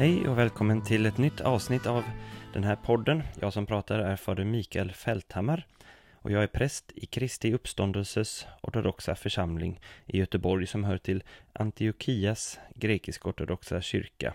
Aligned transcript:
Hej 0.00 0.28
och 0.28 0.38
välkommen 0.38 0.82
till 0.82 1.06
ett 1.06 1.18
nytt 1.18 1.40
avsnitt 1.40 1.86
av 1.86 2.04
den 2.52 2.64
här 2.64 2.76
podden. 2.76 3.22
Jag 3.40 3.52
som 3.52 3.66
pratar 3.66 3.98
är 3.98 4.16
fader 4.16 4.44
Mikael 4.44 4.92
Fälthammar 4.92 5.66
och 6.22 6.30
jag 6.30 6.42
är 6.42 6.46
präst 6.46 6.92
i 6.94 7.06
Kristi 7.06 7.52
uppståndelses 7.54 8.46
ortodoxa 8.62 9.14
församling 9.14 9.80
i 10.06 10.18
Göteborg 10.18 10.66
som 10.66 10.84
hör 10.84 10.98
till 10.98 11.22
Antiochias 11.52 12.58
grekisk-ortodoxa 12.74 13.80
kyrka, 13.80 14.34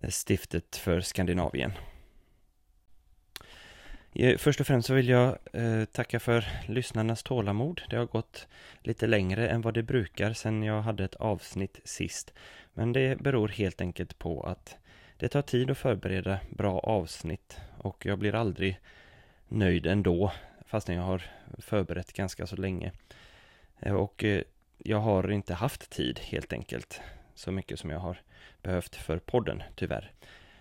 eh, 0.00 0.10
stiftet 0.10 0.76
för 0.76 1.00
Skandinavien. 1.00 1.72
Först 4.38 4.60
och 4.60 4.66
främst 4.66 4.88
så 4.88 4.94
vill 4.94 5.08
jag 5.08 5.38
eh, 5.52 5.84
tacka 5.84 6.20
för 6.20 6.44
lyssnarnas 6.68 7.22
tålamod. 7.22 7.82
Det 7.90 7.96
har 7.96 8.06
gått 8.06 8.46
lite 8.80 9.06
längre 9.06 9.48
än 9.48 9.60
vad 9.60 9.74
det 9.74 9.82
brukar 9.82 10.32
sedan 10.32 10.62
jag 10.62 10.82
hade 10.82 11.04
ett 11.04 11.14
avsnitt 11.14 11.80
sist. 11.84 12.34
Men 12.74 12.92
det 12.92 13.18
beror 13.18 13.48
helt 13.48 13.80
enkelt 13.80 14.18
på 14.18 14.42
att 14.42 14.76
det 15.16 15.28
tar 15.28 15.42
tid 15.42 15.70
att 15.70 15.78
förbereda 15.78 16.38
bra 16.50 16.78
avsnitt 16.78 17.60
och 17.78 18.06
jag 18.06 18.18
blir 18.18 18.34
aldrig 18.34 18.80
nöjd 19.48 19.86
ändå 19.86 20.32
fastän 20.72 20.94
jag 20.94 21.02
har 21.02 21.22
förberett 21.58 22.12
ganska 22.12 22.46
så 22.46 22.56
länge. 22.56 22.92
Eh, 23.80 23.94
och 23.94 24.24
eh, 24.24 24.42
jag 24.78 24.98
har 24.98 25.30
inte 25.30 25.54
haft 25.54 25.90
tid 25.90 26.18
helt 26.18 26.52
enkelt 26.52 27.00
så 27.34 27.52
mycket 27.52 27.78
som 27.78 27.90
jag 27.90 27.98
har 27.98 28.20
behövt 28.62 28.96
för 28.96 29.18
podden 29.18 29.62
tyvärr. 29.74 30.12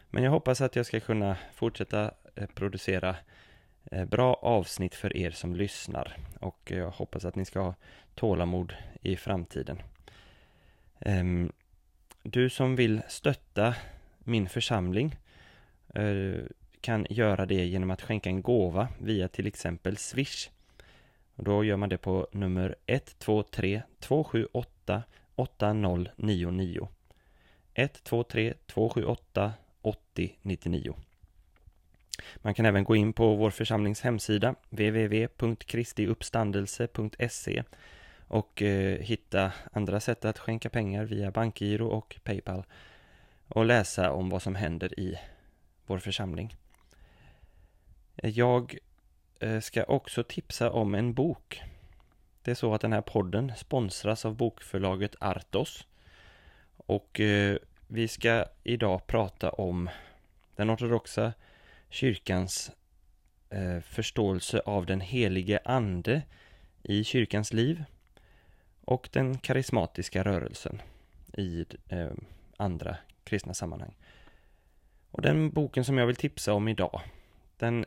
Men 0.10 0.24
jag 0.24 0.32
hoppas 0.32 0.62
att 0.62 0.76
jag 0.76 0.86
ska 0.86 1.00
kunna 1.00 1.38
fortsätta 1.54 2.12
eh, 2.36 2.48
producera 2.54 3.16
bra 4.08 4.34
avsnitt 4.34 4.96
för 4.96 5.18
er 5.18 5.32
som 5.32 5.56
lyssnar 5.56 6.18
och 6.40 6.72
jag 6.72 6.92
hoppas 6.92 7.26
att 7.26 7.36
ni 7.36 7.46
ska 7.46 7.60
ha 7.60 7.76
tålamod 8.16 8.74
i 9.02 9.16
framtiden. 9.16 9.82
Ehm, 11.00 11.52
du 12.24 12.50
som 12.50 12.76
vill 12.76 13.02
stötta 13.08 13.76
min 14.20 14.50
församling 14.50 15.16
kan 16.82 17.08
göra 17.10 17.46
det 17.46 17.66
genom 17.66 17.92
att 17.92 18.02
skänka 18.02 18.30
en 18.30 18.42
gåva 18.42 18.88
via 19.00 19.28
till 19.28 19.48
exempel 19.48 19.98
Swish. 19.98 20.50
Och 21.36 21.44
då 21.44 21.64
gör 21.64 21.78
man 21.78 21.90
det 21.90 21.98
på 21.98 22.28
nummer 22.32 22.76
123 22.86 23.82
278 24.00 25.04
8099 25.36 26.90
123 27.74 28.54
278 28.68 29.54
8099 29.82 30.96
Man 32.36 32.54
kan 32.54 32.66
även 32.66 32.84
gå 32.84 32.96
in 32.96 33.14
på 33.14 33.36
vår 33.36 33.52
församlings 33.52 34.02
hemsida 34.02 34.56
www.kristiuppstandelse.se 34.70 37.64
och 38.28 38.62
eh, 38.62 39.00
hitta 39.00 39.52
andra 39.72 40.00
sätt 40.00 40.26
att 40.26 40.40
skänka 40.40 40.70
pengar 40.70 41.06
via 41.06 41.32
bankgiro 41.32 41.88
och 41.88 42.20
Paypal 42.24 42.64
och 43.48 43.66
läsa 43.66 44.12
om 44.12 44.30
vad 44.30 44.42
som 44.42 44.56
händer 44.56 45.00
i 45.00 45.20
vår 45.86 46.00
församling. 46.00 46.56
Jag 48.16 48.78
eh, 49.40 49.60
ska 49.60 49.84
också 49.84 50.24
tipsa 50.24 50.72
om 50.72 50.96
en 50.96 51.14
bok. 51.14 51.62
Det 52.42 52.52
är 52.52 52.56
så 52.56 52.74
att 52.74 52.82
den 52.82 52.94
här 52.94 53.02
podden 53.02 53.52
sponsras 53.58 54.26
av 54.26 54.36
bokförlaget 54.36 55.16
Artos. 55.20 55.88
Och 56.78 57.20
eh, 57.20 57.58
vi 57.88 58.08
ska 58.08 58.46
idag 58.64 59.08
prata 59.08 59.50
om 59.50 59.90
den 60.56 60.70
ortodoxa 60.70 61.34
kyrkans 61.90 62.72
eh, 63.50 63.80
förståelse 63.80 64.62
av 64.66 64.86
den 64.86 65.02
helige 65.02 65.60
ande 65.66 66.22
i 66.84 67.04
kyrkans 67.04 67.54
liv 67.54 67.84
och 68.82 69.10
den 69.12 69.38
karismatiska 69.38 70.24
rörelsen 70.24 70.82
i 71.38 71.66
andra 72.58 72.98
kristna 73.24 73.54
sammanhang. 73.54 73.96
Och 75.12 75.22
den 75.22 75.52
boken 75.52 75.86
som 75.86 75.98
jag 75.98 76.08
vill 76.08 76.16
tipsa 76.16 76.54
om 76.54 76.68
idag, 76.68 77.02
den 77.58 77.86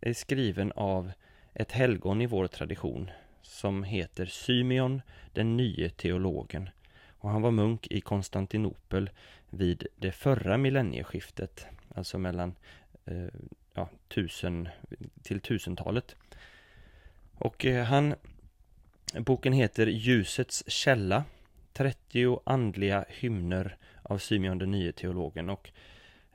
är 0.00 0.12
skriven 0.12 0.72
av 0.72 1.12
ett 1.54 1.72
helgon 1.72 2.20
i 2.20 2.26
vår 2.26 2.46
tradition 2.46 3.10
som 3.42 3.84
heter 3.84 4.26
Symeon 4.26 5.02
den 5.32 5.56
nye 5.56 5.90
teologen. 5.90 6.68
Och 7.08 7.30
han 7.30 7.42
var 7.42 7.50
munk 7.50 7.86
i 7.90 8.00
Konstantinopel 8.00 9.10
vid 9.50 9.86
det 9.96 10.12
förra 10.12 10.56
millennieskiftet, 10.56 11.66
alltså 11.94 12.18
mellan 12.18 12.54
eh, 13.04 13.26
ja, 13.74 13.88
tusen 14.08 14.68
till 15.22 15.40
tusentalet. 15.40 16.16
Och 17.34 17.66
eh, 17.66 17.84
han 17.84 18.14
Boken 19.14 19.52
heter 19.52 19.86
Ljusets 19.86 20.64
källa 20.66 21.24
30 21.72 22.40
andliga 22.44 23.04
hymner 23.08 23.76
av 24.02 24.18
Symeon 24.18 24.58
den 24.58 24.70
nye 24.70 24.92
teologen 24.92 25.50
och 25.50 25.68
eh, 25.68 25.74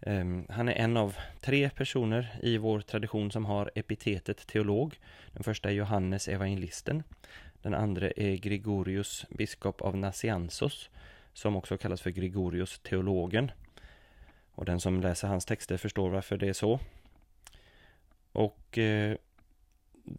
Ehm, 0.02 0.46
han 0.50 0.70
är 0.70 0.74
en 0.74 0.98
av 0.98 1.16
tre 1.42 1.70
personer 1.70 2.40
i 2.42 2.58
vår 2.58 2.82
tradition 2.82 3.32
som 3.32 3.46
har 3.46 3.72
epitetet 3.76 4.48
teolog. 4.48 5.00
Den 5.34 5.44
första 5.44 5.70
är 5.70 5.74
Johannes 5.74 6.28
evangelisten. 6.28 7.04
Den 7.62 7.74
andra 7.74 8.12
är 8.12 8.36
Gregorius, 8.36 9.26
biskop 9.30 9.82
av 9.82 9.98
Nassiansos, 9.98 10.90
som 11.34 11.56
också 11.56 11.78
kallas 11.78 12.02
för 12.02 12.10
Gregorius 12.10 12.80
teologen. 12.80 13.52
Och 14.52 14.66
den 14.66 14.80
som 14.80 15.02
läser 15.02 15.28
hans 15.28 15.46
texter 15.46 15.78
förstår 15.78 16.10
varför 16.10 16.38
det 16.38 16.48
är 16.50 16.54
så. 16.54 16.80
Och 18.32 18.78
eh, 18.78 19.16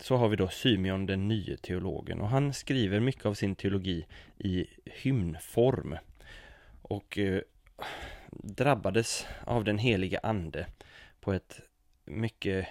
så 0.01 0.17
har 0.17 0.29
vi 0.29 0.37
då 0.37 0.49
Symeon 0.49 1.07
den 1.07 1.29
nye 1.29 1.57
teologen 1.57 2.21
och 2.21 2.29
han 2.29 2.53
skriver 2.53 3.01
mycket 3.01 3.27
av 3.27 3.35
sin 3.35 3.55
teologi 3.55 4.07
i 4.39 4.67
hymnform 4.85 5.97
och 6.83 7.19
eh, 7.19 7.41
drabbades 8.43 9.27
av 9.45 9.65
den 9.65 9.79
heliga 9.79 10.21
ande 10.23 10.67
på 11.21 11.33
ett 11.33 11.61
mycket 12.05 12.69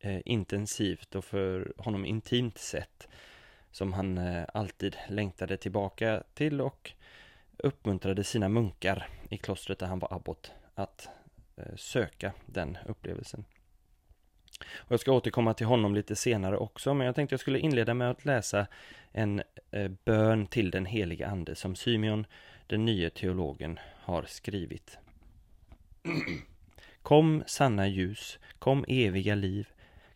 eh, 0.00 0.20
intensivt 0.24 1.14
och 1.14 1.24
för 1.24 1.72
honom 1.76 2.06
intimt 2.06 2.58
sätt 2.58 3.08
som 3.70 3.92
han 3.92 4.18
eh, 4.18 4.44
alltid 4.54 4.96
längtade 5.08 5.56
tillbaka 5.56 6.22
till 6.34 6.60
och 6.60 6.92
uppmuntrade 7.58 8.24
sina 8.24 8.48
munkar 8.48 9.08
i 9.30 9.36
klostret 9.36 9.78
där 9.78 9.86
han 9.86 9.98
var 9.98 10.12
abbot 10.12 10.52
att 10.74 11.08
eh, 11.56 11.76
söka 11.76 12.32
den 12.46 12.78
upplevelsen. 12.86 13.44
Och 14.76 14.92
jag 14.92 15.00
ska 15.00 15.12
återkomma 15.12 15.54
till 15.54 15.66
honom 15.66 15.94
lite 15.94 16.16
senare 16.16 16.56
också, 16.56 16.94
men 16.94 17.06
jag 17.06 17.14
tänkte 17.14 17.32
jag 17.32 17.40
skulle 17.40 17.58
inleda 17.58 17.94
med 17.94 18.10
att 18.10 18.24
läsa 18.24 18.66
en 19.12 19.42
eh, 19.70 19.90
bön 20.04 20.46
till 20.46 20.70
den 20.70 20.86
heliga 20.86 21.26
ande 21.26 21.54
som 21.54 21.74
Symeon, 21.76 22.26
den 22.66 22.84
nye 22.84 23.10
teologen, 23.10 23.78
har 24.00 24.22
skrivit. 24.22 24.98
Kom 27.02 27.42
sanna 27.46 27.86
ljus, 27.86 28.38
kom 28.58 28.84
eviga 28.88 29.34
liv, 29.34 29.68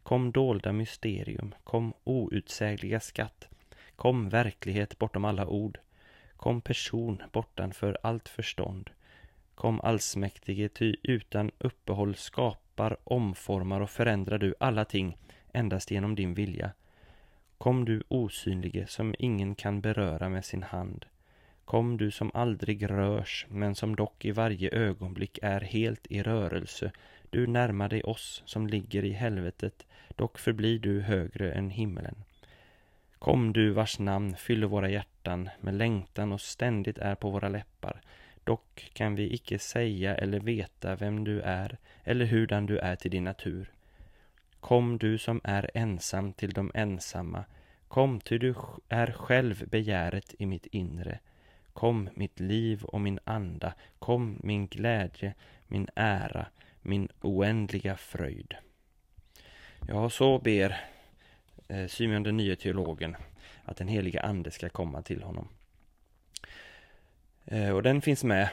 kom 0.03 0.33
dolda 0.33 0.73
mysterium, 0.73 1.55
kom 1.65 1.93
outsägliga 2.05 3.01
skatt, 3.01 3.49
kom 3.97 4.29
verklighet 4.29 4.99
bortom 4.99 5.25
alla 5.25 5.47
ord, 5.47 5.79
kom 6.37 6.61
person 6.61 7.23
bortanför 7.33 7.99
allt 8.03 8.29
förstånd, 8.29 8.91
kom 9.55 9.81
allsmäktige, 9.81 10.69
ty 10.69 10.97
utan 11.03 11.51
uppehåll 11.59 12.15
skapar, 12.15 12.97
omformar 13.05 13.81
och 13.81 13.91
förändrar 13.91 14.39
du 14.39 14.55
alla 14.61 14.85
ting 14.85 15.17
endast 15.53 15.91
genom 15.91 16.15
din 16.15 16.35
vilja. 16.35 16.71
Kom 17.59 17.85
du 17.85 18.03
osynlige 18.09 18.87
som 18.87 19.15
ingen 19.19 19.55
kan 19.55 19.81
beröra 19.81 20.29
med 20.29 20.45
sin 20.45 20.63
hand. 20.63 21.07
Kom 21.69 21.97
du 21.97 22.11
som 22.11 22.31
aldrig 22.35 22.91
rörs, 22.91 23.47
men 23.49 23.75
som 23.75 23.97
dock 23.97 24.25
i 24.25 24.31
varje 24.31 24.71
ögonblick 24.71 25.39
är 25.43 25.61
helt 25.61 26.07
i 26.07 26.23
rörelse. 26.23 26.93
Du 27.31 27.47
närmar 27.47 27.89
dig 27.89 28.03
oss 28.03 28.43
som 28.47 28.67
ligger 28.67 29.05
i 29.05 29.13
helvetet, 29.13 29.87
dock 30.17 30.39
förblir 30.39 30.79
du 30.79 31.01
högre 31.01 31.53
än 31.53 31.71
himmelen. 31.71 32.25
Kom 33.19 33.53
du 33.53 33.71
vars 33.71 33.99
namn 33.99 34.37
fyller 34.37 34.67
våra 34.67 34.91
hjärtan 34.91 35.49
med 35.61 35.75
längtan 35.75 36.33
och 36.33 36.41
ständigt 36.41 36.99
är 36.99 37.15
på 37.15 37.31
våra 37.31 37.49
läppar. 37.49 38.01
Dock 38.45 38.91
kan 38.93 39.15
vi 39.15 39.35
icke 39.35 39.59
säga 39.59 40.15
eller 40.15 40.41
veta 40.41 40.97
vem 40.97 41.25
du 41.25 41.41
är 41.41 41.79
eller 42.05 42.25
hurdan 42.25 42.67
du 42.67 42.79
är 42.79 42.97
till 42.97 43.11
din 43.11 43.25
natur. 43.25 43.71
Kom 44.61 44.99
du 44.99 45.19
som 45.19 45.41
är 45.45 45.71
ensam 45.75 46.33
till 46.33 46.51
de 46.51 46.71
ensamma, 46.75 47.45
kom 47.89 48.21
ty 48.21 48.39
du 48.39 48.55
är 48.89 49.13
själv 49.13 49.69
begäret 49.69 50.35
i 50.39 50.47
mitt 50.47 50.67
inre. 50.67 51.19
Kom 51.79 52.09
mitt 52.15 52.41
liv 52.41 52.85
och 52.85 53.01
min 53.01 53.19
anda, 53.25 53.75
kom 53.99 54.41
min 54.43 54.67
glädje, 54.67 55.35
min 55.67 55.89
ära, 55.95 56.47
min 56.83 57.09
oändliga 57.21 57.97
fröjd. 57.97 58.55
Ja, 59.89 60.11
så 60.11 60.39
ber 60.39 60.81
eh, 61.69 61.87
Symeon 61.87 62.23
den 62.23 62.37
nye 62.37 62.57
teologen 62.57 63.17
att 63.65 63.77
den 63.77 63.89
heliga 63.89 64.21
ande 64.21 64.51
ska 64.51 64.69
komma 64.69 65.03
till 65.03 65.23
honom. 65.23 65.49
Eh, 67.45 67.71
och 67.71 67.83
den 67.83 68.03
finns 68.03 68.25
med 68.25 68.49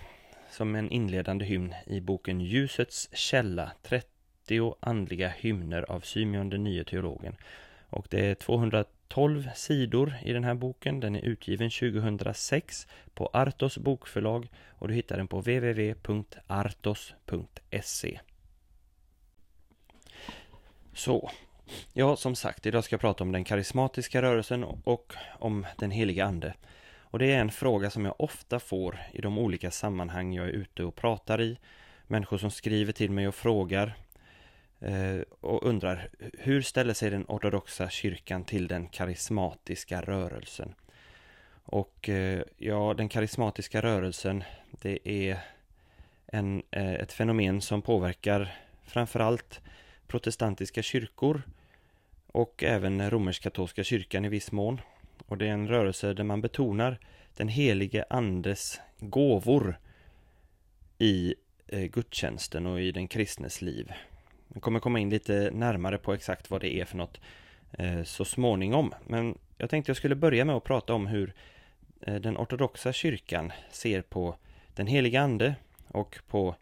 som 0.52 0.76
en 0.76 0.90
inledande 0.90 1.46
hymn 1.46 1.74
i 1.86 2.02
boken 2.02 2.42
Ljusets 2.42 3.10
källa 3.14 3.72
30 3.82 4.76
andliga 4.80 5.30
hymner 5.30 5.92
av 5.92 6.00
Symeon 6.00 6.50
den 6.50 6.64
nye 6.64 6.84
teologen. 6.84 7.36
Och 7.90 8.08
det 8.10 8.26
är 8.26 8.36
12 9.08 9.50
sidor 9.56 10.14
i 10.24 10.34
den 10.34 10.44
här 10.44 10.54
boken. 10.54 11.00
Den 11.00 11.16
är 11.16 11.26
utgiven 11.26 11.70
2006 11.70 12.88
på 13.14 13.30
Artos 13.34 13.78
bokförlag 13.78 14.48
och 14.70 14.88
du 14.88 14.94
hittar 14.94 15.18
den 15.18 15.28
på 15.28 15.40
www.artos.se. 15.40 16.50
Så, 20.94 21.32
ja 21.94 22.16
som 22.16 22.36
sagt, 22.36 22.66
idag 22.66 22.84
ska 22.84 22.94
jag 22.94 23.02
prata 23.02 23.24
om 23.24 23.32
den 23.32 23.44
karismatiska 23.44 24.22
rörelsen 24.22 24.64
och 24.64 25.14
om 25.40 25.66
den 25.78 25.92
heliga 25.92 26.26
ande. 26.26 26.54
Och 27.16 27.20
det 27.20 27.32
är 27.32 27.40
en 27.40 27.52
fråga 27.52 27.90
som 27.90 28.06
jag 28.06 28.16
ofta 28.22 28.60
får 28.60 29.00
i 29.12 29.22
de 29.22 29.38
olika 29.38 29.72
sammanhang 29.72 30.34
jag 30.34 30.46
är 30.46 30.52
ute 30.52 30.84
och 30.84 30.96
pratar 30.96 31.42
i. 31.42 31.58
Människor 32.08 32.38
som 32.38 32.52
skriver 32.52 32.94
till 32.94 33.12
mig 33.12 33.28
och 33.28 33.36
frågar 33.36 33.96
Eh, 34.80 35.22
och 35.42 35.64
undrar 35.64 36.10
hur 36.34 36.62
ställer 36.62 36.94
sig 36.94 37.10
den 37.10 37.26
ortodoxa 37.28 37.90
kyrkan 37.90 38.44
till 38.44 38.68
den 38.68 38.88
karismatiska 38.88 40.02
rörelsen? 40.02 40.76
Och 41.66 42.10
eh, 42.10 42.42
ja, 42.58 42.94
den 42.98 43.10
karismatiska 43.10 43.82
rörelsen, 43.82 44.44
det 44.82 45.10
är 45.10 45.40
en, 46.28 46.64
eh, 46.72 46.94
ett 46.94 47.14
fenomen 47.14 47.62
som 47.62 47.82
påverkar 47.82 48.56
framförallt 48.84 49.62
protestantiska 50.08 50.82
kyrkor 50.82 51.42
och 52.28 52.64
även 52.64 53.10
romersk-katolska 53.10 53.84
kyrkan 53.84 54.26
i 54.26 54.30
viss 54.30 54.52
mån. 54.52 54.82
Och 55.28 55.38
det 55.38 55.48
är 55.48 55.52
en 55.52 55.68
rörelse 55.68 56.14
där 56.14 56.24
man 56.24 56.42
betonar 56.42 57.00
den 57.38 57.48
helige 57.48 58.06
andes 58.10 58.80
gåvor 59.00 59.80
i 60.98 61.36
eh, 61.68 61.84
gudstjänsten 61.84 62.66
och 62.66 62.82
i 62.82 62.92
den 62.92 63.08
kristnes 63.08 63.62
liv. 63.62 63.92
Jag 64.54 64.62
kommer 64.62 64.80
komma 64.80 65.00
in 65.00 65.10
lite 65.10 65.52
närmare 65.54 65.98
på 65.98 66.14
exakt 66.14 66.50
vad 66.50 66.62
det 66.62 66.76
är 66.76 66.86
för 66.86 66.98
något 66.98 67.20
eh, 67.72 68.04
så 68.04 68.26
småningom. 68.26 68.94
Men 69.08 69.38
jag 69.58 69.70
tänkte 69.70 69.90
jag 69.90 69.98
skulle 69.98 70.16
börja 70.16 70.46
med 70.46 70.56
att 70.56 70.64
prata 70.64 70.94
om 70.94 71.08
hur 71.08 71.34
eh, 72.02 72.16
den 72.16 72.38
ortodoxa 72.38 72.94
kyrkan 72.94 73.52
ser 73.72 74.02
på 74.02 74.36
den 74.74 74.88
heliga 74.88 75.22
ande 75.22 75.56
och 75.88 76.20
på 76.28 76.56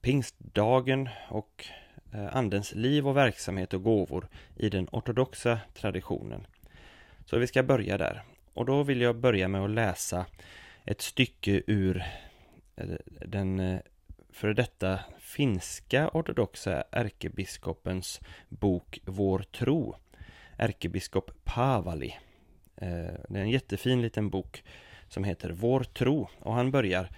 pingstdagen 0.00 1.08
och 1.28 1.66
eh, 2.12 2.36
andens 2.36 2.74
liv 2.74 3.08
och 3.08 3.16
verksamhet 3.16 3.74
och 3.74 3.82
gåvor 3.82 4.28
i 4.56 4.68
den 4.68 4.88
ortodoxa 4.92 5.58
traditionen. 5.74 6.46
Så 7.24 7.38
vi 7.38 7.46
ska 7.46 7.62
börja 7.62 7.98
där. 7.98 8.22
Och 8.54 8.66
då 8.66 8.82
vill 8.82 9.00
jag 9.00 9.16
börja 9.16 9.48
med 9.48 9.64
att 9.64 9.70
läsa 9.70 10.26
ett 10.84 11.00
stycke 11.00 11.62
ur 11.66 12.04
den 13.26 13.80
före 14.32 14.54
detta 14.54 15.00
finska 15.18 16.10
ortodoxa 16.14 16.84
ärkebiskopens 16.92 18.20
bok 18.48 19.00
Vår 19.04 19.38
tro. 19.38 19.96
Ärkebiskop 20.58 21.30
Pavali. 21.44 22.16
Eh, 22.76 22.88
det 23.28 23.38
är 23.38 23.42
en 23.42 23.50
jättefin 23.50 24.02
liten 24.02 24.30
bok 24.30 24.64
som 25.08 25.24
heter 25.24 25.50
Vår 25.50 25.80
tro 25.80 26.28
och 26.38 26.54
han 26.54 26.70
börjar 26.70 27.08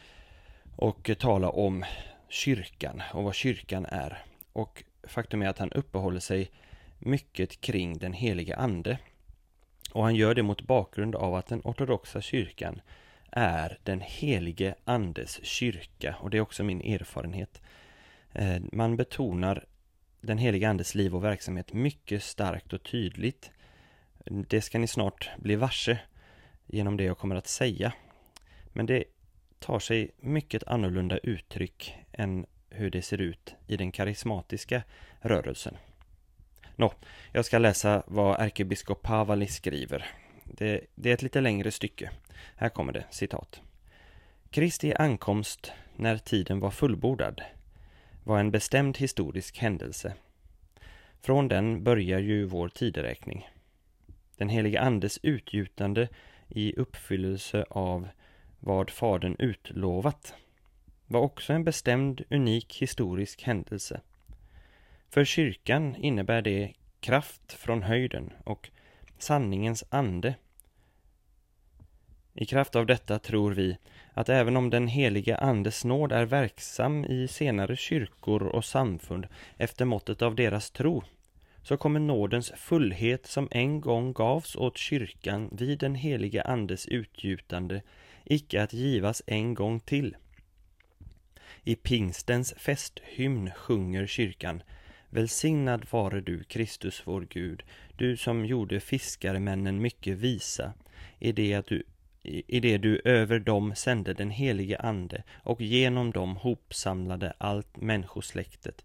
och 0.77 1.11
tala 1.19 1.51
om 1.51 1.85
kyrkan 2.29 3.03
och 3.13 3.25
vad 3.25 3.35
kyrkan 3.35 3.87
är. 3.87 4.25
Och 4.53 4.85
faktum 5.03 5.43
är 5.43 5.49
att 5.49 5.59
han 5.59 5.73
uppehåller 5.73 6.21
sig 6.21 6.51
mycket 6.99 7.61
kring 7.61 7.99
den 7.99 8.13
heliga 8.13 8.57
ande. 8.57 8.99
Och 9.93 10.03
han 10.03 10.15
gör 10.15 10.35
det 10.35 10.43
mot 10.43 10.63
bakgrund 10.63 11.15
av 11.15 11.35
att 11.35 11.47
den 11.47 11.61
ortodoxa 11.65 12.21
kyrkan 12.21 12.81
är 13.37 13.79
den 13.83 14.01
helige 14.01 14.75
andes 14.85 15.45
kyrka 15.45 16.17
och 16.21 16.31
det 16.31 16.37
är 16.37 16.41
också 16.41 16.65
min 16.65 16.81
erfarenhet. 16.81 17.63
Eh, 18.33 18.63
man 18.73 18.97
betonar 18.97 19.65
den 20.21 20.39
helige 20.39 20.69
andes 20.69 20.95
liv 20.95 21.15
och 21.15 21.25
verksamhet 21.25 21.73
mycket 21.73 22.23
starkt 22.23 22.73
och 22.73 22.83
tydligt. 22.83 23.51
Det 24.25 24.61
ska 24.61 24.79
ni 24.79 24.87
snart 24.87 25.31
bli 25.39 25.57
varse 25.57 25.99
genom 26.67 26.97
det 26.97 27.05
jag 27.05 27.19
kommer 27.19 27.37
att 27.37 27.47
säga. 27.47 27.93
Men 28.73 28.87
det 28.87 29.05
tar 29.59 29.79
sig 29.79 30.11
mycket 30.17 30.65
annorlunda 30.67 31.19
uttryck 31.19 31.95
än 32.13 32.47
hur 32.71 32.91
det 32.91 33.03
ser 33.03 33.21
ut 33.21 33.55
i 33.67 33.77
den 33.77 33.93
karismatiska 33.93 34.83
rörelsen. 35.21 35.77
Nå, 36.77 36.93
jag 37.33 37.45
ska 37.45 37.59
läsa 37.59 38.03
vad 38.07 38.41
ärkebiskop 38.41 39.03
Pavali 39.03 39.47
skriver. 39.47 40.24
Det, 40.45 40.81
det, 40.95 41.11
är 41.11 41.15
ett 41.15 41.23
lite 41.23 41.41
längre 41.41 41.71
stycke. 41.71 42.11
Här 42.57 42.69
kommer 42.69 42.93
det, 42.93 43.05
citat. 43.11 43.61
Kristi 44.51 44.95
ankomst 44.95 45.73
när 45.97 46.19
tiden 46.19 46.61
var 46.61 46.71
fullbordad 46.71 47.43
var 48.25 48.39
en 48.41 48.51
bestämd 48.51 48.97
historisk 48.99 49.59
händelse. 49.59 50.15
Från 51.21 51.49
den 51.49 51.85
börjar 51.85 52.19
ju 52.19 52.45
vår 52.45 52.69
tideräkning. 52.69 53.49
Den 54.37 54.49
helige 54.49 54.81
Andes 54.81 55.19
utgjutande 55.23 56.09
i 56.49 56.75
uppfyllelse 56.77 57.65
av 57.71 58.09
vad 58.61 58.91
Fadern 58.91 59.37
utlovat 59.39 60.35
var 61.07 61.21
också 61.21 61.53
en 61.53 61.65
bestämd, 61.65 62.23
unik 62.31 62.83
historisk 62.83 63.43
händelse. 63.43 64.01
För 65.11 65.25
kyrkan 65.25 65.97
innebär 65.97 66.43
det 66.43 66.73
kraft 67.01 67.53
från 67.53 67.83
höjden 67.83 68.33
och 68.45 68.71
sanningens 69.25 69.85
ande. 69.91 70.35
I 72.35 72.47
kraft 72.47 72.77
av 72.77 72.87
detta 72.87 73.19
tror 73.19 73.53
vi 73.53 73.79
att 74.15 74.29
även 74.29 74.57
om 74.57 74.71
den 74.71 74.89
heliga 74.89 75.37
Andes 75.37 75.85
nåd 75.85 76.13
är 76.13 76.25
verksam 76.25 77.05
i 77.05 77.29
senare 77.29 77.77
kyrkor 77.77 78.43
och 78.43 78.65
samfund 78.65 79.27
efter 79.57 79.85
måttet 79.85 80.23
av 80.23 80.35
deras 80.35 80.71
tro, 80.71 81.03
så 81.63 81.77
kommer 81.77 82.01
nådens 82.01 82.53
fullhet 82.57 83.27
som 83.27 83.49
en 83.51 83.81
gång 83.81 84.13
gavs 84.13 84.57
åt 84.57 84.79
kyrkan 84.79 85.49
vid 85.53 85.79
den 85.79 85.95
heliga 85.95 86.43
Andes 86.43 86.89
utgjutande 86.89 87.83
icke 88.25 88.63
att 88.63 88.73
givas 88.73 89.23
en 89.27 89.55
gång 89.55 89.81
till. 89.81 90.17
I 91.63 91.75
pingstens 91.75 92.55
festhymn 92.57 93.51
sjunger 93.51 94.07
kyrkan 94.07 94.63
Välsignad 95.15 95.87
vare 95.91 96.21
du, 96.21 96.45
Kristus 96.45 97.03
vår 97.05 97.27
Gud, 97.31 97.63
du 97.97 98.17
som 98.17 98.47
gjorde 98.47 98.81
fiskarmännen 98.81 99.83
mycket 99.83 100.17
visa, 100.17 100.73
i 101.19 101.33
det, 101.33 101.55
att 101.55 101.67
du, 101.67 101.83
i 102.23 102.61
det 102.61 102.79
du 102.79 103.01
över 103.05 103.39
dem 103.39 103.75
sände 103.75 104.15
den 104.15 104.31
helige 104.31 104.79
Ande 104.79 105.23
och 105.43 105.61
genom 105.61 106.11
dem 106.11 106.37
hopsamlade 106.37 107.35
allt 107.39 107.77
människosläktet, 107.77 108.85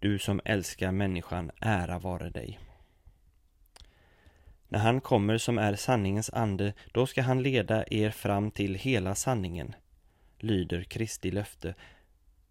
du 0.00 0.18
som 0.18 0.40
älskar 0.44 0.92
människan, 0.92 1.50
ära 1.60 1.98
vare 1.98 2.30
dig. 2.30 2.58
När 4.68 4.78
han 4.78 5.00
kommer 5.00 5.38
som 5.38 5.58
är 5.58 5.76
sanningens 5.76 6.30
ande, 6.30 6.72
då 6.92 7.06
ska 7.06 7.22
han 7.22 7.42
leda 7.42 7.84
er 7.90 8.10
fram 8.10 8.50
till 8.50 8.74
hela 8.74 9.14
sanningen, 9.14 9.74
lyder 10.38 10.82
Kristi 10.82 11.30
löfte. 11.30 11.74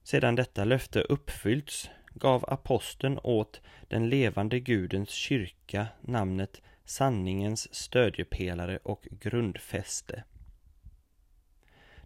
Sedan 0.04 0.36
detta 0.36 0.64
löfte 0.64 1.02
uppfyllts 1.02 1.90
gav 2.14 2.46
aposteln 2.48 3.20
åt 3.24 3.62
den 3.88 4.10
levande 4.10 4.60
Gudens 4.60 5.10
kyrka 5.10 5.88
namnet 6.02 6.62
sanningens 6.86 7.74
stödjepelare 7.74 8.80
och 8.84 9.08
grundfäste. 9.12 10.24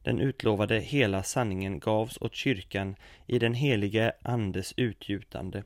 Den 0.04 0.20
utlovade 0.20 0.80
hela 0.80 1.24
sanningen 1.24 1.80
gavs 1.80 2.18
åt 2.22 2.36
kyrkan 2.36 2.96
i 3.28 3.40
den 3.40 3.54
helige 3.54 4.12
Andes 4.22 4.74
utgjutande. 4.78 5.64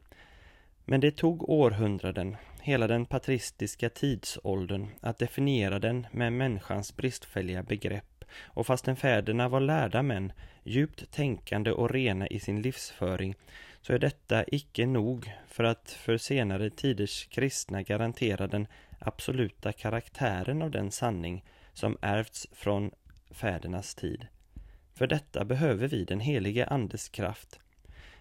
Men 0.86 1.00
det 1.00 1.12
tog 1.12 1.50
århundraden, 1.50 2.38
hela 2.62 2.88
den 2.88 3.06
patristiska 3.06 3.90
tidsåldern, 3.90 4.88
att 5.02 5.18
definiera 5.18 5.80
den 5.80 6.08
med 6.12 6.34
människans 6.34 6.96
bristfälliga 6.96 7.64
begrepp 7.64 8.26
och 8.44 8.68
fastän 8.68 8.96
fäderna 8.96 9.50
var 9.50 9.60
lärda 9.60 10.04
män, 10.04 10.32
djupt 10.64 11.12
tänkande 11.12 11.72
och 11.72 11.92
rena 11.92 12.28
i 12.28 12.40
sin 12.40 12.62
livsföring, 12.62 13.36
så 13.82 13.94
är 13.94 14.00
detta 14.00 14.44
icke 14.48 14.86
nog 14.86 15.32
för 15.48 15.64
att 15.64 15.92
för 15.92 16.18
senare 16.18 16.70
tiders 16.70 17.26
kristna 17.26 17.82
garantera 17.82 18.48
den 18.48 18.68
absoluta 19.00 19.72
karaktären 19.72 20.62
av 20.62 20.72
den 20.72 20.92
sanning 20.92 21.44
som 21.74 21.98
ärvts 22.02 22.48
från 22.52 22.92
fädernas 23.32 23.96
tid. 23.96 24.28
För 24.94 25.08
detta 25.08 25.46
behöver 25.46 25.88
vi 25.88 26.04
den 26.04 26.20
helige 26.20 26.66
Andes 26.66 27.10
kraft, 27.10 27.60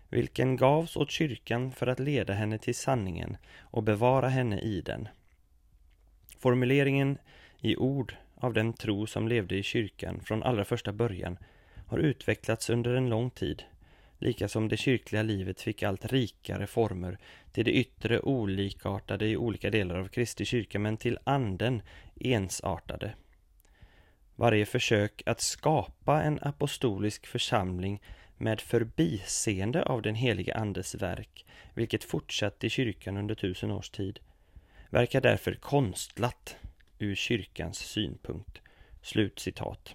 vilken 0.09 0.57
gavs 0.57 0.97
åt 0.97 1.11
kyrkan 1.11 1.73
för 1.73 1.87
att 1.87 2.01
leda 2.01 2.33
henne 2.33 2.59
till 2.59 2.75
sanningen 2.75 3.37
och 3.61 3.83
bevara 3.83 4.29
henne 4.29 4.61
i 4.61 4.81
den. 4.81 5.09
Formuleringen 6.39 7.19
i 7.61 7.77
ord 7.77 8.15
av 8.35 8.53
den 8.53 8.73
tro 8.73 9.07
som 9.07 9.29
levde 9.29 9.57
i 9.57 9.63
kyrkan 9.63 10.21
från 10.21 10.43
allra 10.43 10.65
första 10.65 10.93
början 10.93 11.39
har 11.87 11.99
utvecklats 11.99 12.71
under 12.71 12.95
en 12.95 13.09
lång 13.09 13.31
tid 13.31 13.63
lika 14.19 14.49
som 14.49 14.69
det 14.69 14.77
kyrkliga 14.77 15.23
livet 15.23 15.61
fick 15.61 15.83
allt 15.83 16.13
rikare 16.13 16.67
former 16.67 17.19
till 17.53 17.65
det 17.65 17.73
yttre 17.73 18.21
olikartade 18.21 19.27
i 19.27 19.37
olika 19.37 19.71
delar 19.71 19.99
av 19.99 20.09
Kristi 20.09 20.45
kyrka 20.45 20.79
men 20.79 20.97
till 20.97 21.19
anden 21.25 21.83
ensartade. 22.21 23.15
Varje 24.37 24.67
försök 24.67 25.23
att 25.27 25.41
skapa 25.41 26.23
en 26.23 26.39
apostolisk 26.43 27.27
församling 27.27 28.03
med 28.37 28.61
förbiseende 28.61 29.83
av 29.83 30.03
den 30.03 30.15
helige 30.15 30.55
Andes 30.55 30.95
verk, 30.95 31.47
vilket 31.75 32.05
fortsatt 32.05 32.65
i 32.65 32.71
kyrkan 32.71 33.17
under 33.17 33.35
tusen 33.35 33.71
års 33.71 33.91
tid, 33.91 34.19
verkar 34.91 35.21
därför 35.21 35.55
konstlat 35.55 36.57
ur 36.99 37.15
kyrkans 37.15 37.79
synpunkt. 37.79 38.61
Slut 39.03 39.39
citat. 39.39 39.95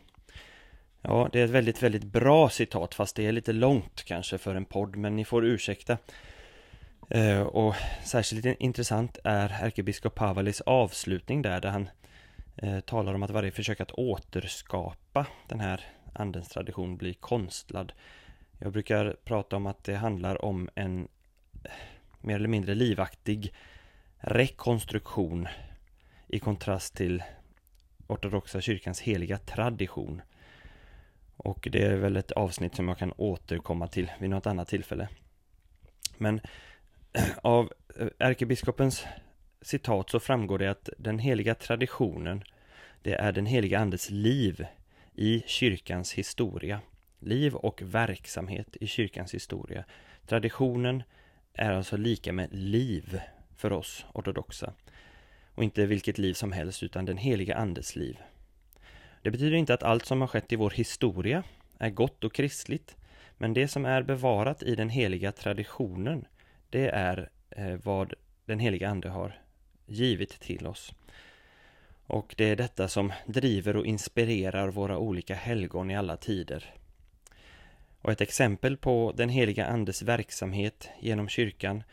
Ja, 1.05 1.29
det 1.31 1.39
är 1.39 1.45
ett 1.45 1.51
väldigt, 1.51 1.83
väldigt 1.83 2.03
bra 2.03 2.49
citat, 2.49 2.95
fast 2.95 3.15
det 3.15 3.25
är 3.25 3.31
lite 3.31 3.53
långt 3.53 4.03
kanske 4.03 4.37
för 4.37 4.55
en 4.55 4.65
podd, 4.65 4.95
men 4.95 5.15
ni 5.15 5.25
får 5.25 5.45
ursäkta. 5.45 5.97
Eh, 7.09 7.41
och 7.41 7.75
särskilt 8.03 8.45
intressant 8.45 9.17
är 9.23 9.49
ärkebiskop 9.61 10.15
Pavalis 10.15 10.61
avslutning 10.61 11.41
där, 11.41 11.61
där 11.61 11.69
han 11.69 11.89
eh, 12.55 12.79
talar 12.79 13.13
om 13.13 13.23
att 13.23 13.31
varje 13.31 13.51
försök 13.51 13.81
att 13.81 13.91
återskapa 13.91 15.27
den 15.47 15.59
här 15.59 15.81
andens 16.13 16.49
tradition 16.49 16.97
blir 16.97 17.13
konstlad. 17.13 17.93
Jag 18.59 18.71
brukar 18.71 19.15
prata 19.25 19.55
om 19.55 19.65
att 19.65 19.83
det 19.83 19.95
handlar 19.95 20.45
om 20.45 20.69
en 20.75 21.07
eh, 21.63 21.71
mer 22.21 22.35
eller 22.35 22.49
mindre 22.49 22.75
livaktig 22.75 23.53
rekonstruktion 24.17 25.47
i 26.27 26.39
kontrast 26.39 26.95
till 26.95 27.23
ortodoxa 28.07 28.61
kyrkans 28.61 29.01
heliga 29.01 29.37
tradition. 29.37 30.21
Och 31.37 31.67
det 31.71 31.83
är 31.83 31.95
väl 31.95 32.17
ett 32.17 32.31
avsnitt 32.31 32.75
som 32.75 32.87
jag 32.87 32.97
kan 32.97 33.13
återkomma 33.17 33.87
till 33.87 34.11
vid 34.19 34.29
något 34.29 34.47
annat 34.47 34.67
tillfälle. 34.67 35.07
Men 36.17 36.41
av 37.41 37.73
eh, 37.99 38.07
ärkebiskopens 38.19 39.05
citat 39.61 40.09
så 40.09 40.19
framgår 40.19 40.59
det 40.59 40.71
att 40.71 40.89
den 40.97 41.19
heliga 41.19 41.55
traditionen 41.55 42.43
det 43.03 43.13
är 43.13 43.31
den 43.31 43.45
heliga 43.45 43.79
andes 43.79 44.09
liv 44.09 44.65
i 45.15 45.43
kyrkans 45.45 46.13
historia. 46.13 46.81
Liv 47.19 47.55
och 47.55 47.81
verksamhet 47.81 48.77
i 48.81 48.87
kyrkans 48.87 49.33
historia. 49.33 49.83
Traditionen 50.27 51.03
är 51.53 51.71
alltså 51.71 51.97
lika 51.97 52.33
med 52.33 52.53
liv 52.53 53.21
för 53.55 53.71
oss 53.71 54.05
ortodoxa. 54.13 54.73
Och 55.55 55.63
inte 55.63 55.85
vilket 55.85 56.17
liv 56.17 56.33
som 56.33 56.51
helst 56.51 56.83
utan 56.83 57.05
den 57.05 57.17
heliga 57.17 57.55
andes 57.55 57.95
liv. 57.95 58.17
Det 59.23 59.31
betyder 59.31 59.57
inte 59.57 59.73
att 59.73 59.83
allt 59.83 60.05
som 60.05 60.21
har 60.21 60.27
skett 60.27 60.53
i 60.53 60.55
vår 60.55 60.69
historia 60.69 61.43
är 61.79 61.89
gott 61.89 62.23
och 62.23 62.33
kristligt. 62.33 62.95
Men 63.37 63.53
det 63.53 63.67
som 63.67 63.85
är 63.85 64.03
bevarat 64.03 64.63
i 64.63 64.75
den 64.75 64.89
heliga 64.89 65.31
traditionen 65.31 66.25
det 66.69 66.89
är 66.89 67.29
eh, 67.49 67.75
vad 67.83 68.13
den 68.45 68.59
heliga 68.59 68.89
ande 68.89 69.09
har 69.09 69.41
givit 69.85 70.39
till 70.39 70.67
oss. 70.67 70.93
Och 72.05 72.35
det 72.37 72.45
är 72.45 72.55
detta 72.55 72.87
som 72.87 73.13
driver 73.25 73.75
och 73.75 73.85
inspirerar 73.85 74.67
våra 74.67 74.97
olika 74.97 75.35
helgon 75.35 75.91
i 75.91 75.97
alla 75.97 76.17
tider. 76.17 76.73
Och 78.01 78.11
ett 78.11 78.21
exempel 78.21 78.77
på 78.77 79.13
den 79.15 79.29
heliga 79.29 79.65
andes 79.65 80.01
verksamhet 80.01 80.89
genom 80.99 81.29
kyrkan, 81.29 81.83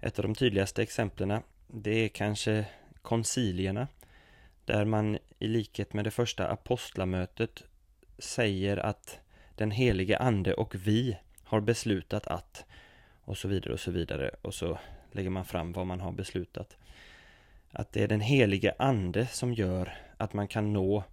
ett 0.00 0.18
av 0.18 0.22
de 0.22 0.34
tydligaste 0.34 0.82
exemplen, 0.82 1.42
det 1.66 2.04
är 2.04 2.08
kanske 2.08 2.64
koncilierna, 3.02 3.88
där 4.64 4.84
man 4.84 5.18
i 5.38 5.48
likhet 5.48 5.92
med 5.92 6.04
det 6.04 6.10
första 6.10 6.48
apostlamötet 6.48 7.62
säger 8.18 8.76
att 8.76 9.18
den 9.54 9.70
helige 9.70 10.18
ande 10.18 10.54
och 10.54 10.74
vi 10.74 11.16
har 11.44 11.60
beslutat 11.60 12.26
att 12.26 12.64
och 13.24 13.38
så 13.38 13.48
vidare 13.48 13.72
och 13.72 13.80
så 13.80 13.90
vidare 13.90 14.30
och 14.42 14.54
så 14.54 14.78
lägger 15.12 15.30
man 15.30 15.44
fram 15.44 15.72
vad 15.72 15.86
man 15.86 16.00
har 16.00 16.12
beslutat. 16.12 16.76
Att 17.70 17.92
det 17.92 18.02
är 18.02 18.08
den 18.08 18.20
helige 18.20 18.74
ande 18.78 19.26
som 19.26 19.54
gör 19.54 19.94
att 20.16 20.32
man 20.32 20.48
kan 20.48 20.72
nå 20.72 21.04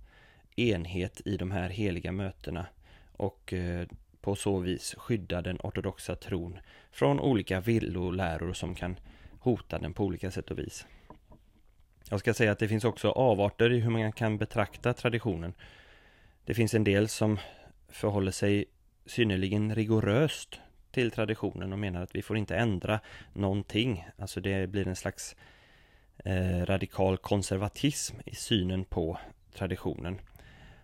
enhet 0.55 1.21
i 1.25 1.37
de 1.37 1.51
här 1.51 1.69
heliga 1.69 2.11
mötena 2.11 2.65
och 3.11 3.53
eh, 3.53 3.87
på 4.21 4.35
så 4.35 4.59
vis 4.59 4.95
skydda 4.97 5.41
den 5.41 5.57
ortodoxa 5.63 6.15
tron 6.15 6.59
från 6.91 7.19
olika 7.19 7.59
villoläror 7.59 8.53
som 8.53 8.75
kan 8.75 8.99
hota 9.39 9.79
den 9.79 9.93
på 9.93 10.03
olika 10.03 10.31
sätt 10.31 10.51
och 10.51 10.59
vis. 10.59 10.85
Jag 12.09 12.19
ska 12.19 12.33
säga 12.33 12.51
att 12.51 12.59
det 12.59 12.67
finns 12.67 12.83
också 12.83 13.09
avarter 13.11 13.71
i 13.71 13.79
hur 13.79 13.89
man 13.89 14.11
kan 14.11 14.37
betrakta 14.37 14.93
traditionen. 14.93 15.53
Det 16.45 16.53
finns 16.53 16.73
en 16.73 16.83
del 16.83 17.07
som 17.07 17.39
förhåller 17.89 18.31
sig 18.31 18.65
synnerligen 19.05 19.75
rigoröst 19.75 20.59
till 20.91 21.11
traditionen 21.11 21.73
och 21.73 21.79
menar 21.79 22.03
att 22.03 22.15
vi 22.15 22.21
får 22.21 22.37
inte 22.37 22.55
ändra 22.55 22.99
någonting. 23.33 24.07
Alltså 24.17 24.41
det 24.41 24.67
blir 24.69 24.87
en 24.87 24.95
slags 24.95 25.35
eh, 26.17 26.65
radikal 26.65 27.17
konservatism 27.17 28.15
i 28.25 28.35
synen 28.35 28.85
på 28.85 29.19
traditionen. 29.53 30.19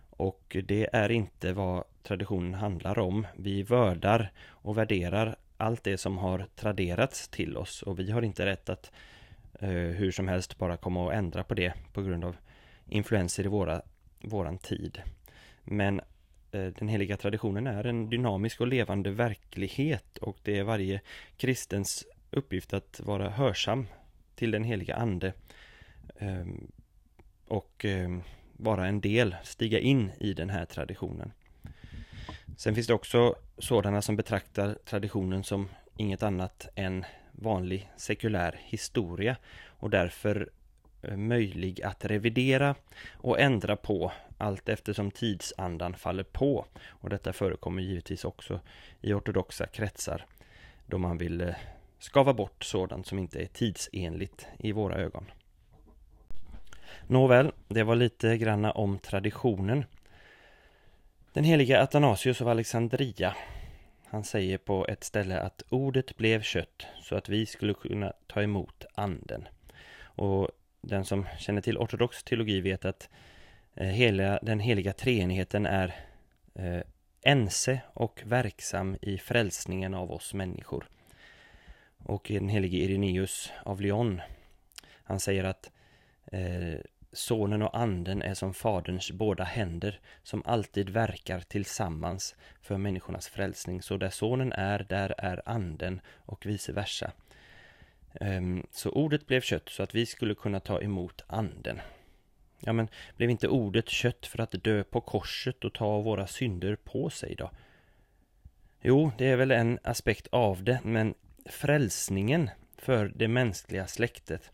Och 0.10 0.58
det 0.64 0.90
är 0.94 1.12
inte 1.12 1.54
vad 1.54 1.84
traditionen 2.04 2.54
handlar 2.54 3.00
om. 3.00 3.28
Vi 3.38 3.64
vördar 3.64 4.32
och 4.48 4.78
värderar 4.78 5.36
allt 5.58 5.84
det 5.84 5.98
som 5.98 6.18
har 6.18 6.46
traderats 6.56 7.28
till 7.28 7.58
oss 7.58 7.82
och 7.82 8.00
vi 8.00 8.12
har 8.12 8.22
inte 8.22 8.46
rätt 8.46 8.70
att 8.70 8.92
Eh, 9.60 9.70
hur 9.70 10.12
som 10.12 10.28
helst 10.28 10.58
bara 10.58 10.78
komma 10.78 11.04
och 11.04 11.14
ändra 11.14 11.44
på 11.44 11.54
det 11.54 11.74
på 11.94 12.02
grund 12.02 12.26
av 12.26 12.36
influenser 12.90 13.46
i 13.46 13.48
våra, 13.48 13.82
våran 14.22 14.58
tid. 14.58 15.02
Men 15.64 16.02
Eh, 16.54 16.66
den 16.66 16.88
heliga 16.88 17.18
traditionen 17.18 17.68
är 17.68 17.84
en 17.84 18.10
dynamisk 18.10 18.62
och 18.62 18.68
levande 18.68 19.12
verklighet 19.12 20.18
och 20.18 20.38
det 20.44 20.58
är 20.58 20.64
varje 20.64 21.02
kristens 21.38 22.06
uppgift 22.32 22.74
att 22.74 23.00
vara 23.04 23.30
hörsam 23.30 23.88
till 24.36 24.52
den 24.52 24.64
heliga 24.64 24.96
ande 24.96 25.34
ehm, 26.18 26.72
och 27.48 27.86
ehm, 27.86 28.24
vara 28.54 28.88
en 28.88 29.02
del, 29.02 29.36
stiga 29.44 29.80
in 29.80 30.12
i 30.20 30.34
den 30.34 30.50
här 30.50 30.66
traditionen. 30.66 31.32
Sen 32.58 32.76
finns 32.76 32.88
det 32.88 32.94
också 32.94 33.36
sådana 33.58 34.02
som 34.02 34.16
betraktar 34.16 34.78
traditionen 34.86 35.44
som 35.44 35.70
inget 35.98 36.24
annat 36.24 36.68
än 36.76 37.06
vanlig 37.36 37.90
sekulär 37.98 38.60
historia 38.64 39.36
och 39.68 39.90
därför 39.90 40.50
eh, 41.02 41.18
möjlig 41.18 41.82
att 41.82 42.06
revidera 42.06 42.76
och 43.14 43.40
ändra 43.40 43.76
på 43.76 44.12
allt 44.38 44.70
eftersom 44.70 45.12
tidsandan 45.12 45.94
faller 45.94 46.24
på. 46.24 46.66
Och 46.88 47.10
detta 47.10 47.34
förekommer 47.34 47.82
givetvis 47.82 48.26
också 48.26 48.60
i 49.02 49.14
ortodoxa 49.14 49.68
kretsar 49.68 50.26
då 50.86 50.98
man 50.98 51.18
vill 51.18 51.42
eh, 51.42 51.56
skava 52.00 52.34
bort 52.34 52.64
sådant 52.64 53.08
som 53.08 53.20
inte 53.20 53.42
är 53.42 53.46
tidsenligt 53.46 54.48
i 54.60 54.72
våra 54.72 54.96
ögon. 54.96 55.26
Nåväl, 57.08 57.52
det 57.68 57.84
var 57.84 57.96
lite 57.96 58.38
granna 58.38 58.72
om 58.72 59.00
traditionen. 59.00 59.86
Den 61.34 61.44
heliga 61.44 61.82
Athanasius 61.82 62.42
av 62.42 62.48
Alexandria 62.48 63.36
han 64.14 64.24
säger 64.24 64.58
på 64.58 64.86
ett 64.88 65.04
ställe 65.04 65.40
att 65.40 65.64
ordet 65.70 66.18
blev 66.18 66.42
kött 66.42 66.88
så 67.02 67.16
att 67.16 67.30
vi 67.30 67.46
skulle 67.46 67.74
kunna 67.74 68.14
ta 68.28 68.42
emot 68.42 68.86
anden. 68.96 69.48
Och 70.02 70.50
den 70.82 71.06
som 71.06 71.26
känner 71.40 71.62
till 71.62 71.78
ortodox 71.78 72.24
teologi 72.24 72.62
vet 72.62 72.86
att 72.86 73.10
eh, 73.76 73.88
hela 73.88 74.40
den 74.42 74.60
heliga 74.60 74.94
treenigheten 74.94 75.66
är 75.66 75.96
eh, 76.56 76.82
ense 77.22 77.82
och 77.94 78.24
verksam 78.26 78.98
i 79.02 79.18
frälsningen 79.18 79.94
av 79.94 80.12
oss 80.12 80.34
människor. 80.34 80.90
Och 81.98 82.26
den 82.30 82.50
helige 82.50 82.78
Irenaeus 82.78 83.52
av 83.64 83.82
Lyon, 83.82 84.22
han 85.04 85.20
säger 85.20 85.44
att 85.44 85.72
eh, 86.26 86.80
Sonen 87.14 87.62
och 87.62 87.78
anden 87.78 88.22
är 88.22 88.34
som 88.34 88.54
Faderns 88.54 89.12
båda 89.12 89.44
händer 89.44 90.00
som 90.24 90.44
alltid 90.46 90.90
verkar 90.90 91.40
tillsammans 91.40 92.36
för 92.62 92.78
människornas 92.78 93.28
frälsning. 93.28 93.82
Så 93.82 93.98
där 93.98 94.10
Sonen 94.10 94.52
är, 94.52 94.86
där 94.90 95.16
är 95.18 95.42
anden 95.46 96.02
och 96.26 96.46
vice 96.46 96.72
versa. 96.72 97.12
Ehm, 98.14 98.68
så 98.72 98.90
ordet 98.90 99.28
blev 99.28 99.42
kött 99.42 99.70
så 99.70 99.84
att 99.84 99.96
vi 99.96 100.06
skulle 100.06 100.36
kunna 100.36 100.60
ta 100.60 100.82
emot 100.82 101.24
anden. 101.28 101.82
Ja, 102.60 102.74
men 102.74 102.88
blev 103.18 103.30
inte 103.30 103.48
ordet 103.48 103.90
kött 103.90 104.26
för 104.26 104.40
att 104.40 104.64
dö 104.64 104.84
på 104.84 105.02
korset 105.02 105.64
och 105.64 105.74
ta 105.74 106.02
våra 106.02 106.28
synder 106.28 106.76
på 106.76 107.10
sig 107.10 107.36
då? 107.36 107.52
Jo, 108.82 109.12
det 109.18 109.26
är 109.26 109.36
väl 109.36 109.52
en 109.52 109.80
aspekt 109.84 110.28
av 110.32 110.64
det, 110.64 110.80
men 110.84 111.14
frälsningen 111.46 112.50
för 112.78 113.12
det 113.16 113.28
mänskliga 113.28 113.88
släktet 113.88 114.52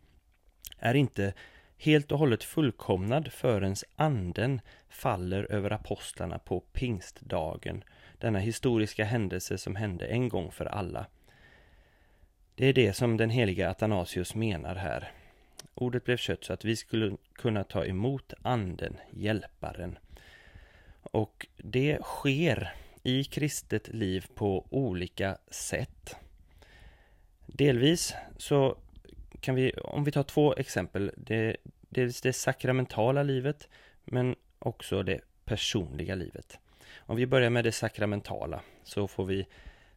är 0.80 0.94
inte 0.94 1.34
helt 1.80 2.12
och 2.12 2.20
hållet 2.20 2.44
fullkomnad 2.44 3.32
förrän 3.32 3.76
anden 3.96 4.62
faller 4.90 5.52
över 5.52 5.72
apostlarna 5.72 6.40
på 6.40 6.60
pingstdagen, 6.60 7.84
denna 8.18 8.40
historiska 8.40 9.06
händelse 9.06 9.58
som 9.58 9.76
hände 9.76 10.06
en 10.06 10.30
gång 10.30 10.52
för 10.52 10.66
alla. 10.66 11.06
Det 12.56 12.66
är 12.66 12.74
det 12.74 12.94
som 12.94 13.18
den 13.18 13.30
heliga 13.30 13.70
Athanasius 13.70 14.36
menar 14.36 14.76
här. 14.76 15.12
Ordet 15.76 16.04
blev 16.04 16.18
kött 16.18 16.44
så 16.44 16.54
att 16.54 16.66
vi 16.66 16.76
skulle 16.76 17.18
kunna 17.34 17.64
ta 17.64 17.86
emot 17.86 18.34
anden, 18.42 18.98
hjälparen. 19.12 19.98
Och 21.02 21.48
det 21.58 22.00
sker 22.02 22.74
i 23.04 23.24
kristet 23.24 23.88
liv 23.88 24.26
på 24.36 24.66
olika 24.70 25.38
sätt. 25.52 26.16
Delvis 27.46 28.14
så 28.38 28.78
kan 29.42 29.56
vi, 29.56 29.72
om 29.72 30.04
vi 30.04 30.12
tar 30.12 30.24
två 30.24 30.56
exempel, 30.56 31.12
det, 31.18 31.58
dels 31.90 32.22
det 32.22 32.34
sakramentala 32.34 33.24
livet 33.24 33.70
men 34.06 34.36
också 34.60 35.04
det 35.04 35.22
personliga 35.46 36.16
livet. 36.16 36.60
Om 36.98 37.16
vi 37.16 37.26
börjar 37.26 37.50
med 37.50 37.64
det 37.64 37.72
sakramentala 37.72 38.62
så 38.84 39.08
får 39.08 39.26
vi 39.26 39.48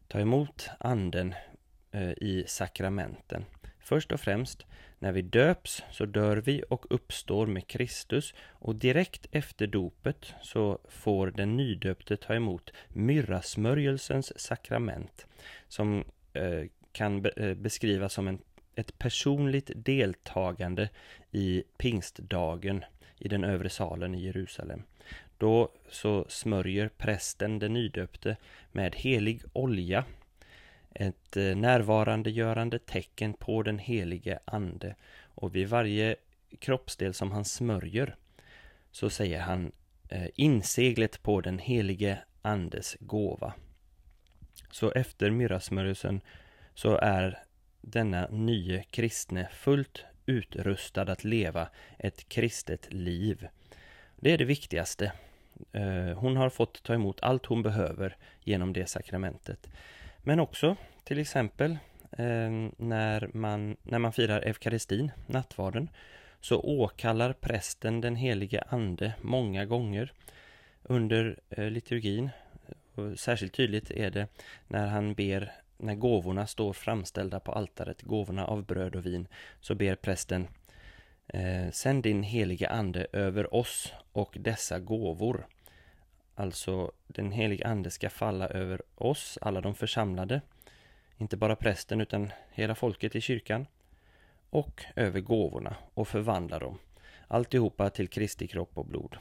ta 0.07 0.19
emot 0.19 0.69
anden 0.79 1.33
eh, 1.91 2.11
i 2.11 2.43
sakramenten. 2.47 3.45
Först 3.79 4.11
och 4.11 4.19
främst, 4.19 4.65
när 4.99 5.11
vi 5.11 5.21
döps 5.21 5.83
så 5.91 6.05
dör 6.05 6.37
vi 6.37 6.63
och 6.69 6.85
uppstår 6.89 7.47
med 7.47 7.67
Kristus 7.67 8.33
och 8.39 8.75
direkt 8.75 9.25
efter 9.31 9.67
dopet 9.67 10.33
så 10.41 10.79
får 10.89 11.31
den 11.31 11.57
nydöpte 11.57 12.17
ta 12.17 12.35
emot 12.35 12.73
myrrasmörjelsens 12.89 14.39
sakrament 14.39 15.27
som 15.67 16.03
eh, 16.33 16.63
kan 16.91 17.21
be 17.21 17.29
eh, 17.29 17.53
beskrivas 17.53 18.13
som 18.13 18.27
en, 18.27 18.39
ett 18.75 18.99
personligt 18.99 19.71
deltagande 19.75 20.89
i 21.31 21.63
pingstdagen 21.77 22.83
i 23.19 23.27
den 23.27 23.43
övre 23.43 23.69
salen 23.69 24.15
i 24.15 24.21
Jerusalem. 24.21 24.83
Då 25.37 25.69
så 25.89 26.25
smörjer 26.29 26.89
prästen 26.97 27.59
den 27.59 27.73
nydöpte 27.73 28.37
med 28.71 28.95
helig 28.95 29.41
olja 29.53 30.05
ett 30.95 31.37
eh, 31.37 31.55
närvarandegörande 31.55 32.79
tecken 32.79 33.33
på 33.33 33.63
den 33.63 33.79
helige 33.79 34.39
ande 34.45 34.95
och 35.23 35.55
vid 35.55 35.69
varje 35.69 36.15
kroppsdel 36.59 37.13
som 37.13 37.31
han 37.31 37.45
smörjer 37.45 38.15
så 38.91 39.09
säger 39.09 39.39
han 39.39 39.71
eh, 40.09 40.27
inseglet 40.35 41.23
på 41.23 41.41
den 41.41 41.59
helige 41.59 42.19
andes 42.41 42.97
gåva. 42.99 43.53
Så 44.71 44.91
efter 44.91 45.31
myrrasmörjelsen 45.31 46.21
så 46.73 46.95
är 46.97 47.43
denna 47.83 48.27
nye 48.27 48.83
kristne 48.83 49.47
fullt 49.51 50.05
utrustad 50.25 51.11
att 51.11 51.23
leva 51.23 51.67
ett 51.99 52.29
kristet 52.29 52.93
liv. 52.93 53.47
Det 54.15 54.31
är 54.31 54.37
det 54.37 54.45
viktigaste. 54.45 55.11
Eh, 55.71 56.17
hon 56.17 56.37
har 56.37 56.49
fått 56.49 56.83
ta 56.83 56.93
emot 56.93 57.19
allt 57.21 57.45
hon 57.45 57.61
behöver 57.61 58.17
genom 58.43 58.73
det 58.73 58.89
sakramentet. 58.89 59.69
Men 60.17 60.39
också 60.39 60.75
till 61.03 61.19
exempel 61.19 61.71
eh, 62.11 62.51
när, 62.77 63.29
man, 63.33 63.77
när 63.83 63.99
man 63.99 64.13
firar 64.13 64.41
eukaristin, 64.41 65.11
nattvarden, 65.27 65.89
så 66.41 66.59
åkallar 66.59 67.33
prästen 67.33 68.01
den 68.01 68.15
helige 68.15 68.63
ande 68.67 69.13
många 69.21 69.65
gånger 69.65 70.13
under 70.83 71.39
eh, 71.49 71.69
liturgin. 71.69 72.29
Särskilt 73.15 73.53
tydligt 73.53 73.91
är 73.91 74.11
det 74.11 74.27
när 74.67 74.87
han 74.87 75.13
ber, 75.13 75.51
när 75.77 75.95
gåvorna 75.95 76.47
står 76.47 76.73
framställda 76.73 77.39
på 77.39 77.51
altaret, 77.51 78.01
gåvorna 78.01 78.45
av 78.45 78.65
bröd 78.65 78.95
och 78.95 79.05
vin, 79.05 79.27
så 79.59 79.75
ber 79.75 79.95
prästen 79.95 80.47
eh, 81.27 81.71
Sänd 81.71 82.03
din 82.03 82.23
helige 82.23 82.69
ande 82.69 83.07
över 83.13 83.53
oss 83.53 83.93
och 84.11 84.37
dessa 84.39 84.79
gåvor. 84.79 85.47
Alltså 86.35 86.91
den 87.07 87.31
helige 87.31 87.67
ande 87.67 87.91
ska 87.91 88.09
falla 88.09 88.47
över 88.47 88.81
oss, 88.95 89.37
alla 89.41 89.61
de 89.61 89.75
församlade, 89.75 90.41
inte 91.17 91.37
bara 91.37 91.55
prästen 91.55 92.01
utan 92.01 92.31
hela 92.51 92.75
folket 92.75 93.15
i 93.15 93.21
kyrkan, 93.21 93.65
och 94.49 94.83
över 94.95 95.19
gåvorna 95.19 95.75
och 95.93 96.07
förvandla 96.07 96.59
dem, 96.59 96.79
alltihopa 97.27 97.89
till 97.89 98.07
Kristi 98.07 98.47
kropp 98.47 98.77
och 98.77 98.85
blod. 98.85 99.17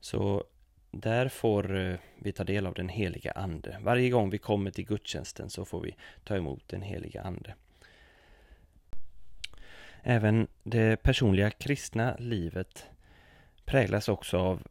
Så 0.00 0.44
där 0.90 1.28
får 1.28 1.76
eh, 1.76 1.96
vi 2.18 2.32
ta 2.32 2.44
del 2.44 2.66
av 2.66 2.74
den 2.74 2.88
heliga 2.88 3.32
Ande. 3.32 3.78
Varje 3.80 4.10
gång 4.10 4.30
vi 4.30 4.38
kommer 4.38 4.70
till 4.70 4.86
gudstjänsten 4.86 5.50
så 5.50 5.64
får 5.64 5.80
vi 5.80 5.96
ta 6.24 6.36
emot 6.36 6.68
den 6.68 6.82
heliga 6.82 7.22
Ande. 7.22 7.54
Även 10.02 10.46
det 10.62 11.02
personliga 11.02 11.50
kristna 11.50 12.16
livet 12.18 12.86
präglas 13.64 14.08
också 14.08 14.38
av 14.38 14.62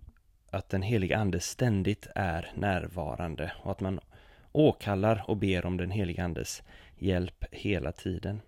att 0.51 0.69
den 0.69 0.81
heliga 0.81 1.17
Ande 1.17 1.39
ständigt 1.39 2.07
är 2.15 2.51
närvarande 2.55 3.51
och 3.63 3.71
att 3.71 3.79
man 3.79 3.99
åkallar 4.51 5.23
och 5.27 5.37
ber 5.37 5.65
om 5.65 5.77
den 5.77 5.91
heliga 5.91 6.23
Andes 6.23 6.63
hjälp 6.97 7.45
hela 7.51 7.91
tiden. 7.91 8.41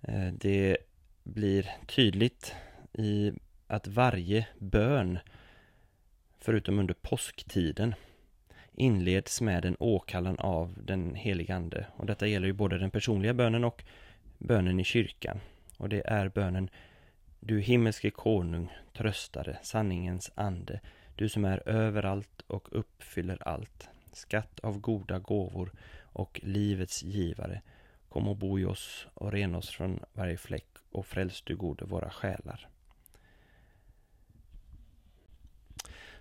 Eh, 0.00 0.32
det 0.32 0.76
blir 1.22 1.70
tydligt 1.86 2.54
i 2.92 3.32
att 3.66 3.86
varje 3.86 4.46
bön, 4.58 5.18
förutom 6.40 6.78
under 6.78 6.94
påsktiden, 6.94 7.94
inleds 8.72 9.40
med 9.40 9.64
en 9.64 9.76
åkallan 9.78 10.38
av 10.38 10.74
den 10.82 11.14
helige 11.14 11.54
Ande. 11.54 11.86
Och 11.96 12.06
detta 12.06 12.26
gäller 12.26 12.46
ju 12.46 12.52
både 12.52 12.78
den 12.78 12.90
personliga 12.90 13.34
bönen 13.34 13.64
och 13.64 13.84
bönen 14.38 14.80
i 14.80 14.84
kyrkan. 14.84 15.40
Och 15.76 15.88
det 15.88 16.02
är 16.06 16.28
bönen 16.28 16.70
Du 17.40 17.60
himmelske 17.60 18.10
konung, 18.10 18.72
tröstare, 18.92 19.58
sanningens 19.62 20.30
ande, 20.34 20.80
du 21.16 21.28
som 21.28 21.44
är 21.44 21.68
överallt 21.68 22.42
och 22.46 22.68
uppfyller 22.70 23.48
allt, 23.48 23.88
skatt 24.12 24.60
av 24.60 24.78
goda 24.78 25.18
gåvor 25.18 25.72
och 26.02 26.40
livets 26.42 27.02
givare, 27.02 27.62
kom 28.08 28.28
och 28.28 28.36
bo 28.36 28.58
i 28.58 28.64
oss 28.64 29.06
och 29.14 29.32
rena 29.32 29.58
oss 29.58 29.70
från 29.70 30.00
varje 30.12 30.36
fläck 30.36 30.68
och 30.90 31.06
fräls 31.06 31.42
du 31.42 31.56
gode 31.56 31.84
våra 31.84 32.10
själar. 32.10 32.69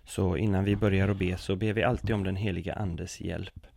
Så 0.10 0.38
innan 0.38 0.63
vi 0.63 0.76
börjar 0.76 1.10
att 1.10 1.17
be 1.17 1.38
så 1.38 1.56
ber 1.56 1.74
vi 1.74 1.84
alltid 1.84 2.15
om 2.15 2.24
den 2.24 2.36
heliga 2.36 2.74
Andes 2.74 3.22
hjälp. 3.22 3.67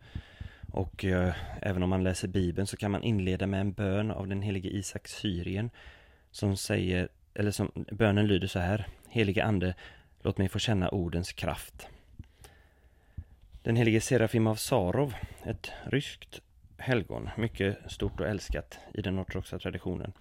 Och 0.71 1.05
eh, 1.05 1.33
även 1.61 1.83
om 1.83 1.89
man 1.89 2.03
läser 2.03 2.27
Bibeln 2.27 2.67
så 2.67 2.77
kan 2.77 2.91
man 2.91 3.03
inleda 3.03 3.47
med 3.47 3.61
en 3.61 3.71
bön 3.71 4.11
av 4.11 4.27
den 4.27 4.41
helige 4.41 4.69
Isak 4.69 5.07
Syrien 5.07 5.69
som 6.31 6.57
säger, 6.57 7.09
eller 7.33 7.51
som 7.51 7.71
bönen 7.75 8.27
lyder 8.27 8.47
så 8.47 8.59
här. 8.59 8.87
Helige 9.09 9.43
Ande, 9.43 9.73
låt 10.21 10.37
mig 10.37 10.49
få 10.49 10.59
känna 10.59 10.89
ordens 10.89 11.33
kraft. 11.33 11.87
Den 13.61 13.75
helige 13.75 14.01
Serafim 14.01 14.47
av 14.47 14.55
Sarov, 14.55 15.13
ett 15.45 15.71
ryskt 15.83 16.41
helgon, 16.77 17.29
mycket 17.37 17.77
stort 17.91 18.19
och 18.19 18.27
älskat 18.27 18.79
i 18.93 19.01
den 19.01 19.19
ortodoxa 19.19 19.59
traditionen. 19.59 20.13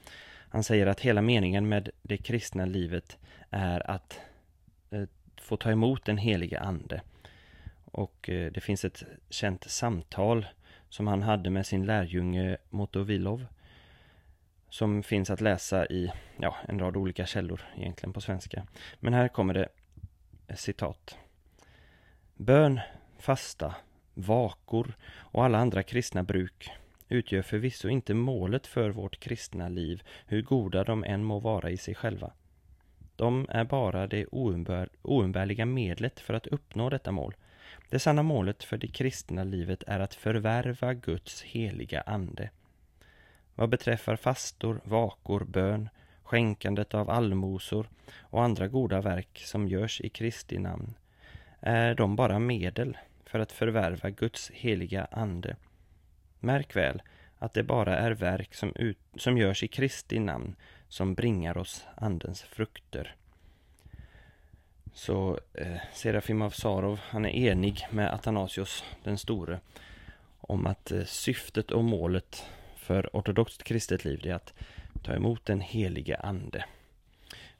Han 0.48 0.64
säger 0.64 0.86
att 0.86 1.00
hela 1.00 1.22
meningen 1.22 1.68
med 1.68 1.90
det 2.02 2.16
kristna 2.16 2.64
livet 2.64 3.18
är 3.50 3.90
att 3.90 4.20
få 5.42 5.56
ta 5.56 5.70
emot 5.70 6.04
den 6.04 6.18
helige 6.18 6.60
Ande. 6.60 7.00
Och 7.84 8.30
eh, 8.30 8.52
det 8.52 8.60
finns 8.60 8.84
ett 8.84 9.02
känt 9.30 9.64
samtal 9.64 10.46
som 10.88 11.06
han 11.06 11.22
hade 11.22 11.50
med 11.50 11.66
sin 11.66 11.86
lärjunge 11.86 12.56
Motovilov 12.70 13.46
som 14.72 15.02
finns 15.02 15.30
att 15.30 15.40
läsa 15.40 15.86
i 15.86 16.12
ja, 16.36 16.56
en 16.68 16.78
rad 16.78 16.96
olika 16.96 17.26
källor 17.26 17.60
egentligen 17.76 18.12
på 18.12 18.20
svenska. 18.20 18.66
Men 19.00 19.14
här 19.14 19.28
kommer 19.28 19.54
det 19.54 19.68
eh, 20.48 20.56
citat. 20.56 21.18
Bön 22.34 22.80
fasta, 23.18 23.74
vakor 24.14 24.94
och 25.14 25.44
alla 25.44 25.58
andra 25.58 25.82
kristna 25.82 26.22
bruk 26.22 26.70
utgör 27.08 27.42
förvisso 27.42 27.88
inte 27.88 28.14
målet 28.14 28.66
för 28.66 28.90
vårt 28.90 29.20
kristna 29.20 29.68
liv, 29.68 30.02
hur 30.26 30.42
goda 30.42 30.84
de 30.84 31.04
än 31.04 31.24
må 31.24 31.38
vara 31.38 31.70
i 31.70 31.76
sig 31.76 31.94
själva. 31.94 32.32
De 33.22 33.46
är 33.48 33.64
bara 33.64 34.06
det 34.06 34.26
oumbär, 34.26 34.88
oumbärliga 35.02 35.66
medlet 35.66 36.20
för 36.20 36.34
att 36.34 36.46
uppnå 36.46 36.90
detta 36.90 37.12
mål. 37.12 37.34
Det 37.88 37.98
sanna 37.98 38.22
målet 38.22 38.64
för 38.64 38.76
det 38.76 38.86
kristna 38.86 39.44
livet 39.44 39.82
är 39.86 40.00
att 40.00 40.14
förvärva 40.14 40.94
Guds 40.94 41.42
heliga 41.42 42.00
ande. 42.00 42.50
Vad 43.54 43.68
beträffar 43.68 44.16
fastor, 44.16 44.80
vakor, 44.84 45.44
bön, 45.44 45.88
skänkandet 46.22 46.94
av 46.94 47.10
allmosor 47.10 47.88
och 48.20 48.42
andra 48.42 48.68
goda 48.68 49.00
verk 49.00 49.42
som 49.44 49.68
görs 49.68 50.00
i 50.00 50.08
Kristi 50.08 50.58
namn, 50.58 50.94
är 51.60 51.94
de 51.94 52.16
bara 52.16 52.38
medel 52.38 52.98
för 53.26 53.38
att 53.38 53.52
förvärva 53.52 54.10
Guds 54.10 54.50
heliga 54.50 55.08
ande. 55.10 55.56
Märk 56.40 56.76
väl 56.76 57.02
att 57.38 57.54
det 57.54 57.62
bara 57.62 57.98
är 57.98 58.10
verk 58.10 58.54
som, 58.54 58.72
ut, 58.76 58.98
som 59.16 59.38
görs 59.38 59.62
i 59.62 59.68
Kristi 59.68 60.18
namn 60.18 60.56
som 60.92 61.14
bringar 61.14 61.58
oss 61.58 61.86
andens 61.94 62.42
frukter. 62.42 63.14
Så 64.92 65.38
eh, 65.54 65.76
Serafim 65.92 66.42
av 66.42 66.50
Sarov, 66.50 67.00
han 67.02 67.26
är 67.26 67.30
enig 67.30 67.86
med 67.90 68.14
Athanasios 68.14 68.84
den 69.04 69.18
store 69.18 69.60
om 70.40 70.66
att 70.66 70.90
eh, 70.90 71.04
syftet 71.04 71.70
och 71.70 71.84
målet 71.84 72.46
för 72.76 73.10
ortodoxt 73.12 73.62
kristet 73.62 74.04
liv 74.04 74.26
är 74.26 74.34
att 74.34 74.54
ta 75.02 75.14
emot 75.14 75.44
den 75.44 75.60
helige 75.60 76.16
ande. 76.16 76.64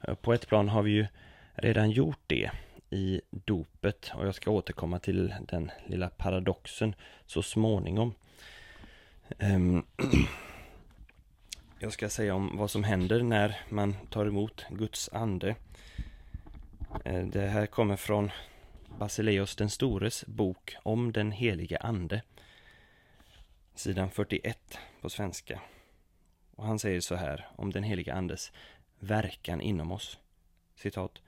Eh, 0.01 0.15
på 0.15 0.33
ett 0.33 0.47
plan 0.47 0.69
har 0.69 0.83
vi 0.83 0.91
ju 0.91 1.07
redan 1.53 1.91
gjort 1.91 2.21
det 2.27 2.51
i 2.89 3.21
dopet 3.29 4.11
och 4.15 4.27
jag 4.27 4.35
ska 4.35 4.51
återkomma 4.51 4.99
till 4.99 5.33
den 5.41 5.71
lilla 5.85 6.09
paradoxen 6.09 6.95
så 7.25 7.41
småningom. 7.41 8.13
Ehm, 9.39 9.83
Jag 11.83 11.93
ska 11.93 12.09
säga 12.09 12.35
om 12.35 12.57
vad 12.57 12.71
som 12.71 12.83
händer 12.83 13.23
när 13.23 13.59
man 13.69 13.95
tar 14.09 14.25
emot 14.25 14.65
Guds 14.69 15.09
ande. 15.13 15.55
Eh, 17.05 17.25
det 17.25 17.47
här 17.47 17.65
kommer 17.65 17.95
från 17.95 18.31
Basileus 18.99 19.55
den 19.55 19.69
stores 19.69 20.25
bok 20.25 20.75
om 20.83 21.11
den 21.11 21.31
helige 21.31 21.77
ande. 21.77 22.21
Sidan 23.75 24.09
41 24.09 24.77
på 25.01 25.09
svenska. 25.09 25.61
Och 26.55 26.65
han 26.65 26.79
säger 26.79 27.01
så 27.01 27.15
här 27.15 27.47
om 27.55 27.71
den 27.71 27.83
helige 27.83 28.13
andes 28.13 28.51
verkan 28.99 29.61
inom 29.61 29.91
oss. 29.91 30.19
Citat. 30.75 31.21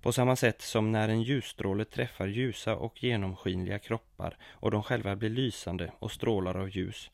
På 0.00 0.12
samma 0.12 0.36
sätt 0.36 0.62
som 0.62 0.92
när 0.92 1.08
en 1.08 1.22
ljusstråle 1.22 1.84
träffar 1.84 2.26
ljusa 2.26 2.76
och 2.76 3.02
genomskinliga 3.02 3.78
kroppar 3.78 4.36
och 4.44 4.70
de 4.70 4.82
själva 4.82 5.16
blir 5.16 5.30
lysande 5.30 5.92
och 5.98 6.12
strålar 6.12 6.54
av 6.54 6.70
ljus, 6.70 7.10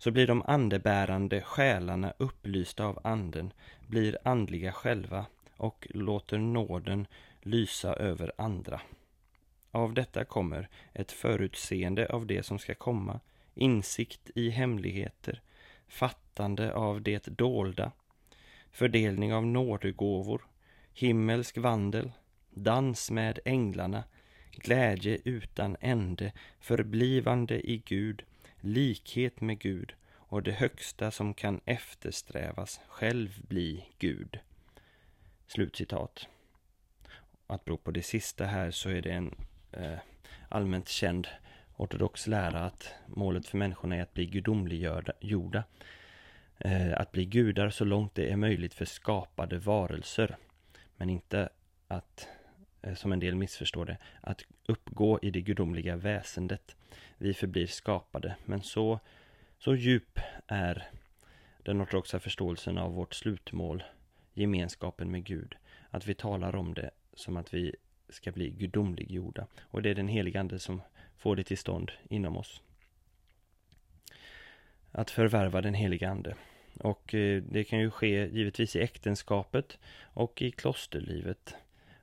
så 0.00 0.10
blir 0.10 0.26
de 0.26 0.42
andebärande 0.46 1.40
själarna 1.40 2.12
upplysta 2.18 2.84
av 2.84 3.00
anden, 3.04 3.52
blir 3.86 4.18
andliga 4.24 4.72
själva 4.72 5.26
och 5.56 5.86
låter 5.90 6.38
nåden 6.38 7.06
lysa 7.42 7.94
över 7.94 8.32
andra. 8.36 8.80
Av 9.70 9.94
detta 9.94 10.24
kommer 10.24 10.68
ett 10.92 11.12
förutseende 11.12 12.06
av 12.06 12.26
det 12.26 12.42
som 12.42 12.58
ska 12.58 12.74
komma, 12.74 13.20
insikt 13.54 14.30
i 14.34 14.50
hemligheter, 14.50 15.42
fattande 15.88 16.74
av 16.74 17.02
det 17.02 17.26
dolda, 17.26 17.92
fördelning 18.70 19.34
av 19.34 19.46
nådegåvor, 19.46 20.46
himmelsk 20.92 21.58
vandel, 21.58 22.12
dans 22.50 23.10
med 23.10 23.38
änglarna, 23.44 24.04
glädje 24.50 25.18
utan 25.24 25.76
ände, 25.80 26.32
förblivande 26.60 27.70
i 27.70 27.82
Gud, 27.86 28.24
likhet 28.60 29.40
med 29.40 29.58
Gud 29.58 29.94
och 30.12 30.42
det 30.42 30.52
högsta 30.52 31.10
som 31.10 31.34
kan 31.34 31.60
eftersträvas, 31.64 32.80
själv 32.88 33.46
bli 33.48 33.84
Gud. 33.98 34.38
Slutcitat. 35.46 36.28
Att 37.46 37.64
bero 37.64 37.76
på 37.76 37.90
det 37.90 38.02
sista 38.02 38.44
här 38.44 38.70
så 38.70 38.88
är 38.88 39.02
det 39.02 39.10
en 39.10 39.34
eh, 39.72 39.98
allmänt 40.48 40.88
känd 40.88 41.28
ortodox 41.76 42.26
lära 42.26 42.60
att 42.64 42.94
målet 43.06 43.46
för 43.46 43.58
människorna 43.58 43.96
är 43.96 44.02
att 44.02 44.14
bli 44.14 44.26
gudomliggjorda. 44.26 45.64
Eh, 46.58 47.00
att 47.00 47.12
bli 47.12 47.24
gudar 47.24 47.70
så 47.70 47.84
långt 47.84 48.14
det 48.14 48.30
är 48.30 48.36
möjligt 48.36 48.74
för 48.74 48.84
skapade 48.84 49.58
varelser. 49.58 50.36
Men 50.96 51.10
inte 51.10 51.48
att, 51.88 52.28
Eh, 52.82 52.94
som 52.94 53.12
en 53.12 53.20
del 53.20 53.34
missförstår 53.34 53.84
det, 53.84 53.98
att 54.20 54.44
uppgå 54.66 55.18
i 55.22 55.30
det 55.30 55.40
gudomliga 55.40 55.96
väsendet. 55.96 56.76
Vi 57.18 57.34
förblir 57.34 57.66
skapade, 57.66 58.36
men 58.44 58.62
så, 58.62 59.00
så 59.58 59.74
djup 59.74 60.18
är 60.46 60.88
den 61.62 61.82
ortodoxa 61.82 62.20
förståelsen 62.20 62.78
av 62.78 62.94
vårt 62.94 63.14
slutmål, 63.14 63.82
gemenskapen 64.34 65.10
med 65.10 65.24
Gud, 65.24 65.54
att 65.90 66.06
vi 66.06 66.14
talar 66.14 66.56
om 66.56 66.74
det 66.74 66.90
som 67.14 67.36
att 67.36 67.54
vi 67.54 67.74
ska 68.08 68.32
bli 68.32 68.50
gudomliggjorda. 68.50 69.46
Och 69.60 69.82
det 69.82 69.90
är 69.90 69.94
den 69.94 70.08
helige 70.08 70.40
Ande 70.40 70.58
som 70.58 70.82
får 71.16 71.36
det 71.36 71.44
till 71.44 71.58
stånd 71.58 71.90
inom 72.08 72.36
oss. 72.36 72.62
Att 74.92 75.10
förvärva 75.10 75.60
den 75.60 75.74
helige 75.74 76.10
Ande. 76.10 76.34
Och 76.80 77.14
eh, 77.14 77.42
det 77.42 77.64
kan 77.64 77.78
ju 77.78 77.90
ske 77.90 78.26
givetvis 78.26 78.76
i 78.76 78.80
äktenskapet 78.80 79.78
och 80.02 80.42
i 80.42 80.50
klosterlivet. 80.50 81.54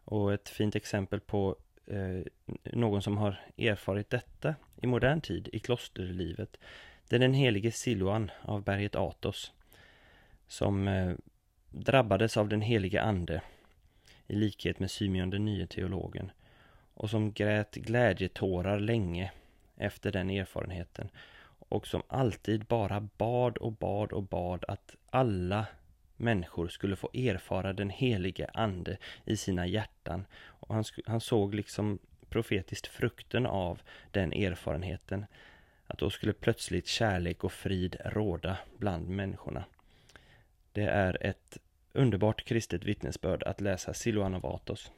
Och 0.10 0.34
ett 0.34 0.50
fint 0.50 0.76
exempel 0.76 1.20
på 1.20 1.56
eh, 1.86 2.22
någon 2.64 3.02
som 3.02 3.18
har 3.18 3.42
erfarit 3.58 4.10
detta 4.10 4.56
i 4.82 4.88
modern 4.88 5.22
tid 5.22 5.50
i 5.54 5.60
klosterlivet. 5.60 6.58
Det 7.10 7.16
är 7.16 7.20
den 7.20 7.34
helige 7.34 7.72
Siluan 7.72 8.32
av 8.42 8.64
berget 8.64 8.96
Atos. 8.96 9.54
Som 10.48 10.88
eh, 10.88 11.16
drabbades 11.70 12.38
av 12.38 12.50
den 12.50 12.62
helige 12.62 13.02
Ande 13.02 13.42
i 14.28 14.36
likhet 14.36 14.80
med 14.80 14.92
Symeon 14.92 15.30
den 15.30 15.46
nye 15.46 15.68
teologen 15.68 16.32
och 16.94 17.10
som 17.10 17.34
grät 17.34 17.76
glädjetårar 17.76 18.80
länge 18.80 19.32
efter 19.78 20.12
den 20.12 20.30
erfarenheten 20.30 21.10
och 21.70 21.88
som 21.88 22.02
alltid 22.08 22.66
bara 22.66 23.10
bad 23.18 23.58
och 23.58 23.72
bad 23.72 24.12
och 24.12 24.24
bad 24.24 24.66
att 24.68 24.96
alla 25.10 25.66
människor 26.18 26.68
skulle 26.68 26.96
få 26.96 27.10
erfara 27.14 27.74
den 27.74 27.90
helige 27.90 28.50
ande 28.54 28.98
i 29.26 29.38
sina 29.38 29.68
hjärtan. 29.68 30.26
Och 30.36 30.76
han, 30.76 30.84
han 31.06 31.22
såg 31.22 31.56
liksom 31.56 32.00
profetiskt 32.30 32.88
frukten 32.88 33.46
av 33.46 33.82
den 34.12 34.34
erfarenheten. 34.34 35.26
Att 35.88 35.98
då 35.98 36.10
skulle 36.10 36.34
plötsligt 36.34 36.88
kärlek 36.88 37.44
och 37.44 37.52
frid 37.52 37.96
råda 38.06 38.58
bland 38.78 39.10
människorna. 39.10 39.66
Det 40.72 40.86
är 40.86 41.26
ett 41.26 41.58
underbart 41.94 42.46
kristet 42.46 42.84
vittnesbörd 42.84 43.44
att 43.44 43.62
läsa 43.62 43.94
Siloan 43.94 44.36
av 44.36 44.46
Atos. 44.46 44.92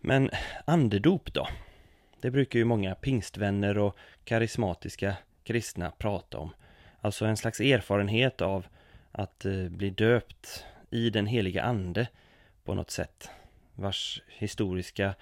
Men 0.00 0.30
andedop 0.64 1.34
då? 1.34 1.48
Det 2.20 2.30
brukar 2.30 2.58
ju 2.58 2.64
många 2.64 2.94
pingstvänner 2.94 3.78
och 3.78 3.96
karismatiska 4.24 5.16
kristna 5.44 5.90
prata 5.90 6.38
om. 6.38 6.50
Alltså 7.00 7.24
en 7.24 7.36
slags 7.36 7.60
erfarenhet 7.60 8.40
av 8.40 8.66
att 9.12 9.44
eh, 9.44 9.68
bli 9.68 9.90
döpt 9.90 10.64
i 10.90 11.10
den 11.10 11.26
heliga 11.26 11.62
ande 11.62 12.08
på 12.64 12.74
något 12.74 12.90
sätt. 12.90 13.30
Vars 13.74 14.22
historiska 14.28 15.14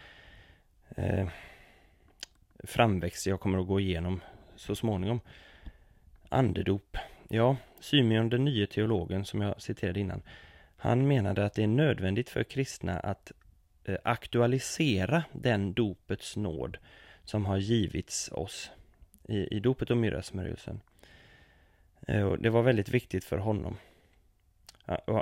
eh, 0.96 1.28
framväxt 2.64 3.26
jag 3.26 3.40
kommer 3.40 3.58
att 3.58 3.66
gå 3.66 3.80
igenom 3.80 4.20
så 4.56 4.74
småningom. 4.74 5.20
Andedop. 6.28 6.96
Ja, 7.28 7.56
Symeon 7.80 8.28
den 8.28 8.44
nye 8.44 8.66
teologen 8.66 9.24
som 9.24 9.40
jag 9.40 9.62
citerade 9.62 10.00
innan. 10.00 10.22
Han 10.76 11.08
menade 11.08 11.44
att 11.44 11.54
det 11.54 11.62
är 11.62 11.66
nödvändigt 11.66 12.30
för 12.30 12.44
kristna 12.44 13.00
att 13.00 13.32
eh, 13.84 13.96
aktualisera 14.04 15.24
den 15.32 15.72
dopets 15.72 16.36
nåd 16.36 16.78
som 17.24 17.46
har 17.46 17.56
givits 17.58 18.28
oss 18.32 18.70
i, 19.28 19.56
i 19.56 19.60
dopet 19.60 19.90
och 19.90 19.96
myrrasmörjelsen. 19.96 20.80
Eh, 22.08 22.22
och 22.22 22.38
det 22.38 22.50
var 22.50 22.62
väldigt 22.62 22.88
viktigt 22.88 23.24
för 23.24 23.38
honom. 23.38 23.76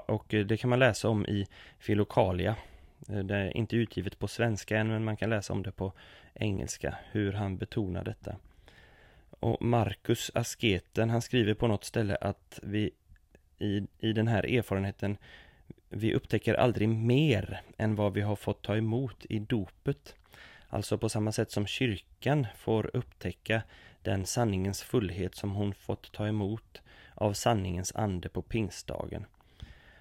Och 0.06 0.26
det 0.28 0.56
kan 0.56 0.70
man 0.70 0.78
läsa 0.78 1.08
om 1.08 1.26
i 1.26 1.46
Filokalia. 1.78 2.56
Eh, 3.08 3.18
det 3.18 3.36
är 3.36 3.56
inte 3.56 3.76
utgivet 3.76 4.18
på 4.18 4.28
svenska 4.28 4.78
än, 4.78 4.88
men 4.88 5.04
man 5.04 5.16
kan 5.16 5.30
läsa 5.30 5.52
om 5.52 5.62
det 5.62 5.72
på 5.72 5.92
engelska, 6.34 6.94
hur 7.10 7.32
han 7.32 7.56
betonar 7.56 8.04
detta. 8.04 8.36
Och 9.30 9.62
Marcus 9.62 10.30
asketen, 10.34 11.10
han 11.10 11.22
skriver 11.22 11.54
på 11.54 11.66
något 11.66 11.84
ställe 11.84 12.16
att 12.20 12.60
vi 12.62 12.90
i, 13.58 13.86
i 13.98 14.12
den 14.12 14.28
här 14.28 14.56
erfarenheten, 14.58 15.16
vi 15.88 16.14
upptäcker 16.14 16.54
aldrig 16.54 16.88
mer 16.88 17.60
än 17.78 17.94
vad 17.94 18.12
vi 18.12 18.20
har 18.20 18.36
fått 18.36 18.62
ta 18.62 18.76
emot 18.76 19.26
i 19.28 19.38
dopet. 19.38 20.14
Alltså 20.68 20.98
på 20.98 21.08
samma 21.08 21.32
sätt 21.32 21.50
som 21.50 21.66
kyrkan 21.66 22.46
får 22.56 22.96
upptäcka 22.96 23.62
den 24.06 24.26
sanningens 24.26 24.82
fullhet 24.82 25.34
som 25.34 25.50
hon 25.50 25.74
fått 25.74 26.12
ta 26.12 26.28
emot 26.28 26.82
av 27.14 27.32
sanningens 27.32 27.92
ande 27.94 28.28
på 28.28 28.42
pingstdagen. 28.42 29.26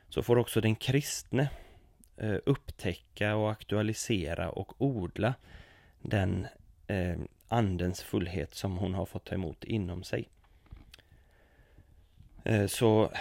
Så 0.09 0.23
får 0.23 0.37
också 0.37 0.61
den 0.61 0.75
kristne 0.75 1.49
eh, 2.17 2.35
upptäcka 2.45 3.35
och 3.35 3.51
aktualisera 3.51 4.49
och 4.49 4.81
odla 4.81 5.33
den 6.01 6.47
eh, 6.87 7.17
andens 7.47 8.03
fullhet 8.03 8.53
som 8.53 8.77
hon 8.77 8.93
har 8.93 9.05
fått 9.05 9.25
ta 9.25 9.35
emot 9.35 9.63
inom 9.63 10.03
sig. 10.03 10.29
Eh, 12.43 12.67
så, 12.67 13.11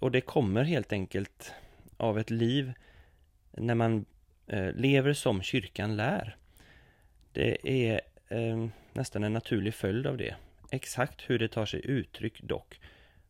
och 0.00 0.10
det 0.10 0.20
kommer 0.20 0.64
helt 0.64 0.92
enkelt 0.92 1.52
av 1.96 2.18
ett 2.18 2.30
liv 2.30 2.72
när 3.52 3.74
man 3.74 4.04
lever 4.74 5.12
som 5.12 5.42
kyrkan 5.42 5.96
lär. 5.96 6.36
Det 7.32 7.68
är 7.88 8.00
nästan 8.96 9.24
en 9.24 9.32
naturlig 9.32 9.74
följd 9.74 10.06
av 10.06 10.16
det. 10.16 10.34
Exakt 10.70 11.30
hur 11.30 11.38
det 11.38 11.48
tar 11.48 11.66
sig 11.66 11.80
uttryck 11.84 12.42
dock 12.42 12.80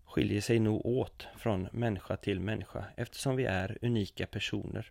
skiljer 0.05 0.41
sig 0.41 0.59
nog 0.59 0.87
åt 0.87 1.27
från 1.37 1.69
människa 1.73 2.17
till 2.17 2.41
människa 2.41 2.85
eftersom 2.97 3.37
vi 3.37 3.45
är 3.45 3.79
unika 3.83 4.27
personer. 4.27 4.91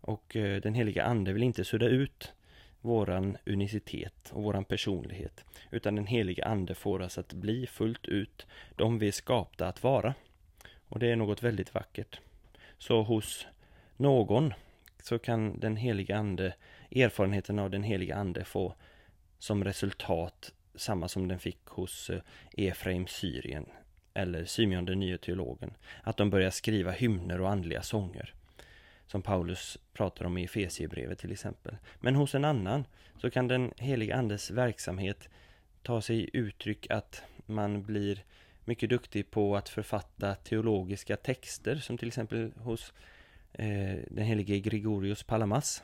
Och 0.00 0.36
eh, 0.36 0.60
den 0.60 0.74
heliga 0.74 1.04
ande 1.04 1.32
vill 1.32 1.42
inte 1.42 1.64
sudda 1.64 1.86
ut 1.86 2.32
våran 2.80 3.36
unicitet 3.46 4.30
och 4.32 4.42
våran 4.42 4.64
personlighet. 4.64 5.44
Utan 5.70 5.94
den 5.94 6.06
heliga 6.06 6.44
ande 6.44 6.74
får 6.74 7.02
oss 7.02 7.18
att 7.18 7.32
bli 7.32 7.66
fullt 7.66 8.06
ut 8.06 8.46
de 8.76 8.98
vi 8.98 9.08
är 9.08 9.12
skapta 9.12 9.68
att 9.68 9.82
vara. 9.82 10.14
Och 10.88 10.98
det 10.98 11.10
är 11.10 11.16
något 11.16 11.42
väldigt 11.42 11.74
vackert. 11.74 12.20
Så 12.78 13.02
hos 13.02 13.46
någon 13.96 14.54
så 15.02 15.18
kan 15.18 15.60
den 15.60 15.76
heliga 15.76 16.16
ande, 16.16 16.54
erfarenheten 16.90 17.58
av 17.58 17.70
den 17.70 17.82
heliga 17.82 18.16
ande 18.16 18.44
få 18.44 18.74
som 19.38 19.64
resultat 19.64 20.52
samma 20.74 21.08
som 21.08 21.28
den 21.28 21.38
fick 21.38 21.66
hos 21.66 22.10
eh, 22.10 22.20
Efraim 22.52 23.06
Syrien 23.06 23.66
eller 24.14 24.44
Symeon 24.44 24.84
den 24.84 25.00
nya 25.00 25.18
teologen. 25.18 25.74
Att 26.02 26.16
de 26.16 26.30
börjar 26.30 26.50
skriva 26.50 26.90
hymner 26.90 27.40
och 27.40 27.50
andliga 27.50 27.82
sånger 27.82 28.34
som 29.06 29.22
Paulus 29.22 29.78
pratar 29.92 30.24
om 30.24 30.38
i 30.38 30.44
Efesiebrevet 30.44 31.18
till 31.18 31.32
exempel. 31.32 31.76
Men 32.00 32.14
hos 32.14 32.34
en 32.34 32.44
annan 32.44 32.84
så 33.20 33.30
kan 33.30 33.48
den 33.48 33.72
heliga 33.76 34.16
andes 34.16 34.50
verksamhet 34.50 35.28
ta 35.82 36.00
sig 36.02 36.30
uttryck 36.32 36.90
att 36.90 37.22
man 37.46 37.82
blir 37.82 38.24
mycket 38.64 38.90
duktig 38.90 39.30
på 39.30 39.56
att 39.56 39.68
författa 39.68 40.34
teologiska 40.34 41.16
texter 41.16 41.76
som 41.76 41.98
till 41.98 42.08
exempel 42.08 42.52
hos 42.56 42.92
eh, 43.52 43.98
den 44.10 44.24
helige 44.24 44.58
Gregorius 44.58 45.22
Palamas. 45.22 45.82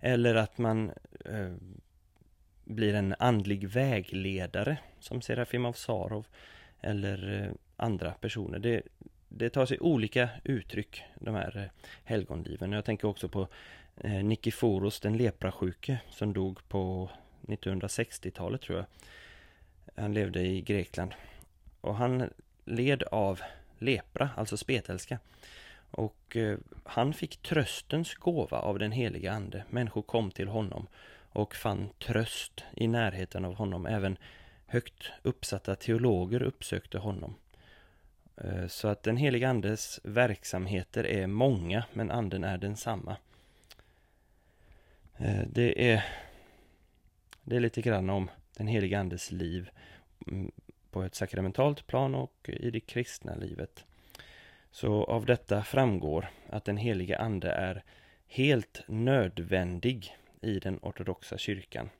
Eller 0.00 0.34
att 0.34 0.58
man 0.58 0.92
eh, 1.24 1.52
blir 2.70 2.94
en 2.94 3.14
andlig 3.18 3.68
vägledare 3.68 4.78
som 5.00 5.22
Serafim 5.22 5.64
av 5.64 5.72
Sarov 5.72 6.26
eller 6.80 7.42
eh, 7.42 7.52
andra 7.76 8.10
personer. 8.10 8.58
Det, 8.58 8.82
det 9.28 9.50
tar 9.50 9.66
sig 9.66 9.80
olika 9.80 10.28
uttryck, 10.44 11.02
de 11.14 11.34
här 11.34 11.56
eh, 11.56 11.88
helgonliven. 12.04 12.72
Jag 12.72 12.84
tänker 12.84 13.08
också 13.08 13.28
på 13.28 13.48
eh, 13.96 14.24
Nikiforos, 14.24 15.00
den 15.00 15.16
leprasjuke, 15.16 15.98
som 16.10 16.32
dog 16.32 16.68
på 16.68 17.10
1960-talet 17.42 18.60
tror 18.60 18.78
jag. 18.78 18.86
Han 20.02 20.14
levde 20.14 20.40
i 20.40 20.60
Grekland. 20.60 21.14
Och 21.80 21.96
han 21.96 22.30
led 22.64 23.02
av 23.02 23.40
lepra, 23.78 24.30
alltså 24.36 24.56
spetälska. 24.56 25.18
Och 25.90 26.36
han 26.84 27.14
fick 27.14 27.36
tröstens 27.36 28.14
gåva 28.14 28.58
av 28.58 28.78
den 28.78 28.92
heliga 28.92 29.32
ande. 29.32 29.64
Människor 29.70 30.02
kom 30.02 30.30
till 30.30 30.48
honom 30.48 30.86
och 31.32 31.54
fann 31.54 31.90
tröst 31.98 32.64
i 32.76 32.86
närheten 32.86 33.44
av 33.44 33.54
honom. 33.54 33.86
Även 33.86 34.18
högt 34.66 35.10
uppsatta 35.22 35.76
teologer 35.76 36.42
uppsökte 36.42 36.98
honom. 36.98 37.34
Eh, 38.36 38.66
så 38.66 38.88
att 38.88 39.02
den 39.02 39.16
helige 39.16 39.48
andes 39.48 40.00
verksamheter 40.02 41.06
är 41.06 41.26
många, 41.26 41.84
men 41.92 42.10
anden 42.10 42.44
är 42.44 42.58
densamma. 42.58 43.16
Eh, 45.16 45.42
det 45.46 45.92
är, 45.92 46.04
det 47.42 47.56
är 47.56 47.60
lite 47.60 47.82
grann 47.82 48.10
om 48.10 48.30
den 48.56 48.66
helige 48.66 48.98
andes 48.98 49.30
liv 49.30 49.70
mm, 50.26 50.52
på 50.90 51.02
ett 51.02 51.14
sakramentalt 51.14 51.86
plan 51.86 52.14
och 52.14 52.50
i 52.52 52.70
det 52.70 52.80
kristna 52.80 53.34
livet. 53.34 53.84
Så 54.70 55.04
av 55.04 55.26
detta 55.26 55.62
framgår 55.62 56.30
att 56.48 56.64
den 56.64 56.76
helige 56.76 57.18
ande 57.18 57.50
är 57.50 57.84
helt 58.26 58.82
nödvändig 58.88 60.16
i 60.40 60.58
den 60.58 60.78
ortodoxa 60.82 61.38
kyrkan. 61.38 61.90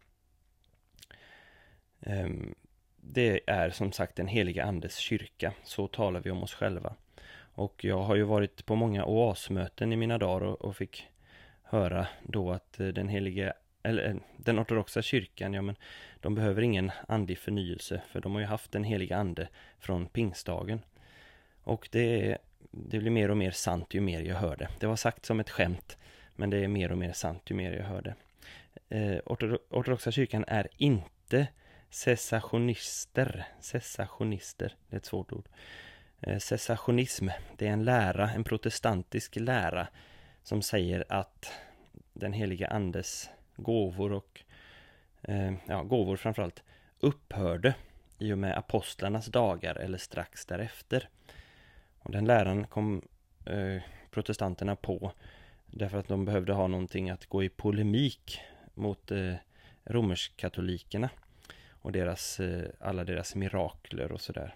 Ehm, 2.01 2.55
det 2.97 3.41
är 3.47 3.71
som 3.71 3.93
sagt 3.93 4.17
den 4.17 4.27
heliga 4.27 4.65
andes 4.65 4.97
kyrka, 4.97 5.53
så 5.65 5.89
talar 5.89 6.21
vi 6.21 6.31
om 6.31 6.43
oss 6.43 6.55
själva. 6.55 6.95
Och 7.53 7.85
jag 7.85 8.03
har 8.03 8.17
ju 8.17 8.23
varit 8.23 8.67
på 8.67 8.75
många 8.75 9.05
oasmöten 9.05 9.93
i 9.93 9.97
mina 9.97 10.19
dagar 10.19 10.65
och, 10.65 10.77
fick 10.77 11.09
höra 11.63 12.07
då 12.23 12.51
att 12.51 12.81
eh, 12.81 12.87
den 12.89 13.09
heliga, 13.09 13.53
eller 13.83 14.09
eh, 14.09 14.17
den 14.37 14.61
ortodoxa 14.61 15.03
kyrkan, 15.03 15.55
ja 15.55 15.63
men 15.63 15.77
de 16.21 16.35
behöver 16.35 16.63
ingen 16.63 16.91
andlig 17.09 17.39
förnyelse 17.39 18.03
för 18.09 18.21
de 18.21 18.33
har 18.33 18.41
ju 18.41 18.47
haft 18.47 18.73
den 18.73 18.85
heliga 18.85 19.17
ande 19.17 19.49
från 19.79 20.07
pingstdagen. 20.07 20.81
Och 21.63 21.89
det, 21.93 22.39
det 22.71 22.99
blir 22.99 23.11
mer 23.11 23.31
och 23.31 23.37
mer 23.37 23.51
sant 23.51 23.95
ju 23.95 24.01
mer 24.01 24.23
jag 24.23 24.37
hör 24.37 24.57
det. 24.57 24.69
Det 24.81 24.87
var 24.87 24.97
sagt 24.97 25.25
som 25.25 25.41
ett 25.41 25.51
skämt, 25.51 25.99
men 26.37 26.51
det 26.51 26.57
är 26.57 26.69
mer 26.69 26.93
och 26.93 26.99
mer 26.99 27.13
sant 27.13 27.43
ju 27.51 27.55
mer 27.55 27.73
jag 27.73 27.85
hör 27.85 28.03
det. 28.03 28.15
Eh, 28.91 29.19
ortodoxa 29.27 30.11
kyrkan 30.11 30.45
är 30.49 30.69
inte 30.77 31.49
cessationister. 31.91 33.47
Cessationister, 33.61 34.75
det 34.89 34.97
är 34.97 34.99
ett 34.99 35.07
svårt 35.07 35.33
ord. 35.33 35.49
Eh, 36.21 36.39
cessationism, 36.39 37.29
det 37.57 37.67
är 37.67 37.73
en 37.73 37.85
lära, 37.85 38.31
en 38.31 38.45
protestantisk 38.45 39.37
lära 39.37 39.89
som 40.43 40.63
säger 40.63 41.05
att 41.09 41.53
den 42.13 42.33
heliga 42.33 42.69
andes 42.69 43.31
gåvor 43.57 44.13
och 44.13 44.41
eh, 45.23 45.53
ja, 45.67 45.83
gåvor 45.83 46.17
framförallt 46.17 46.63
upphörde 47.01 47.75
i 48.19 48.33
och 48.33 48.39
med 48.39 48.59
apostlarnas 48.59 49.27
dagar 49.27 49.75
eller 49.75 49.99
strax 49.99 50.47
därefter. 50.47 51.09
Och 51.99 52.11
den 52.11 52.25
läran 52.25 52.67
kom 52.67 53.03
eh, 53.47 53.83
protestanterna 54.11 54.77
på 54.77 55.13
därför 55.67 55.99
att 55.99 56.09
de 56.09 56.25
behövde 56.25 56.53
ha 56.53 56.67
någonting 56.67 57.11
att 57.11 57.27
gå 57.27 57.45
i 57.45 57.49
polemik 57.49 58.41
mot 58.81 59.11
eh, 59.11 59.35
romersk-katolikerna 59.85 61.11
och 61.71 61.93
deras, 61.93 62.41
eh, 62.41 62.65
alla 62.81 63.05
deras 63.05 63.35
mirakler 63.35 64.13
och 64.13 64.21
sådär. 64.21 64.55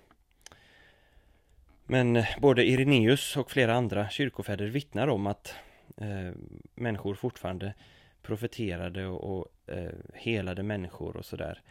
Men 1.86 2.16
eh, 2.16 2.26
både 2.40 2.64
Ireneus 2.64 3.36
och 3.36 3.50
flera 3.50 3.74
andra 3.74 4.08
kyrkofäder 4.08 4.66
vittnar 4.66 5.08
om 5.08 5.26
att 5.26 5.54
eh, 5.96 6.32
människor 6.74 7.14
fortfarande 7.14 7.74
profeterade 8.22 9.06
och, 9.06 9.38
och 9.38 9.74
eh, 9.74 9.92
helade 10.14 10.62
människor 10.62 11.16
och 11.16 11.24
sådär. 11.24 11.62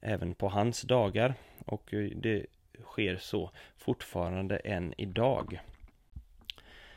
Även 0.00 0.34
på 0.34 0.48
hans 0.48 0.82
dagar. 0.82 1.34
Och 1.66 1.94
eh, 1.94 2.10
det 2.16 2.46
sker 2.84 3.16
så 3.16 3.50
fortfarande 3.76 4.56
än 4.56 4.94
idag. 4.98 5.60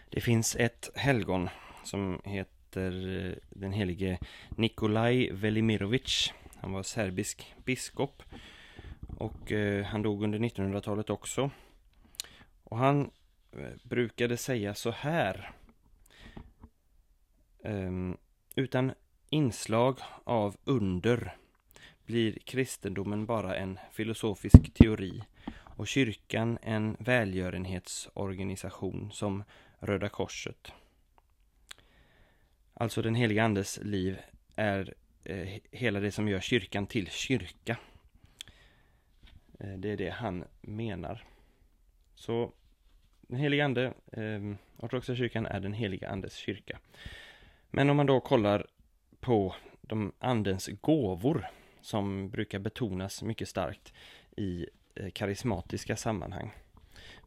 Det 0.10 0.22
finns 0.22 0.56
ett 0.56 0.90
helgon 0.96 1.50
som 1.84 2.22
heter 2.74 3.26
eh, 3.26 3.34
den 3.50 3.74
helige 3.74 4.20
Nikolaj 4.50 5.32
Velimirovic. 5.32 6.34
Han 6.56 6.72
var 6.72 6.84
serbisk 6.84 7.56
biskop. 7.66 8.24
Och 9.18 9.52
eh, 9.52 9.86
han 9.86 10.02
dog 10.02 10.24
under 10.24 10.40
1900-talet 10.40 11.10
också. 11.10 11.52
Och 12.64 12.78
han 12.78 13.12
eh, 13.52 13.70
brukade 13.84 14.38
säga 14.38 14.74
så 14.74 14.92
här. 14.92 15.52
Ehm, 17.64 18.18
utan 18.56 18.92
inslag 19.30 20.00
av 20.24 20.58
under 20.64 21.36
blir 22.06 22.40
kristendomen 22.40 23.26
bara 23.26 23.56
en 23.56 23.80
filosofisk 23.92 24.74
teori 24.74 25.24
och 25.78 25.88
kyrkan 25.88 26.58
en 26.62 26.98
välgörenhetsorganisation 27.00 29.12
som 29.12 29.44
Röda 29.80 30.10
Korset. 30.10 30.74
Alltså 32.74 33.02
den 33.02 33.16
heliga 33.16 33.44
Andes 33.44 33.80
liv 33.84 34.20
är 34.56 34.94
eh, 35.24 35.50
hela 35.72 36.00
det 36.00 36.12
som 36.12 36.28
gör 36.28 36.40
kyrkan 36.40 36.88
till 36.88 37.10
kyrka. 37.10 37.78
Eh, 39.60 39.74
det 39.78 39.90
är 39.90 39.98
det 39.98 40.10
han 40.10 40.44
menar. 40.62 41.26
Så 42.16 42.54
den 43.22 43.40
heliga 43.40 43.66
ande, 43.66 43.94
eh, 44.12 44.56
ortodoxa 44.78 45.16
kyrkan 45.16 45.46
är 45.46 45.60
den 45.60 45.74
heliga 45.74 46.10
andes 46.10 46.36
kyrka. 46.36 46.80
Men 47.70 47.90
om 47.90 47.98
man 47.98 48.06
då 48.06 48.20
kollar 48.20 48.68
på 49.20 49.56
de 49.82 50.12
andens 50.20 50.68
gåvor 50.82 51.48
som 51.82 52.30
brukar 52.30 52.60
betonas 52.60 53.24
mycket 53.24 53.50
starkt 53.50 53.94
i 54.36 54.66
eh, 54.96 55.10
karismatiska 55.12 55.96
sammanhang. 55.96 56.52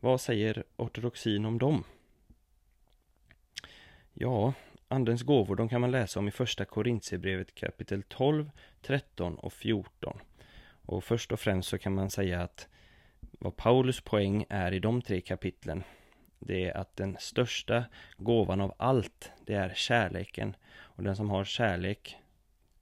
Vad 0.01 0.21
säger 0.21 0.65
ortodoxin 0.77 1.45
om 1.45 1.59
dem? 1.59 1.85
Ja, 4.13 4.55
Andens 4.89 5.23
gåvor, 5.23 5.57
de 5.57 5.69
kan 5.69 5.81
man 5.81 5.91
läsa 5.91 6.19
om 6.19 6.29
i 6.29 6.31
första 6.31 6.65
Korintierbrevet 6.65 7.55
kapitel 7.55 8.03
12, 8.03 8.51
13 8.83 9.35
och 9.35 9.53
14. 9.53 10.19
Och 10.87 11.05
först 11.05 11.33
och 11.33 11.41
främst 11.41 11.69
så 11.69 11.79
kan 11.79 11.95
man 11.95 12.11
säga 12.11 12.43
att 12.43 12.69
vad 13.39 13.57
Paulus 13.57 14.01
poäng 14.01 14.45
är 14.49 14.73
i 14.73 14.79
de 14.79 15.03
tre 15.03 15.21
kapitlen, 15.21 15.83
det 16.39 16.65
är 16.65 16.77
att 16.77 16.97
den 16.97 17.17
största 17.21 17.85
gåvan 18.17 18.61
av 18.61 18.75
allt, 18.77 19.33
det 19.47 19.55
är 19.55 19.73
kärleken. 19.75 20.57
Och 20.77 21.03
den 21.03 21.17
som 21.17 21.31
har 21.31 21.45
kärlek, 21.45 22.17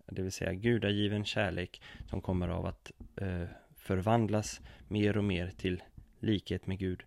det 0.06 0.22
vill 0.22 0.32
säga 0.32 0.52
gudagiven 0.52 1.24
kärlek, 1.24 1.82
som 2.10 2.20
kommer 2.20 2.48
av 2.48 2.66
att 2.66 2.92
eh, 3.16 3.44
förvandlas 3.76 4.60
mer 4.88 5.16
och 5.16 5.24
mer 5.24 5.52
till 5.56 5.82
likhet 6.20 6.66
med 6.66 6.78
Gud, 6.78 7.02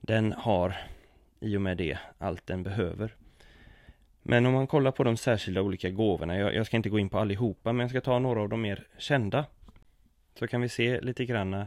den 0.00 0.32
har 0.32 0.76
i 1.40 1.56
och 1.56 1.62
med 1.62 1.76
det 1.76 1.98
allt 2.18 2.46
den 2.46 2.62
behöver. 2.62 3.16
Men 4.22 4.46
om 4.46 4.52
man 4.52 4.66
kollar 4.66 4.90
på 4.90 5.04
de 5.04 5.16
särskilda 5.16 5.62
olika 5.62 5.90
gåvorna, 5.90 6.38
jag, 6.38 6.54
jag, 6.54 6.66
ska 6.66 6.76
inte 6.76 6.88
gå 6.88 6.98
in 6.98 7.08
på 7.08 7.18
allihopa, 7.18 7.72
men 7.72 7.80
jag 7.80 7.90
ska 7.90 8.00
ta 8.00 8.18
några 8.18 8.40
av 8.40 8.48
de 8.48 8.60
mer 8.60 8.86
kända. 8.98 9.46
Så 10.34 10.46
kan 10.46 10.60
vi 10.60 10.68
se 10.68 11.00
lite 11.00 11.24
grann 11.24 11.54
eh, 11.54 11.64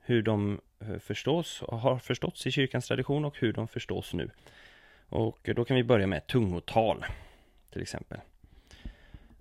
hur 0.00 0.22
de 0.22 0.60
eh, 0.80 0.98
förstås 0.98 1.62
och 1.62 1.78
har 1.80 1.98
förståtts 1.98 2.46
i 2.46 2.50
kyrkans 2.50 2.86
tradition 2.86 3.24
och 3.24 3.38
hur 3.38 3.52
de 3.52 3.68
förstås 3.68 4.14
nu. 4.14 4.30
Och 5.08 5.48
då 5.54 5.64
kan 5.64 5.76
vi 5.76 5.84
börja 5.84 6.06
med 6.06 6.26
tungotal, 6.26 7.04
till 7.72 7.82
exempel. 7.82 8.18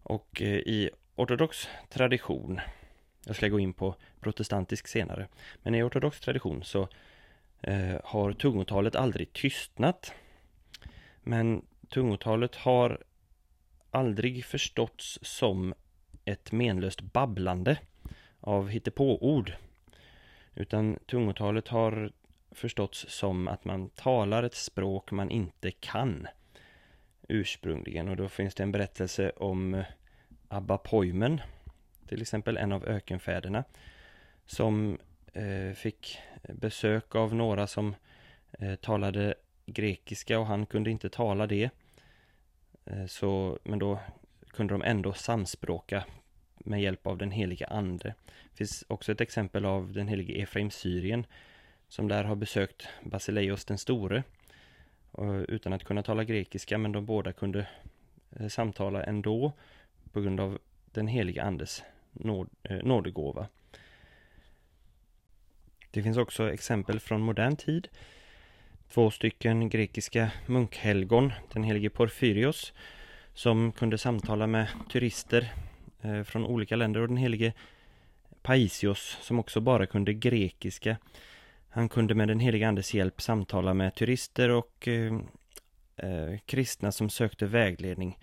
Och 0.04 0.42
eh, 0.42 0.58
i 0.58 0.90
ortodox 1.16 1.70
tradition, 1.90 2.60
jag 3.26 3.36
ska 3.36 3.48
gå 3.48 3.60
in 3.60 3.74
på 3.74 3.96
protestantisk 4.20 4.88
senare, 4.88 5.28
men 5.64 5.76
i 5.76 5.84
ortodox 5.84 6.20
tradition 6.20 6.64
så 6.64 6.88
eh, 7.62 7.96
har 8.04 8.34
tungotalet 8.34 8.96
aldrig 8.96 9.34
tystnat. 9.34 10.14
Men 11.24 11.62
tungotalet 11.90 12.56
har 12.56 13.04
aldrig 13.92 14.46
förståtts 14.46 15.20
som 15.22 15.74
ett 16.26 16.52
menlöst 16.52 17.02
babblande 17.02 17.78
av 18.40 18.70
hittepåord. 18.70 19.54
Utan 20.56 21.00
tungotalet 21.06 21.68
har 21.68 22.12
förståtts 22.52 23.06
som 23.10 23.48
att 23.48 23.66
man 23.66 23.90
talar 23.90 24.44
ett 24.44 24.56
språk 24.56 25.12
man 25.12 25.32
inte 25.32 25.72
kan 25.72 26.28
ursprungligen. 27.28 28.10
Och 28.10 28.16
då 28.16 28.30
finns 28.30 28.56
det 28.56 28.64
en 28.64 28.72
berättelse 28.72 29.30
om 29.30 29.74
eh, 29.74 29.86
Abba 30.48 30.78
Poimen, 30.78 31.42
till 32.08 32.22
exempel 32.22 32.58
en 32.58 32.72
av 32.72 32.86
ökenfäderna, 32.86 33.64
som 34.46 34.98
eh, 35.34 35.74
fick 35.76 36.18
besök 36.44 37.16
av 37.16 37.36
några 37.36 37.68
som 37.68 37.96
eh, 38.60 38.76
talade 38.76 39.36
grekiska 39.66 40.40
och 40.40 40.46
han 40.46 40.66
kunde 40.66 40.92
inte 40.92 41.10
tala 41.10 41.48
det. 41.48 41.70
Eh, 42.86 43.06
så, 43.06 43.60
men 43.64 43.80
då 43.80 44.00
kunde 44.48 44.74
de 44.74 44.82
ändå 44.82 45.14
samspråka 45.14 46.06
med 46.58 46.82
hjälp 46.82 47.08
av 47.08 47.18
den 47.18 47.32
heliga 47.32 47.68
ande. 47.68 48.16
Det 48.52 48.58
finns 48.58 48.84
också 48.88 49.12
ett 49.12 49.22
exempel 49.22 49.66
av 49.66 49.94
den 49.94 50.08
helige 50.08 50.34
Efraim 50.34 50.72
Syrien 50.72 51.26
som 51.88 52.08
där 52.08 52.24
har 52.24 52.36
besökt 52.36 52.88
Basileios 53.04 53.66
den 53.66 53.78
store 53.78 54.24
utan 55.48 55.74
att 55.74 55.84
kunna 55.84 56.04
tala 56.04 56.24
grekiska 56.24 56.78
men 56.78 56.92
de 56.92 57.06
båda 57.06 57.34
kunde 57.34 57.68
eh, 58.32 58.48
samtala 58.48 59.04
ändå 59.04 59.54
på 60.12 60.22
grund 60.22 60.40
av 60.40 60.60
den 60.92 61.08
heliga 61.08 61.44
andes 61.44 61.84
nåd, 62.12 62.50
eh, 62.64 62.84
nådegåva. 62.84 63.48
Det 65.92 66.04
finns 66.04 66.18
också 66.18 66.52
exempel 66.52 67.00
från 67.00 67.22
modern 67.22 67.56
tid. 67.56 67.88
Två 68.94 69.12
stycken 69.12 69.70
grekiska 69.70 70.32
munkhelgon, 70.46 71.34
den 71.54 71.64
helige 71.64 71.90
Porfyrios, 71.90 72.74
som 73.34 73.72
kunde 73.72 73.98
samtala 73.98 74.48
med 74.48 74.68
turister 74.92 75.54
eh, 76.02 76.24
från 76.24 76.46
olika 76.46 76.76
länder 76.76 77.02
och 77.02 77.08
den 77.08 77.18
helige 77.18 77.54
Paisios 78.42 79.18
som 79.22 79.40
också 79.40 79.62
bara 79.62 79.86
kunde 79.86 80.14
grekiska. 80.14 80.98
Han 81.70 81.90
kunde 81.90 82.16
med 82.16 82.28
den 82.28 82.40
helige 82.40 82.68
andes 82.68 82.94
hjälp 82.94 83.22
samtala 83.22 83.74
med 83.74 83.96
turister 83.96 84.50
och 84.50 84.88
eh, 84.88 85.14
eh 85.98 86.40
kristna 86.46 86.92
som 86.92 87.10
sökte 87.10 87.46
vägledning 87.46 88.20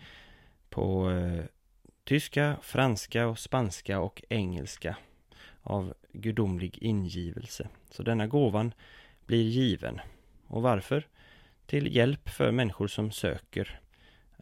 på 0.71 1.11
eh, 1.11 1.45
tyska, 2.05 2.57
franska 2.63 3.27
och 3.27 3.39
spanska 3.39 4.01
och 4.01 4.23
engelska 4.29 4.97
av 5.63 5.95
gudomlig 6.13 6.79
ingivelse. 6.79 7.69
Så 7.91 8.03
denna 8.03 8.27
gåvan 8.27 8.75
blir 9.27 9.43
given. 9.43 10.01
Och 10.53 10.63
varför? 10.63 11.07
Till 11.67 11.97
hjälp 11.97 12.29
för 12.29 12.51
människor 12.51 12.89
som 12.89 13.11
söker 13.11 13.81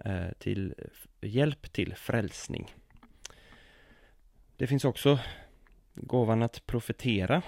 eh, 0.05 0.29
till 0.39 0.75
hjälp 1.21 1.73
till 1.73 1.95
frälsning. 1.95 2.75
Det 4.57 4.67
finns 4.67 4.85
också 4.85 5.19
gåvan 5.95 6.43
att 6.43 6.67
profetera, 6.67 7.43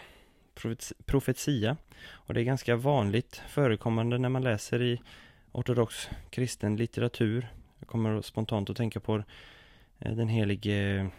profetia. 1.04 1.76
Och 2.10 2.34
det 2.34 2.40
är 2.40 2.44
ganska 2.44 2.76
vanligt 2.76 3.42
förekommande 3.48 4.18
när 4.18 4.28
man 4.28 4.42
läser 4.42 4.82
i 4.82 5.00
ortodox 5.52 6.08
kristen 6.30 6.76
litteratur. 6.76 7.48
Jag 7.78 7.88
kommer 7.88 8.22
spontant 8.22 8.70
att 8.70 8.76
tänka 8.76 9.00
på 9.00 9.24
eh, 9.98 10.12
den 10.12 10.28
helige 10.28 11.10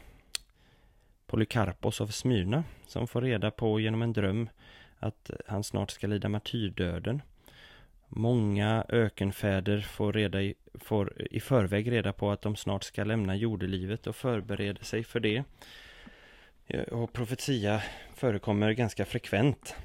Polykarpos 1.26 2.02
av 2.02 2.08
Smyrna 2.08 2.64
som 2.88 3.08
får 3.08 3.22
reda 3.22 3.52
på 3.52 3.80
genom 3.80 4.02
en 4.02 4.14
dröm 4.14 4.50
att 5.00 5.32
han 5.48 5.64
snart 5.64 5.92
ska 5.92 6.08
lida 6.08 6.30
martyrdöden. 6.30 7.22
Många 8.16 8.86
ökenfäder 8.90 9.82
får, 9.82 10.14
reda 10.14 10.42
i, 10.42 10.54
får 10.74 11.14
i 11.32 11.40
förväg 11.40 11.92
reda 11.92 12.14
på 12.14 12.32
att 12.32 12.42
de 12.42 12.56
snart 12.56 12.84
ska 12.84 13.04
lämna 13.04 13.36
jordelivet 13.36 14.08
och 14.08 14.16
förbereder 14.16 14.84
sig 14.84 15.04
för 15.04 15.20
det. 15.20 15.44
Eh, 16.68 16.84
och 16.84 17.14
profetia 17.14 17.84
förekommer 18.14 18.72
ganska 18.72 19.06
frekvent 19.06 19.76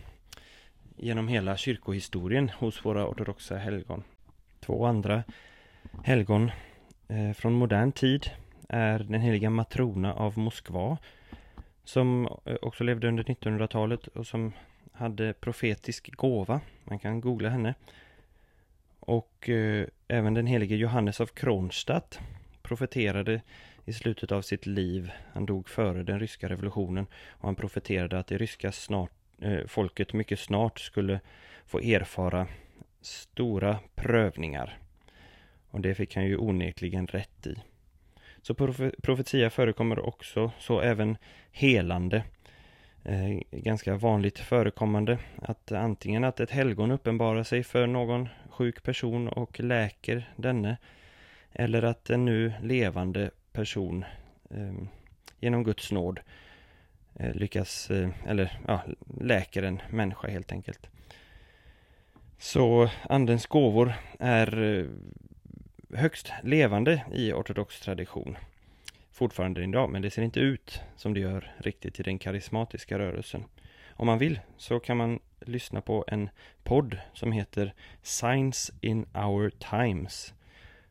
genom 0.97 1.29
hela 1.29 1.57
kyrkohistorien 1.57 2.49
hos 2.49 2.85
våra 2.85 3.09
ortodoxa 3.09 3.57
helgon. 3.57 4.03
Två 4.61 4.87
andra 4.87 5.23
helgon 6.05 6.51
eh, 7.09 7.33
från 7.33 7.53
modern 7.53 7.93
tid 7.93 8.31
är 8.69 8.99
den 8.99 9.21
heliga 9.21 9.51
Matrona 9.51 10.15
av 10.15 10.39
Moskva 10.39 10.99
som 11.85 12.29
eh, 12.45 12.57
också 12.63 12.85
levde 12.85 13.09
under 13.09 13.25
1900-talet 13.25 14.07
och 14.07 14.27
som 14.27 14.53
hade 14.93 15.33
profetisk 15.33 16.17
gåva. 16.17 16.61
Man 16.85 16.99
kan 16.99 17.21
googla 17.21 17.49
henne. 17.49 17.75
Och 19.09 19.49
eh, 19.49 19.87
även 20.09 20.35
den 20.35 20.47
helige 20.47 20.77
Johannes 20.77 21.21
av 21.21 21.27
Kronstadt 21.27 22.21
profeterade 22.63 23.41
i 23.85 23.93
slutet 23.93 24.33
av 24.33 24.43
sitt 24.43 24.67
liv. 24.67 25.11
Han 25.33 25.47
dog 25.47 25.69
före 25.69 26.03
den 26.03 26.21
ryska 26.21 26.49
revolutionen 26.49 27.07
och 27.31 27.45
han 27.45 27.55
profeterade 27.55 28.19
att 28.19 28.27
det 28.27 28.39
ryska 28.39 28.73
snart, 28.73 29.11
eh, 29.43 29.67
folket 29.67 30.13
mycket 30.13 30.39
snart 30.39 30.81
skulle 30.81 31.21
få 31.67 31.79
erfara 31.79 32.47
stora 33.01 33.79
prövningar. 33.95 34.79
Och 35.71 35.81
det 35.81 35.95
fick 35.95 36.15
han 36.15 36.27
ju 36.27 36.37
onekligen 36.37 37.07
rätt 37.07 37.47
i. 37.47 37.55
Så 38.43 38.55
profe 38.55 38.93
profetia 39.03 39.51
förekommer 39.51 39.99
också, 39.99 40.53
så 40.59 40.81
även 40.81 41.17
helande. 41.51 42.25
Eh, 43.09 43.41
ganska 43.51 43.95
vanligt 43.97 44.39
förekommande 44.39 45.19
att 45.43 45.73
antingen 45.73 46.25
att 46.25 46.41
ett 46.41 46.51
helgon 46.51 46.91
uppenbarar 46.91 47.43
sig 47.43 47.63
för 47.63 47.87
någon 47.87 48.29
sjuk 48.51 48.83
person 48.83 49.29
och 49.29 49.61
läker 49.61 50.33
denne 50.37 50.77
eller 51.53 51.83
att 51.83 52.11
en 52.11 52.25
nu 52.25 52.53
levande 52.63 53.31
person 53.53 54.05
eh, 54.51 54.75
genom 55.41 55.65
Guds 55.65 55.93
nåd 55.93 56.21
eh, 57.15 57.35
lyckas, 57.35 57.91
eh, 57.91 58.09
eller 58.27 58.59
ja, 58.67 58.83
läker 59.21 59.63
en 59.63 59.83
människa 59.91 60.29
helt 60.29 60.53
enkelt. 60.53 60.91
Så 62.39 62.91
andens 63.03 63.47
gåvor 63.47 63.93
är 64.19 64.63
eh, 64.63 64.87
högst 65.99 66.33
levande 66.43 67.05
i 67.13 67.33
ortodox 67.33 67.81
tradition 67.81 68.37
fortfarande 69.19 69.63
idag, 69.63 69.91
men 69.91 70.03
det 70.03 70.11
ser 70.11 70.23
inte 70.23 70.41
ut 70.41 70.81
som 70.97 71.15
det 71.15 71.21
gör 71.21 71.53
riktigt 71.59 72.01
i 72.01 72.03
den 72.03 72.19
karismatiska 72.19 72.99
rörelsen. 72.99 73.45
Om 73.91 74.07
man 74.07 74.19
vill 74.19 74.41
så 74.57 74.81
kan 74.81 74.97
man 74.97 75.19
lyssna 75.41 75.81
på 75.81 76.05
en 76.09 76.31
podd 76.63 76.99
som 77.13 77.33
heter 77.33 77.75
Signs 78.03 78.73
in 78.81 79.07
our 79.15 79.51
times 79.51 80.35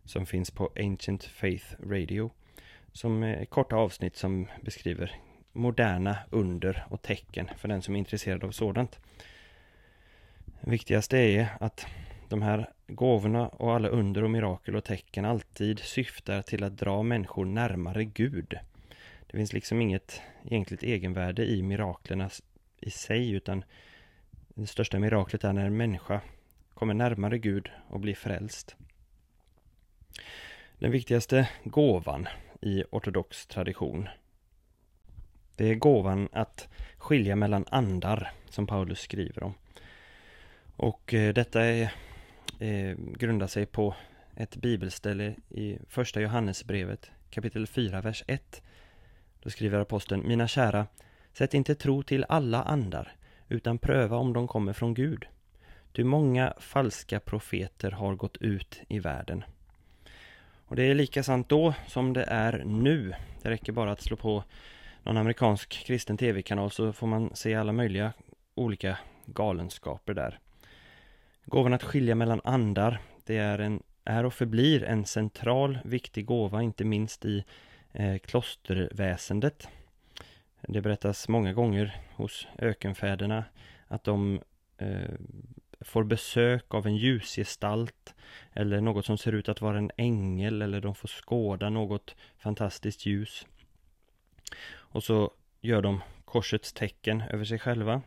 som 0.05 0.25
finns 0.25 0.51
på 0.51 0.71
Ancient 0.75 1.23
Faith 1.23 1.65
Radio 1.83 2.31
som 2.91 3.23
är 3.23 3.45
korta 3.45 3.75
avsnitt 3.75 4.15
som 4.15 4.47
beskriver 4.61 5.15
moderna 5.53 6.17
under 6.29 6.85
och 6.89 7.01
tecken 7.01 7.49
för 7.57 7.67
den 7.67 7.81
som 7.81 7.95
är 7.95 7.99
intresserad 7.99 8.43
av 8.43 8.51
sådant. 8.51 8.99
Viktigast 10.61 11.13
är 11.13 11.47
att 11.59 11.87
de 12.29 12.41
här 12.41 12.69
gåvorna 12.87 13.47
och 13.47 13.75
alla 13.75 13.87
under 13.87 14.23
och 14.23 14.29
mirakel 14.29 14.75
och 14.75 14.83
tecken 14.83 15.25
alltid 15.25 15.79
syftar 15.79 16.41
till 16.41 16.63
att 16.63 16.77
dra 16.77 17.03
människor 17.03 17.45
närmare 17.45 18.05
Gud. 18.05 18.59
Det 19.27 19.37
finns 19.37 19.53
liksom 19.53 19.81
inget 19.81 20.21
egentligt 20.45 20.83
egenvärde 20.83 21.45
i 21.45 21.63
miraklerna 21.63 22.29
i 22.79 22.89
sig 22.89 23.31
utan 23.31 23.63
det 24.47 24.67
största 24.67 24.99
miraklet 24.99 25.43
är 25.43 25.53
när 25.53 25.65
en 25.65 25.77
människa 25.77 26.21
kommer 26.73 26.93
närmare 26.93 27.37
Gud 27.37 27.69
och 27.87 27.99
blir 27.99 28.15
frälst. 28.15 28.75
Den 30.79 30.91
viktigaste 30.91 31.49
gåvan 31.63 32.27
i 32.61 32.83
ortodox 32.91 33.47
tradition 33.47 34.09
det 35.55 35.69
är 35.69 35.75
gåvan 35.75 36.29
att 36.31 36.67
skilja 36.97 37.35
mellan 37.35 37.65
andar 37.69 38.31
som 38.49 38.67
Paulus 38.67 38.99
skriver 38.99 39.43
om. 39.43 39.53
Och 40.75 41.13
eh, 41.13 41.33
detta 41.33 41.63
är 41.63 41.93
eh, 42.59 42.97
grundar 42.97 43.47
sig 43.47 43.65
på 43.65 43.95
ett 44.35 44.55
bibelställe 44.55 45.35
i 45.49 45.77
första 45.87 46.21
Johannesbrevet 46.21 47.11
kapitel 47.29 47.67
4, 47.67 48.01
vers 48.01 48.23
1. 48.27 48.61
Då 49.39 49.49
skriver 49.49 49.79
aposteln, 49.79 50.27
mina 50.27 50.47
kära, 50.47 50.87
sätt 51.33 51.53
inte 51.53 51.75
tro 51.75 52.03
till 52.03 52.25
alla 52.29 52.63
andar, 52.63 53.15
utan 53.49 53.77
pröva 53.77 54.17
om 54.17 54.33
de 54.33 54.47
kommer 54.47 54.73
från 54.73 54.93
Gud. 54.93 55.25
Ty 55.93 56.03
många 56.03 56.53
falska 56.59 57.19
profeter 57.19 57.91
har 57.91 58.15
gått 58.15 58.37
ut 58.37 58.81
i 58.87 58.99
världen. 58.99 59.43
Och 60.67 60.75
det 60.75 60.83
är 60.83 60.95
lika 60.95 61.23
sant 61.23 61.49
då 61.49 61.73
som 61.87 62.13
det 62.13 62.23
är 62.23 62.63
nu. 62.65 63.13
Det 63.41 63.49
räcker 63.49 63.71
bara 63.71 63.91
att 63.91 64.01
slå 64.01 64.17
på 64.17 64.43
någon 65.03 65.17
amerikansk 65.17 65.69
kristen 65.85 66.17
tv-kanal 66.17 66.71
så 66.71 66.93
får 66.93 67.07
man 67.07 67.31
se 67.33 67.55
alla 67.55 67.71
möjliga 67.71 68.13
olika 68.55 68.97
galenskaper 69.25 70.13
där. 70.13 70.39
Gåvan 71.49 71.73
att 71.73 71.83
skilja 71.83 72.15
mellan 72.15 72.41
andar, 72.43 72.99
det 73.25 73.37
är, 73.37 73.59
en, 73.59 73.83
är 74.03 74.25
och 74.25 74.33
förblir 74.33 74.83
en 74.83 75.05
central 75.05 75.79
viktig 75.85 76.25
gåva, 76.25 76.61
inte 76.61 76.85
minst 76.85 77.25
i 77.25 77.43
eh, 77.93 78.17
klosterväsendet. 78.17 79.67
Det 80.61 80.81
berättas 80.81 81.27
många 81.27 81.53
gånger 81.53 82.01
hos 82.15 82.47
ökenfäderna 82.57 83.45
att 83.87 84.03
de 84.03 84.41
eh, 84.77 85.13
får 85.81 86.03
besök 86.03 86.73
av 86.73 86.87
en 86.87 86.95
ljusgestalt 86.95 88.15
eller 88.53 88.81
något 88.81 89.05
som 89.05 89.17
ser 89.17 89.31
ut 89.31 89.49
att 89.49 89.61
vara 89.61 89.77
en 89.77 89.91
ängel 89.97 90.61
eller 90.61 90.81
de 90.81 90.95
får 90.95 91.07
skåda 91.07 91.69
något 91.69 92.15
fantastiskt 92.37 93.05
ljus. 93.05 93.47
Och 94.69 95.03
så 95.03 95.31
gör 95.61 95.81
de 95.81 96.01
korsets 96.25 96.73
tecken 96.73 97.21
över 97.21 97.45
sig 97.45 97.59
själva 97.59 98.01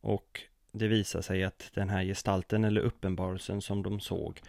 och 0.00 0.47
det 0.72 0.88
visar 0.88 1.20
sig 1.20 1.44
att 1.44 1.70
den 1.74 1.88
här 1.88 2.04
gestalten 2.04 2.64
eller 2.64 2.80
uppenbarelsen 2.80 3.62
som 3.62 3.82
de 3.82 4.00
såg 4.00 4.40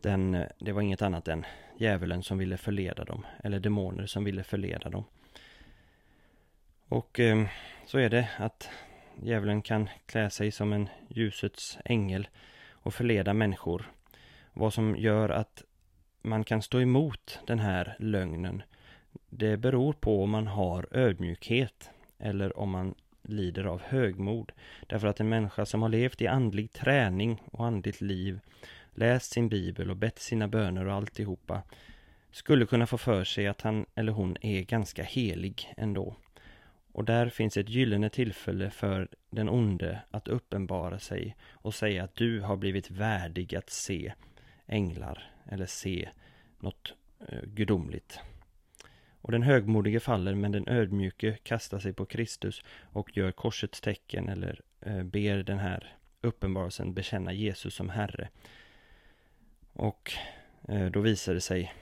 den, 0.00 0.44
det 0.58 0.72
var 0.72 0.82
inget 0.82 1.02
annat 1.02 1.28
än 1.28 1.46
djävulen 1.78 2.22
som 2.22 2.38
ville 2.38 2.56
förleda 2.56 3.04
dem 3.04 3.26
eller 3.44 3.60
demoner 3.60 4.06
som 4.06 4.24
ville 4.24 4.44
förleda 4.44 4.90
dem. 4.90 5.04
Och 6.88 7.20
eh, 7.20 7.46
så 7.86 7.98
är 7.98 8.10
det 8.10 8.28
att 8.38 8.70
djävulen 9.22 9.62
kan 9.62 9.88
klä 10.06 10.30
sig 10.30 10.50
som 10.50 10.72
en 10.72 10.88
ljusets 11.08 11.78
ängel 11.84 12.28
och 12.70 12.94
förleda 12.94 13.34
människor. 13.34 13.90
Vad 14.52 14.74
som 14.74 14.96
gör 14.96 15.28
att 15.28 15.62
man 16.22 16.44
kan 16.44 16.62
stå 16.62 16.80
emot 16.80 17.40
den 17.46 17.58
här 17.58 17.96
lögnen 17.98 18.62
det 19.30 19.56
beror 19.56 19.92
på 19.92 20.22
om 20.22 20.30
man 20.30 20.46
har 20.46 20.86
ödmjukhet 20.90 21.90
eller 22.18 22.58
om 22.58 22.70
man 22.70 22.94
lider 23.28 23.64
av 23.64 23.82
högmod. 23.82 24.52
Därför 24.86 25.08
att 25.08 25.20
en 25.20 25.28
människa 25.28 25.66
som 25.66 25.82
har 25.82 25.88
levt 25.88 26.22
i 26.22 26.26
andlig 26.26 26.72
träning 26.72 27.42
och 27.52 27.66
andligt 27.66 28.00
liv, 28.00 28.40
läst 28.94 29.32
sin 29.32 29.48
bibel 29.48 29.90
och 29.90 29.96
bett 29.96 30.18
sina 30.18 30.48
böner 30.48 30.86
och 30.86 30.94
alltihopa, 30.94 31.62
skulle 32.30 32.66
kunna 32.66 32.86
få 32.86 32.98
för 32.98 33.24
sig 33.24 33.46
att 33.46 33.62
han 33.62 33.86
eller 33.94 34.12
hon 34.12 34.36
är 34.40 34.62
ganska 34.62 35.02
helig 35.02 35.74
ändå. 35.76 36.16
Och 36.92 37.04
där 37.04 37.28
finns 37.28 37.56
ett 37.56 37.68
gyllene 37.68 38.10
tillfälle 38.10 38.70
för 38.70 39.08
den 39.30 39.48
onde 39.48 40.00
att 40.10 40.28
uppenbara 40.28 40.98
sig 40.98 41.36
och 41.50 41.74
säga 41.74 42.04
att 42.04 42.14
du 42.14 42.40
har 42.40 42.56
blivit 42.56 42.90
värdig 42.90 43.54
att 43.54 43.70
se 43.70 44.12
änglar 44.66 45.30
eller 45.48 45.66
se 45.66 46.08
något 46.58 46.94
eh, 47.28 47.42
gudomligt. 47.44 48.20
Och 49.26 49.32
den 49.32 49.42
högmodige 49.42 50.00
faller 50.00 50.34
men 50.34 50.52
den 50.52 50.68
ödmjuke 50.68 51.38
kastar 51.42 51.78
sig 51.78 51.92
på 51.92 52.06
Kristus 52.06 52.62
och 52.82 53.16
gör 53.16 53.32
korsets 53.32 53.80
tecken 53.80 54.28
eller 54.28 54.60
eh, 54.80 55.02
ber 55.02 55.42
den 55.42 55.58
här 55.58 55.96
uppenbarelsen 56.20 56.94
bekänna 56.94 57.32
Jesus 57.32 57.74
som 57.74 57.88
Herre. 57.88 58.28
Och 59.72 60.12
eh, 60.68 60.86
då 60.86 61.00
visar 61.00 61.34
det 61.34 61.40
sig 61.40 61.72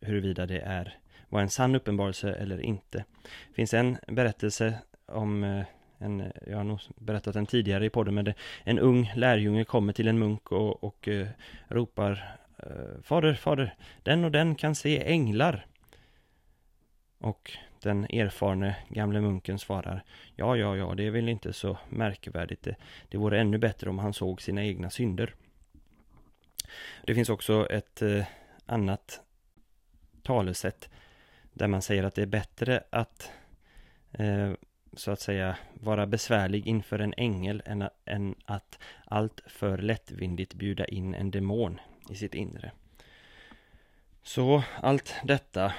huruvida 0.00 0.46
det 0.46 0.60
är 0.60 0.98
var 1.28 1.40
en 1.40 1.50
sann 1.50 1.74
uppenbarelse 1.74 2.34
eller 2.34 2.60
inte. 2.60 3.04
Det 3.48 3.54
finns 3.54 3.74
en 3.74 3.98
berättelse 4.06 4.78
om 5.06 5.44
eh, 5.44 5.64
en, 5.98 6.32
jag 6.46 6.56
har 6.56 6.64
nog 6.64 6.80
berättat 6.96 7.34
den 7.34 7.46
tidigare 7.46 7.86
i 7.86 7.90
podden, 7.90 8.14
men 8.14 8.24
det, 8.24 8.34
en 8.64 8.78
ung 8.78 9.12
lärjunge 9.16 9.64
kommer 9.64 9.92
till 9.92 10.08
en 10.08 10.18
munk 10.18 10.52
och, 10.52 10.84
och 10.84 11.08
uh, 11.08 11.26
ropar 11.68 12.36
eh, 12.58 13.02
Fader, 13.02 13.34
fader, 13.34 13.74
den 14.02 14.24
och 14.24 14.30
den 14.30 14.54
kan 14.54 14.74
se 14.74 15.12
änglar. 15.12 15.66
Och 17.18 17.52
den 17.82 18.04
erfarne 18.04 18.76
gamle 18.88 19.20
munken 19.20 19.58
svarar 19.58 20.04
Ja, 20.36 20.56
ja, 20.56 20.76
ja, 20.76 20.94
det 20.94 21.06
är 21.06 21.10
väl 21.10 21.28
inte 21.28 21.52
så 21.52 21.78
märkvärdigt. 21.88 22.62
Det, 22.62 22.76
det 23.08 23.18
vore 23.18 23.40
ännu 23.40 23.58
bättre 23.58 23.90
om 23.90 23.98
han 23.98 24.12
såg 24.12 24.42
sina 24.42 24.64
egna 24.64 24.90
synder. 24.90 25.34
Det 27.06 27.14
finns 27.14 27.28
också 27.28 27.66
ett 27.70 28.02
eh, 28.02 28.24
annat 28.66 29.20
talesätt 30.22 30.90
där 31.52 31.68
man 31.68 31.82
säger 31.82 32.04
att 32.04 32.14
det 32.14 32.22
är 32.22 32.26
bättre 32.26 32.84
att 32.90 33.32
eh, 34.12 34.52
så 34.92 35.10
att 35.10 35.20
säga 35.20 35.56
vara 35.74 36.06
besvärlig 36.06 36.66
inför 36.66 36.98
en 36.98 37.14
ängel 37.16 37.62
än, 37.66 37.88
än 38.04 38.34
att 38.44 38.78
allt 39.04 39.40
för 39.46 39.78
lättvindigt 39.78 40.54
bjuda 40.54 40.84
in 40.84 41.14
en 41.14 41.30
demon 41.30 41.80
i 42.10 42.14
sitt 42.14 42.34
inre. 42.34 42.72
Så 44.22 44.62
allt 44.82 45.14
detta 45.24 45.72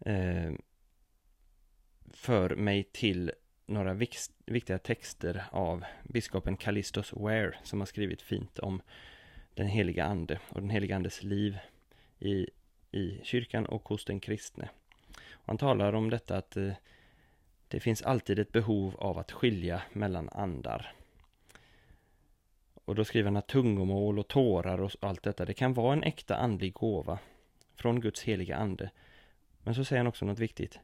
eh, 0.00 0.52
för 2.12 2.56
mig 2.56 2.82
till 2.82 3.32
några 3.66 3.94
viktiga 4.46 4.78
texter 4.78 5.44
av 5.50 5.84
biskopen 6.04 6.56
Callistos 6.56 7.12
Ware 7.12 7.54
som 7.62 7.80
har 7.80 7.86
skrivit 7.86 8.22
fint 8.22 8.58
om 8.58 8.82
den 9.54 9.66
heliga 9.66 10.04
ande 10.04 10.38
och 10.48 10.60
den 10.60 10.70
heliga 10.70 10.96
andes 10.96 11.22
liv 11.22 11.58
i 12.18 12.46
i 12.92 13.20
kyrkan 13.22 13.66
och 13.66 13.88
hos 13.88 14.04
den 14.04 14.20
kristne. 14.20 14.68
Han 15.30 15.58
talar 15.58 15.92
om 15.92 16.10
detta 16.10 16.36
att 16.36 16.56
eh, 16.56 16.72
det 17.68 17.80
finns 17.80 18.02
alltid 18.02 18.38
ett 18.38 18.52
behov 18.52 18.96
av 18.98 19.18
att 19.18 19.32
skilja 19.32 19.82
mellan 19.92 20.28
andar. 20.28 20.94
Och 22.84 22.94
då 22.94 23.04
skriver 23.04 23.26
han 23.26 23.36
att 23.36 23.48
tungomål 23.48 24.18
och 24.18 24.28
tårar 24.28 24.80
och 24.80 24.90
allt 25.00 25.22
detta, 25.22 25.44
det 25.44 25.54
kan 25.54 25.74
vara 25.74 25.92
en 25.92 26.02
äkta 26.02 26.36
andlig 26.36 26.72
gåva 26.72 27.18
från 27.74 28.00
Guds 28.00 28.22
heliga 28.22 28.56
ande. 28.56 28.90
Men 29.70 29.74
så 29.74 29.84
säger 29.84 30.00
han 30.00 30.06
också 30.06 30.24
något 30.24 30.38
viktigt. 30.38 30.80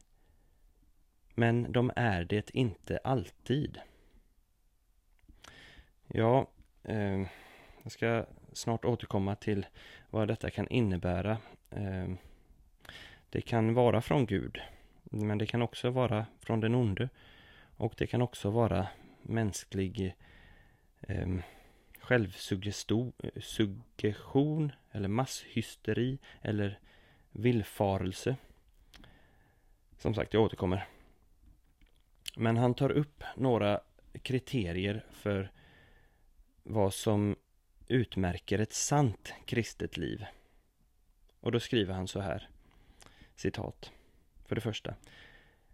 Men 1.35 1.71
de 1.71 1.91
är 1.95 2.23
det 2.23 2.49
inte 2.53 2.99
alltid. 3.03 3.79
Ja, 6.07 6.47
eh, 6.83 7.21
jag 7.83 7.91
ska 7.91 8.25
snart 8.53 8.85
återkomma 8.85 9.35
till 9.35 9.65
vad 10.09 10.27
detta 10.27 10.49
kan 10.49 10.67
innebära 10.67 11.37
Eh, 11.69 12.09
det 13.29 13.41
kan 13.41 13.73
vara 13.73 14.01
från 14.01 14.25
Gud, 14.25 14.61
men 15.03 15.37
det 15.37 15.45
kan 15.45 15.61
också 15.61 15.89
vara 15.89 16.25
från 16.39 16.59
den 16.59 16.75
onde. 16.75 17.09
Och 17.77 17.93
det 17.97 18.07
kan 18.07 18.21
också 18.21 18.49
vara 18.49 18.87
mänsklig 19.21 20.15
eh, 21.01 21.37
självsuggestion 21.99 24.71
eller 24.91 25.07
masshysteri 25.07 26.17
eller 26.41 26.79
villfarelse. 27.31 28.35
Som 29.97 30.13
sagt, 30.13 30.33
jag 30.33 30.43
återkommer. 30.43 30.87
Men 32.35 32.57
han 32.57 32.73
tar 32.73 32.91
upp 32.91 33.23
några 33.35 33.81
kriterier 34.21 35.05
för 35.11 35.51
vad 36.63 36.93
som 36.93 37.35
utmärker 37.87 38.59
ett 38.59 38.73
sant 38.73 39.33
kristet 39.45 39.97
liv. 39.97 40.25
Och 41.39 41.51
då 41.51 41.59
skriver 41.59 41.93
han 41.93 42.07
så 42.07 42.19
här. 42.19 42.49
Citat. 43.35 43.91
För 44.45 44.55
det 44.55 44.61
första. 44.61 44.95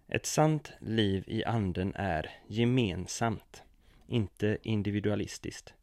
Ett 0.08 0.26
sant 0.26 0.72
liv 0.80 1.24
i 1.28 1.44
anden 1.44 1.94
är 1.96 2.30
gemensamt, 2.48 3.64
inte 4.08 4.58
individualistiskt. 4.62 5.74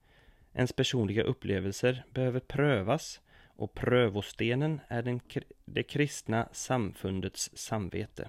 Ens 0.53 0.73
personliga 0.73 1.23
upplevelser 1.23 2.05
behöver 2.11 2.41
prövas 2.41 3.21
och 3.61 3.75
prövostenen 3.75 4.81
är 4.89 5.03
den, 5.03 5.21
det 5.65 5.83
kristna 5.83 6.49
samfundets 6.53 7.51
samvete. 7.55 8.29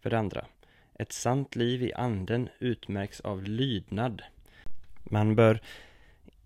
För 0.00 0.10
det 0.10 0.18
andra. 0.18 0.46
Ett 0.94 1.12
sant 1.12 1.56
liv 1.56 1.82
i 1.82 1.92
anden 1.92 2.48
utmärks 2.58 3.20
av 3.20 3.42
lydnad. 3.42 4.22
Man 5.04 5.36
bör 5.36 5.60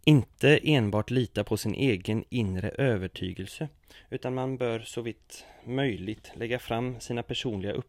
inte 0.05 0.61
enbart 0.63 1.11
lita 1.11 1.45
på 1.45 1.57
sin 1.57 1.75
egen 1.75 2.25
inre 2.29 2.69
övertygelse 2.69 3.69
utan 4.11 4.35
man 4.35 4.57
bör 4.57 4.81
så 4.81 5.03
vitt 5.03 5.45
möjligt 5.65 6.33
lägga 6.35 6.59
fram 6.59 7.01
sina 7.01 7.23
personliga 7.23 7.83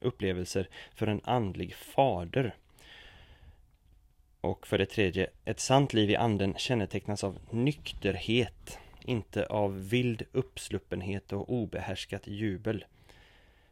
upplevelser 0.00 0.68
för 0.94 1.06
en 1.06 1.20
andlig 1.24 1.74
fader. 1.74 2.54
Och 4.40 4.66
för 4.66 4.78
det 4.78 4.86
tredje, 4.86 5.30
ett 5.44 5.60
sant 5.60 5.92
liv 5.92 6.10
i 6.10 6.16
anden 6.16 6.54
kännetecknas 6.54 7.24
av 7.24 7.38
nykterhet, 7.50 8.78
inte 9.10 9.46
av 9.46 9.88
vild 9.88 10.22
uppsluppenhet 10.32 11.32
och 11.32 11.52
obehärskat 11.52 12.26
jubel. 12.26 12.84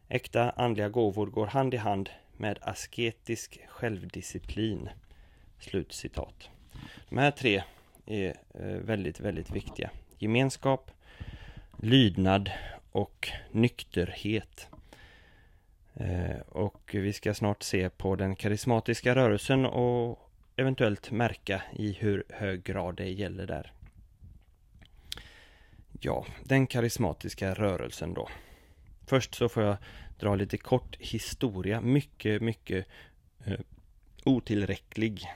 Äkta 0.07 0.49
andliga 0.49 0.89
gåvor 0.89 1.27
går 1.27 1.47
hand 1.47 1.73
i 1.73 1.77
hand 1.77 2.09
med 2.37 2.59
asketisk 2.61 3.59
självdisciplin. 3.67 4.89
Slutcitat. 5.59 6.49
De 7.09 7.17
här 7.17 7.31
tre 7.31 7.63
är 8.05 8.35
eh, 8.53 8.65
väldigt, 8.65 9.19
väldigt 9.19 9.51
viktiga. 9.51 9.89
Gemenskap, 10.17 10.91
lydnad 11.77 12.51
och 12.91 13.29
nykterhet. 13.51 14.67
Eh, 15.93 16.39
och 16.39 16.89
vi 16.93 17.13
ska 17.13 17.33
snart 17.33 17.63
se 17.63 17.89
på 17.89 18.15
den 18.15 18.35
karismatiska 18.35 19.15
rörelsen 19.15 19.65
och 19.65 20.31
eventuellt 20.55 21.11
märka 21.11 21.61
i 21.73 21.91
hur 21.91 22.23
hög 22.29 22.63
grad 22.63 22.95
det 22.95 23.09
gäller 23.09 23.47
där. 23.47 23.73
Ja, 25.99 26.25
den 26.43 26.67
karismatiska 26.67 27.53
rörelsen 27.53 28.13
då. 28.13 28.29
Först 29.07 29.35
så 29.35 29.49
får 29.49 29.63
jag 29.63 29.77
dra 30.19 30.35
lite 30.35 30.57
kort 30.57 30.95
historia, 30.99 31.81
mycket, 31.81 32.41
mycket 32.41 32.85
eh, 33.45 33.59
otillräcklig 34.23 35.27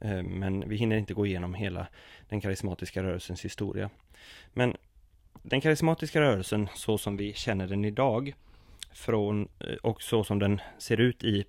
Eh, 0.00 0.22
men 0.22 0.68
vi 0.68 0.76
hinner 0.76 0.96
inte 0.96 1.14
gå 1.14 1.26
igenom 1.26 1.54
hela 1.54 1.86
den 2.28 2.40
karismatiska 2.40 3.02
rörelsens 3.02 3.44
historia. 3.44 3.90
Men 4.52 4.76
den 5.42 5.60
karismatiska 5.60 6.20
rörelsen 6.20 6.68
så 6.74 6.98
som 6.98 7.16
vi 7.16 7.32
känner 7.34 7.66
den 7.66 7.84
idag 7.84 8.34
från, 8.92 9.48
eh, 9.60 9.74
och 9.82 10.02
så 10.02 10.24
som 10.24 10.38
den 10.38 10.60
ser 10.78 11.00
ut 11.00 11.24
i 11.24 11.44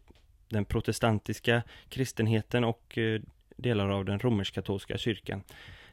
den 0.50 0.66
protestantiska 0.66 1.64
kristenheten 1.90 2.64
och 2.64 2.98
eh, 2.98 3.22
delar 3.58 3.90
av 3.90 4.06
den 4.06 4.20
romersk-katolska 4.20 4.98
kyrkan. 4.98 5.44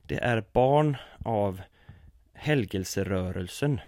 Det 0.03 0.17
är 0.17 0.45
barn 0.53 0.97
av 1.25 1.61
helgelserörelsen 2.39 3.81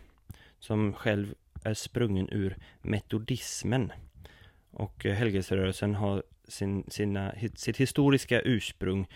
som 0.59 0.92
själv 0.92 1.34
är 1.64 1.74
sprungen 1.74 2.28
ur 2.32 2.57
metodismen. 2.82 3.92
Och 4.70 5.07
eh, 5.07 5.14
helgelserörelsen 5.14 5.94
har 5.94 6.22
sin, 6.48 6.84
sina, 6.88 7.34
sitt 7.55 7.76
historiska 7.76 8.40
ursprung 8.40 9.07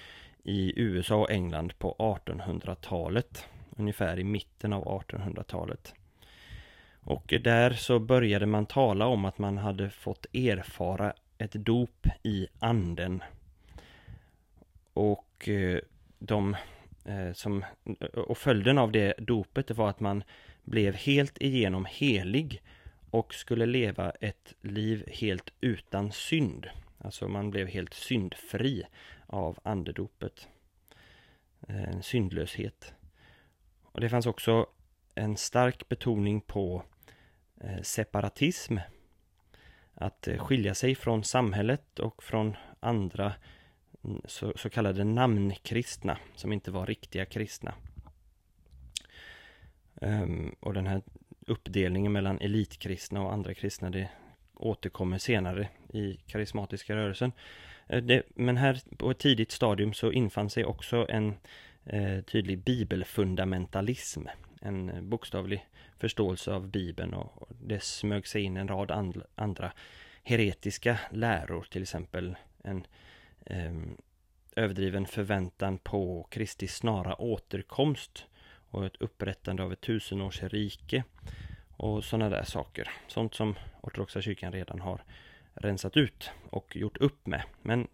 i 0.42 0.80
USA 0.80 1.16
och 1.16 1.30
England 1.30 1.78
på 1.78 1.96
1800-talet. 1.98 3.46
Ungefär 3.76 4.18
i 4.18 4.24
mitten 4.24 4.72
av 4.72 4.84
1800-talet. 4.84 5.94
Och 7.00 7.32
eh, 7.32 7.40
där 7.40 7.70
så 7.70 7.98
började 7.98 8.46
man 8.46 8.66
tala 8.66 9.06
om 9.06 9.24
att 9.24 9.38
man 9.38 9.58
hade 9.58 9.90
fått 9.90 10.26
erfara 10.32 11.12
ett 11.38 11.52
dop 11.52 12.06
i 12.22 12.46
anden. 12.58 13.22
Och 14.92 15.48
eh, 15.48 15.78
de 16.18 16.56
Eh, 17.04 17.32
som 17.32 17.64
och 18.14 18.38
följden 18.38 18.78
av 18.78 18.92
det 18.92 19.14
dopet 19.18 19.70
var 19.70 19.90
att 19.90 20.00
man 20.00 20.24
blev 20.62 20.94
helt 20.94 21.38
igenom 21.42 21.84
helig 21.84 22.62
och 23.10 23.34
skulle 23.34 23.66
leva 23.66 24.10
ett 24.10 24.54
liv 24.60 25.04
helt 25.08 25.52
utan 25.60 26.12
synd. 26.12 26.66
Alltså 26.98 27.28
man 27.28 27.50
blev 27.50 27.68
helt 27.68 27.94
syndfri 27.94 28.84
av 29.26 29.58
andedopet. 29.62 30.48
Eh, 31.68 31.82
en 31.82 32.02
syndlöshet. 32.02 32.94
Och 33.82 34.00
det 34.00 34.08
fanns 34.08 34.26
också 34.26 34.66
en 35.14 35.36
stark 35.36 35.88
betoning 35.88 36.40
på 36.40 36.82
eh, 37.60 37.82
separatism. 37.82 38.78
Att 39.94 40.28
skilja 40.38 40.74
sig 40.74 40.94
från 40.94 41.24
samhället 41.24 41.98
och 41.98 42.22
från 42.22 42.56
andra 42.80 43.32
Mm, 44.04 44.20
så, 44.24 44.52
så 44.56 44.70
kallade 44.70 45.04
namnkristna 45.04 46.18
som 46.34 46.52
inte 46.52 46.70
var 46.70 46.86
riktiga 46.86 47.24
kristna. 47.24 47.74
Um, 49.94 50.54
och 50.60 50.74
den 50.74 50.86
här 50.86 51.02
uppdelningen 51.46 52.12
mellan 52.12 52.40
elitkristna 52.40 53.22
och 53.22 53.32
andra 53.32 53.54
kristna 53.54 53.90
det 53.90 54.08
återkommer 54.54 55.18
senare 55.18 55.68
i 55.92 56.16
karismatiska 56.26 56.96
rörelsen. 56.96 57.32
Eh, 57.86 58.02
det, 58.02 58.22
men 58.34 58.56
här 58.56 58.80
på 58.96 59.10
ett 59.10 59.18
tidigt 59.18 59.52
stadium 59.52 59.92
så 59.92 60.12
infann 60.12 60.50
sig 60.50 60.64
också 60.64 61.06
en 61.08 61.34
eh, 61.84 62.20
tydlig 62.20 62.58
bibelfundamentalism. 62.58 64.26
En 64.60 64.90
eh, 64.90 65.00
bokstavlig 65.00 65.66
förståelse 65.98 66.52
av 66.52 66.68
bibeln 66.68 67.14
och, 67.14 67.42
och 67.42 67.48
det 67.62 67.82
smög 67.82 68.26
sig 68.26 68.42
in 68.42 68.56
en 68.56 68.68
rad 68.68 68.90
and, 68.90 69.22
andra 69.34 69.72
heretiska 70.22 70.98
läror, 71.10 71.66
till 71.70 71.82
exempel 71.82 72.36
en 72.62 72.76
eh, 72.78 72.84
Ehm, 73.44 73.96
överdriven 74.56 75.06
förväntan 75.06 75.78
på 75.78 76.26
Kristi 76.30 76.68
snara 76.68 77.20
återkomst 77.20 78.26
och 78.70 78.86
ett 78.86 78.96
upprättande 78.96 79.62
av 79.62 79.72
ett 79.72 79.80
tusenårsrike 79.80 81.04
och 81.76 82.04
sådana 82.04 82.28
där 82.28 82.44
saker. 82.44 82.90
Sånt 83.08 83.34
som 83.34 83.54
ortodoxa 83.80 84.22
kyrkan 84.22 84.52
redan 84.52 84.80
har 84.80 85.02
rensat 85.54 85.96
ut 85.96 86.30
och 86.50 86.76
gjort 86.76 86.96
upp 86.96 87.26
med. 87.26 87.42
Men 87.62 87.88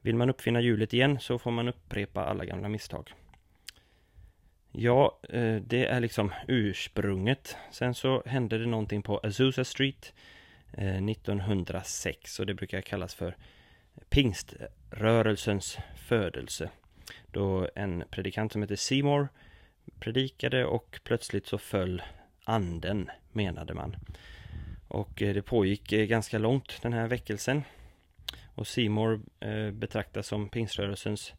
vill 0.00 0.16
man 0.16 0.30
uppfinna 0.30 0.60
hjulet 0.60 0.94
igen 0.94 1.20
så 1.20 1.38
får 1.38 1.50
man 1.50 1.68
upprepa 1.68 2.24
alla 2.24 2.44
gamla 2.44 2.68
misstag. 2.68 3.14
Ja, 4.72 5.18
eh, 5.28 5.56
det 5.56 5.86
är 5.86 6.00
liksom 6.00 6.32
ursprunget. 6.48 7.56
Sen 7.70 7.94
så 7.94 8.22
hände 8.26 8.58
det 8.58 8.66
någonting 8.66 9.02
på 9.02 9.20
Azusa 9.22 9.64
Street 9.64 10.14
eh, 10.72 11.04
1906 11.04 12.40
och 12.40 12.46
det 12.46 12.54
brukar 12.54 12.80
kallas 12.80 13.14
för 13.14 13.36
pingströrelsens 14.10 15.78
födelse. 15.96 16.70
Då 17.30 17.68
en 17.74 18.04
predikant 18.10 18.52
som 18.52 18.62
heter 18.62 18.76
Seymour 18.76 19.28
predikade 20.00 20.64
och 20.64 21.00
plötsligt 21.04 21.46
så 21.46 21.58
föll 21.58 22.02
anden, 22.44 23.10
menade 23.32 23.74
man. 23.74 23.96
Och 24.88 25.22
eh, 25.22 25.34
det 25.34 25.42
pågick 25.42 25.92
eh, 25.92 26.04
ganska 26.04 26.38
långt 26.38 26.82
den 26.82 26.92
här 26.92 27.08
väckelsen. 27.08 27.62
Och 28.54 28.66
Seymour 28.66 29.20
eh, 29.40 29.70
betraktas 29.70 30.26
som 30.26 30.48
pingströrelsens 30.48 31.34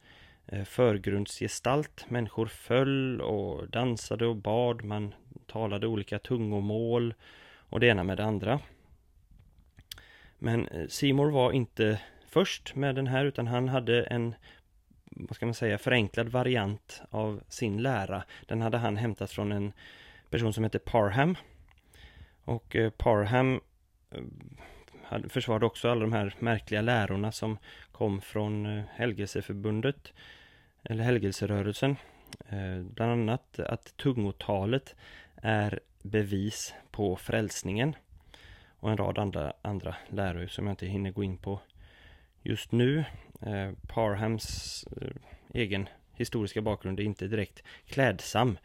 förgrundsgestalt. 0.66 2.06
Människor 2.10 2.46
föll 2.46 3.22
och 3.22 3.70
dansade 3.70 4.26
och 4.26 4.36
bad, 4.36 4.84
man 4.84 5.14
talade 5.48 5.88
olika 5.88 6.20
tungomål 6.20 7.14
och 7.70 7.80
det 7.80 7.88
ena 7.88 8.04
med 8.04 8.18
det 8.18 8.26
andra. 8.26 8.60
Men 10.40 10.70
Seymour 10.90 11.32
var 11.32 11.52
inte 11.52 12.00
först 12.34 12.76
med 12.76 12.96
den 12.96 13.08
här 13.08 13.26
utan 13.26 13.48
han 13.48 13.70
hade 13.70 14.04
en 14.04 14.36
vad 15.16 15.36
ska 15.36 15.46
man 15.46 15.56
säga, 15.56 15.78
förenklad 15.78 16.28
variant 16.28 17.02
av 17.10 17.44
sin 17.48 17.82
lära. 17.82 18.24
Den 18.48 18.62
hade 18.62 18.78
han 18.78 18.98
hämtat 18.98 19.32
från 19.32 19.52
en 19.52 19.74
person 20.30 20.54
som 20.54 20.64
hette 20.64 20.80
Parham. 20.80 21.36
Och 22.44 22.76
eh, 22.76 22.90
Parham 22.90 23.62
eh, 24.12 25.20
försvarade 25.30 25.66
också 25.66 25.90
alla 25.90 26.02
de 26.02 26.14
här 26.14 26.36
märkliga 26.40 26.82
lärorna 26.82 27.32
som 27.32 27.58
kom 27.92 28.22
från 28.22 28.66
eh, 28.66 28.84
helgelseförbundet, 28.94 30.14
eller 30.84 31.04
helgelserörelsen. 31.04 31.96
Bland 32.82 33.12
annat 33.12 33.60
att 33.60 33.98
tungotalet 33.98 34.96
är 35.36 35.80
bevis 36.02 36.74
på 36.92 37.16
frälsningen. 37.16 37.96
Och 38.80 38.92
en 38.92 38.98
rad 38.98 39.18
andra, 39.18 39.54
andra 39.62 39.96
läror 40.10 40.48
som 40.48 40.66
jag 40.68 40.72
inte 40.72 40.86
hinner 40.86 41.12
gå 41.12 41.24
in 41.24 41.38
på 41.38 41.60
just 42.44 42.72
nu. 42.72 43.06
Eh, 43.42 43.72
Parhams 43.88 44.84
eh, 45.02 45.16
egen 45.54 45.90
historiska 46.14 46.62
bakgrund 46.62 47.00
är 47.00 47.04
inte 47.04 47.28
direkt 47.28 47.64
klädsam. 47.86 48.58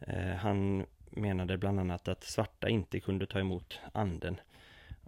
Eh, 0.00 0.34
han 0.34 0.86
menade 1.10 1.58
bland 1.58 1.80
annat 1.80 2.08
att 2.08 2.24
svarta 2.24 2.68
inte 2.68 3.00
kunde 3.00 3.26
ta 3.26 3.40
emot 3.40 3.80
anden. 3.92 4.40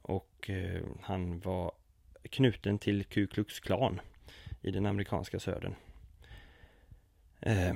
Och 0.02 0.50
eh, 0.50 0.82
han 1.02 1.40
var 1.40 1.72
knuten 2.30 2.78
till 2.78 3.04
Ku 3.04 3.26
Klux 3.26 3.60
Klan 3.60 4.00
i 4.62 4.70
den 4.70 4.86
amerikanska 4.86 5.38
södern. 5.40 5.74
Eh, 7.40 7.72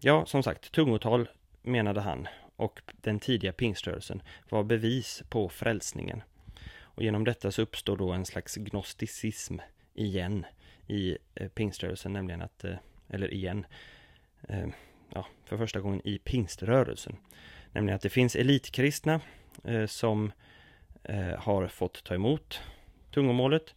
ja, 0.00 0.26
som 0.26 0.42
sagt, 0.42 0.72
tungotal 0.72 1.28
menade 1.62 2.00
han 2.00 2.28
och 2.56 2.80
den 2.86 3.20
tidiga 3.20 3.52
pingströrelsen 3.52 4.22
var 4.48 4.64
bevis 4.64 5.22
på 5.28 5.48
frälsningen. 5.48 6.22
Och 6.98 7.04
genom 7.04 7.24
detta 7.24 7.52
så 7.52 7.62
uppstår 7.62 7.96
då 7.96 8.12
en 8.12 8.24
slags 8.24 8.56
gnosticism 8.56 9.58
igen 9.94 10.46
i 10.86 11.18
eh, 11.34 11.48
pingströrelsen, 11.48 12.12
nämligen 12.12 12.42
att, 12.42 12.64
eh, 12.64 12.74
eller 13.08 13.34
igen, 13.34 13.66
eh, 14.48 14.68
ja, 15.14 15.26
för 15.44 15.56
första 15.56 15.80
gången 15.80 16.00
i 16.04 16.18
pingströrelsen. 16.18 17.16
Nämligen 17.72 17.96
att 17.96 18.02
det 18.02 18.08
finns 18.08 18.36
elitkristna 18.36 19.20
eh, 19.64 19.86
som 19.86 20.32
eh, 21.02 21.38
har 21.38 21.68
fått 21.68 22.04
ta 22.04 22.14
emot 22.14 22.60
tungomålet 23.10 23.74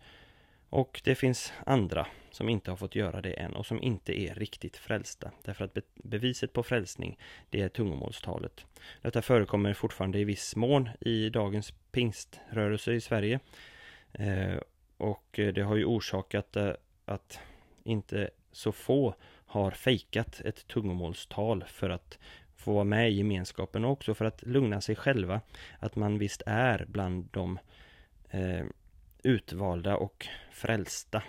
och 0.69 1.01
det 1.03 1.15
finns 1.15 1.53
andra 1.65 2.07
som 2.32 2.49
inte 2.49 2.72
har 2.72 2.78
fått 2.78 2.95
göra 2.95 3.22
det 3.22 3.34
än 3.34 3.55
och 3.55 3.65
som 3.65 3.82
inte 3.82 4.19
är 4.22 4.36
riktigt 4.36 4.78
frälsta. 4.78 5.32
Därför 5.43 5.65
att 5.65 5.74
be 5.74 5.82
beviset 5.95 6.53
på 6.53 6.63
frälsning, 6.63 7.17
det 7.49 7.61
är 7.61 7.69
tungomålstalet. 7.69 8.65
Detta 9.01 9.22
förekommer 9.22 9.74
fortfarande 9.74 10.19
i 10.19 10.24
viss 10.24 10.55
mån 10.55 10.89
i 10.99 11.30
dagens 11.30 11.74
pingströrelse 11.92 12.94
i 12.94 13.02
Sverige. 13.02 13.39
Eh, 14.14 14.58
och 14.98 15.39
eh, 15.39 15.54
det 15.54 15.62
har 15.62 15.76
ju 15.76 15.86
orsakat 15.86 16.56
eh, 16.56 16.72
att 17.06 17.39
inte 17.84 18.30
så 18.52 18.72
få 18.72 19.16
har 19.46 19.72
fejkat 19.72 20.42
ett 20.46 20.68
tungomålstal 20.68 21.64
för 21.68 21.89
att 21.89 22.20
få 22.56 22.74
vara 22.74 22.84
med 22.84 23.12
i 23.12 23.14
gemenskapen 23.14 23.86
och 23.86 23.92
också 23.92 24.14
för 24.14 24.26
att 24.26 24.44
lugna 24.44 24.82
sig 24.82 24.96
själva. 24.96 25.42
Att 25.80 25.96
man 25.96 26.18
visst 26.18 26.44
är 26.46 26.86
bland 26.88 27.28
de 27.32 27.60
eh, 28.30 28.66
utvalda 29.24 29.96
och 29.96 30.28
frälsta. 30.52 31.24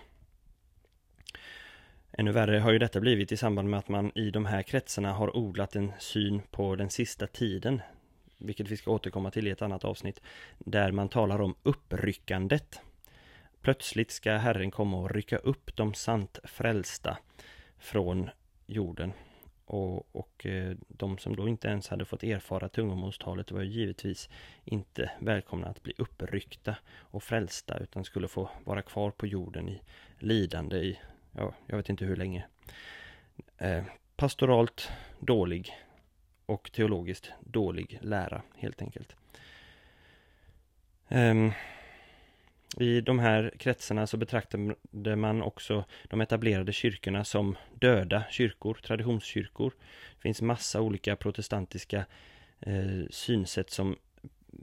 Ännu 2.13 2.33
värre 2.33 2.59
har 2.59 2.73
ju 2.73 2.79
detta 2.79 3.01
blivit 3.01 3.33
i 3.33 3.37
samband 3.37 3.71
med 3.71 3.79
att 3.79 3.89
man 3.89 4.13
i 4.15 4.31
de 4.31 4.47
här 4.47 4.63
kretsarna 4.63 5.13
har 5.13 5.37
odlat 5.37 5.77
en 5.77 5.93
syn 5.99 6.43
på 6.51 6.77
den 6.77 6.91
sista 6.91 7.27
tiden, 7.27 7.83
vilket 8.45 8.69
vi 8.69 8.77
ska 8.77 8.91
återkomma 8.91 9.31
till 9.31 9.49
i 9.49 9.51
ett 9.51 9.63
annat 9.63 9.85
avsnitt, 9.85 10.21
där 10.59 10.93
man 10.93 11.09
talar 11.09 11.41
om 11.41 11.55
uppryckandet. 11.63 12.81
Plötsligt 13.61 14.11
ska 14.11 14.33
Herren 14.33 14.71
komma 14.71 14.97
och 14.97 15.11
rycka 15.11 15.37
upp 15.37 15.77
de 15.77 15.95
sant 15.95 16.39
frälsta 16.45 17.19
från 17.79 18.31
jorden. 18.67 19.13
Och, 19.65 20.17
och 20.17 20.47
eh, 20.47 20.77
de 20.89 21.19
som 21.19 21.37
då 21.37 21.49
inte 21.49 21.69
ens 21.69 21.89
hade 21.89 22.05
fått 22.05 22.23
erfara 22.23 22.69
tungomålstalet 22.69 23.51
var 23.51 23.63
givetvis 23.63 24.29
inte 24.65 25.11
välkomna 25.21 25.67
att 25.67 25.83
bli 25.83 25.95
uppryckta 25.99 26.77
och 26.95 27.23
frälsta 27.23 27.79
utan 27.79 28.05
skulle 28.05 28.29
få 28.29 28.51
vara 28.65 28.83
kvar 28.83 29.11
på 29.11 29.27
jorden 29.27 29.69
i 29.69 29.81
lidande 30.19 30.77
i, 30.77 30.99
ja, 31.33 31.55
jag 31.67 31.77
vet 31.77 31.89
inte 31.89 32.05
hur 32.05 32.17
länge. 32.17 32.47
Eh, 33.59 33.85
pastoralt 34.17 34.91
dålig 35.21 35.75
och 36.53 36.73
teologiskt 36.73 37.33
dålig 37.41 37.99
lära 38.03 38.43
helt 38.57 38.83
enkelt. 38.83 39.17
Um, 41.09 41.53
i 42.79 43.01
de 43.01 43.19
här 43.19 43.53
kretsarna 43.59 44.07
så 44.07 44.17
betraktade 44.17 45.17
man 45.17 45.43
också 45.43 45.85
de 46.05 46.21
etablerade 46.21 46.73
kyrkorna 46.73 47.25
som 47.25 47.57
döda 47.75 48.25
kyrkor, 48.31 48.75
traditionskyrkor. 48.75 49.73
Det 50.15 50.23
finns 50.23 50.43
massa 50.43 50.81
olika 50.81 51.17
protestantiska 51.17 52.07
eh, 52.61 53.07
synsätt 53.11 53.71
som 53.71 53.97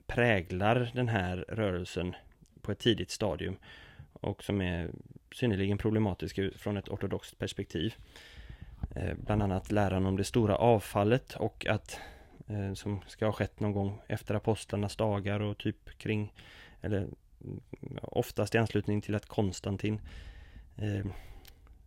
präglar 0.06 0.90
den 0.94 1.08
här 1.08 1.44
rörelsen 1.48 2.14
på 2.62 2.72
ett 2.72 2.78
tidigt 2.78 3.10
stadium 3.10 3.56
och 4.12 4.44
som 4.44 4.60
är 4.60 4.90
synnerligen 5.32 5.78
problematiska 5.78 6.50
från 6.56 6.76
ett 6.76 6.88
ortodoxt 6.88 7.38
perspektiv. 7.38 7.94
Eh, 8.94 9.14
bland 9.16 9.42
annat 9.42 9.72
läran 9.72 10.06
om 10.06 10.16
det 10.16 10.24
stora 10.24 10.56
avfallet 10.56 11.34
och 11.34 11.66
att 11.66 12.00
eh, 12.46 12.74
som 12.74 13.00
ska 13.06 13.26
ha 13.26 13.32
skett 13.32 13.60
någon 13.60 13.72
gång 13.72 14.02
efter 14.06 14.34
apostlarnas 14.34 14.96
dagar 14.96 15.40
och 15.40 15.58
typ 15.58 15.98
kring 15.98 16.32
eller 16.80 16.98
mm, 16.98 17.60
oftast 18.02 18.54
i 18.54 18.58
anslutning 18.58 19.00
till 19.00 19.14
att 19.14 19.26
Konstantin 19.26 20.00
eh, 20.76 21.06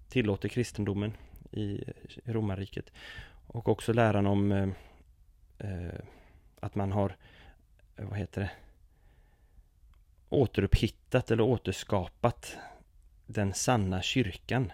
tillåter 0.10 0.50
kristendomen 0.50 1.14
i 1.52 1.84
romarriket. 2.26 2.92
Och 3.48 3.70
också 3.70 3.94
läran 3.94 4.28
om 4.28 4.74
att 6.60 6.76
man 6.76 6.92
har, 6.92 7.16
vad 7.96 8.18
heter 8.18 8.42
det, 8.42 8.52
återupphittat 10.30 11.32
eller 11.32 11.44
återskapat 11.44 12.58
den 13.26 13.54
sanna 13.54 14.02
kyrkan. 14.02 14.72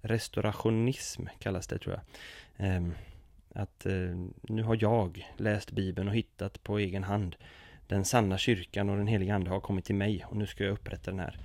Restaurationism 0.00 1.26
kallas 1.38 1.66
det 1.66 1.78
tror 1.78 1.94
jag. 1.94 2.02
Ehm, 2.66 2.94
att 3.54 3.86
eh, 3.86 4.16
nu 4.42 4.62
har 4.62 4.78
jag 4.80 5.32
läst 5.36 5.70
Bibeln 5.70 6.08
och 6.08 6.14
hittat 6.14 6.62
på 6.62 6.78
egen 6.78 7.04
hand 7.04 7.36
den 7.86 8.04
sanna 8.04 8.38
kyrkan 8.38 8.90
och 8.90 8.96
den 8.96 9.06
heliga 9.06 9.34
Ande 9.34 9.50
har 9.50 9.60
kommit 9.60 9.84
till 9.84 9.94
mig 9.94 10.24
och 10.24 10.36
nu 10.36 10.46
ska 10.46 10.64
jag 10.64 10.72
upprätta 10.72 11.10
den 11.10 11.20
här. 11.20 11.38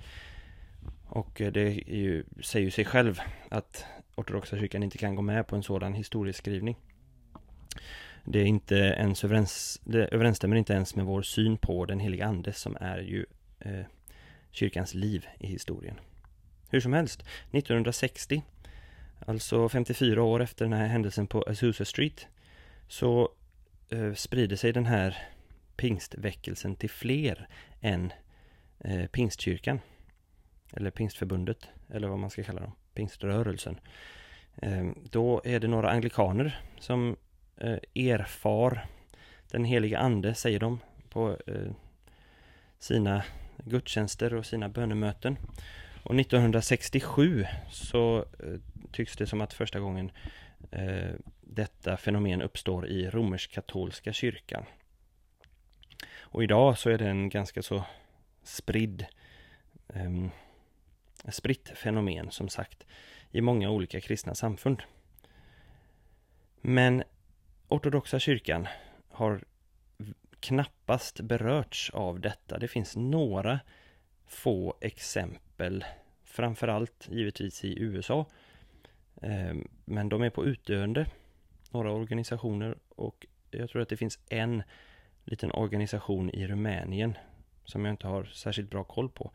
Och 1.06 1.40
eh, 1.40 1.52
det 1.52 1.70
ju, 1.72 2.24
säger 2.42 2.64
ju 2.64 2.70
sig 2.70 2.84
själv 2.84 3.20
att 3.48 3.84
ortodoxa 4.14 4.58
kyrkan 4.58 4.82
inte 4.82 4.98
kan 4.98 5.14
gå 5.14 5.22
med 5.22 5.46
på 5.46 5.56
en 5.56 5.62
sådan 5.62 5.94
historieskrivning. 5.94 6.76
Det 8.24 8.38
är 8.38 8.44
inte 8.44 8.74
ens 8.74 9.24
överens, 9.24 9.80
det 9.84 10.06
överensstämmer 10.06 10.56
inte 10.56 10.72
ens 10.72 10.96
med 10.96 11.04
vår 11.04 11.22
syn 11.22 11.56
på 11.56 11.86
den 11.86 12.00
heliga 12.00 12.26
Ande 12.26 12.52
som 12.52 12.76
är 12.80 12.98
ju 12.98 13.26
eh, 13.60 13.84
kyrkans 14.50 14.94
liv 14.94 15.26
i 15.38 15.46
historien. 15.46 15.96
Hur 16.74 16.80
som 16.80 16.92
helst, 16.92 17.24
1960, 17.52 18.42
alltså 19.26 19.68
54 19.68 20.22
år 20.22 20.42
efter 20.42 20.64
den 20.64 20.72
här 20.72 20.86
händelsen 20.86 21.26
på 21.26 21.42
Azusa 21.42 21.84
Street, 21.84 22.26
så 22.88 23.32
eh, 23.90 24.14
sprider 24.14 24.56
sig 24.56 24.72
den 24.72 24.86
här 24.86 25.18
pingstväckelsen 25.76 26.76
till 26.76 26.90
fler 26.90 27.48
än 27.80 28.12
eh, 28.78 29.06
pingstkyrkan. 29.06 29.80
Eller 30.72 30.90
pingstförbundet, 30.90 31.68
eller 31.90 32.08
vad 32.08 32.18
man 32.18 32.30
ska 32.30 32.42
kalla 32.42 32.60
dem, 32.60 32.72
pingströrelsen. 32.94 33.80
Eh, 34.56 34.90
då 35.10 35.42
är 35.44 35.60
det 35.60 35.68
några 35.68 35.90
anglikaner 35.90 36.60
som 36.78 37.16
eh, 37.56 37.78
erfar 37.94 38.86
den 39.50 39.64
heliga 39.64 39.98
ande, 39.98 40.34
säger 40.34 40.60
de, 40.60 40.80
på 41.08 41.38
eh, 41.46 41.72
sina 42.78 43.22
gudstjänster 43.64 44.34
och 44.34 44.46
sina 44.46 44.68
bönemöten. 44.68 45.36
Och 46.04 46.20
1967 46.20 47.46
så 47.70 48.18
eh, 48.18 48.60
tycks 48.92 49.16
det 49.16 49.26
som 49.26 49.40
att 49.40 49.52
första 49.52 49.80
gången 49.80 50.10
eh, 50.70 51.10
detta 51.40 51.96
fenomen 51.96 52.42
uppstår 52.42 52.86
i 52.86 53.10
romersk-katolska 53.10 54.12
kyrkan. 54.12 54.64
Och 56.16 56.42
idag 56.42 56.78
så 56.78 56.90
är 56.90 56.98
det 56.98 57.08
en 57.08 57.28
ganska 57.28 57.62
så 57.62 57.84
spridd 58.42 59.06
eh, 59.88 60.28
spritt 61.28 61.72
fenomen 61.74 62.30
som 62.30 62.48
sagt 62.48 62.86
i 63.30 63.40
många 63.40 63.70
olika 63.70 64.00
kristna 64.00 64.34
samfund. 64.34 64.82
Men 66.60 67.02
ortodoxa 67.68 68.18
kyrkan 68.18 68.68
har 69.08 69.44
knappast 70.40 71.20
berörts 71.20 71.90
av 71.90 72.20
detta. 72.20 72.58
Det 72.58 72.68
finns 72.68 72.96
några 72.96 73.60
få 74.26 74.76
exempel, 74.80 75.43
framförallt 76.24 77.08
givetvis 77.10 77.64
i 77.64 77.82
USA. 77.82 78.26
Ehm, 79.22 79.68
men 79.84 80.08
de 80.08 80.22
är 80.22 80.30
på 80.30 80.46
utdöende, 80.46 81.06
några 81.70 81.92
organisationer 81.92 82.78
och 82.88 83.26
jag 83.50 83.70
tror 83.70 83.82
att 83.82 83.88
det 83.88 83.96
finns 83.96 84.18
en 84.28 84.62
liten 85.24 85.52
organisation 85.52 86.30
i 86.30 86.46
Rumänien 86.46 87.14
som 87.64 87.84
jag 87.84 87.92
inte 87.92 88.06
har 88.06 88.24
särskilt 88.24 88.70
bra 88.70 88.84
koll 88.84 89.08
på. 89.08 89.30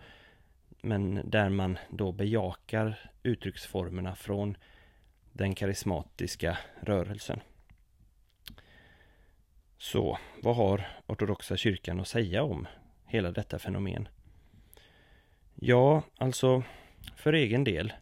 Men 0.82 1.22
där 1.30 1.49
man 1.49 1.78
då 1.89 2.11
bejakar 2.11 3.11
uttrycksformerna 3.24 4.15
från 4.15 4.57
den 5.34 5.55
karismatiska 5.55 6.57
rörelsen. 6.82 7.39
Så 9.78 10.20
vad 10.41 10.55
har 10.55 10.88
ortodoxa 11.07 11.57
kyrkan 11.57 11.99
att 11.99 12.07
säga 12.07 12.43
om 12.43 12.67
hela 13.05 13.32
detta 13.32 13.59
fenomen? 13.59 14.07
Ja, 15.62 16.03
alltså 16.18 16.64
för 17.16 17.34
egen 17.34 17.64
del 17.64 17.93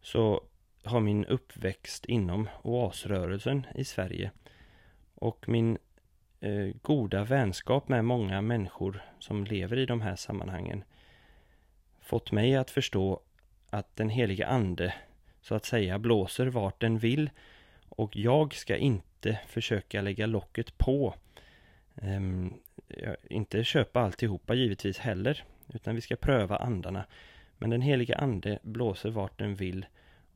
så 0.00 0.42
har 0.84 1.00
min 1.00 1.24
uppväxt 1.24 2.04
inom 2.04 2.48
oasrörelsen 2.62 3.66
i 3.74 3.84
Sverige 3.84 4.30
och 5.14 5.48
min 5.48 5.78
eh, 6.40 6.68
goda 6.82 7.24
vänskap 7.24 7.88
med 7.88 8.04
många 8.04 8.40
människor 8.42 9.02
som 9.18 9.44
lever 9.44 9.76
i 9.76 9.86
de 9.86 10.00
här 10.00 10.16
sammanhangen 10.16 10.84
fått 12.00 12.32
mig 12.32 12.56
att 12.56 12.70
förstå 12.70 13.20
att 13.70 13.96
den 13.96 14.08
heliga 14.08 14.46
ande 14.46 14.94
så 15.40 15.54
att 15.54 15.64
säga 15.64 15.98
blåser 15.98 16.46
vart 16.46 16.80
den 16.80 16.98
vill 16.98 17.30
och 17.88 18.16
jag 18.16 18.54
ska 18.54 18.76
inte 18.76 19.40
försöka 19.46 20.02
lägga 20.02 20.26
locket 20.26 20.78
på. 20.78 21.14
Um, 21.94 22.54
inte 23.30 23.64
köpa 23.64 24.00
alltihopa 24.00 24.54
givetvis 24.54 24.98
heller, 24.98 25.44
utan 25.74 25.94
vi 25.94 26.00
ska 26.00 26.16
pröva 26.16 26.56
andarna. 26.56 27.04
Men 27.58 27.70
den 27.70 27.80
heliga 27.80 28.16
ande 28.16 28.58
blåser 28.62 29.10
vart 29.10 29.38
den 29.38 29.54
vill 29.54 29.86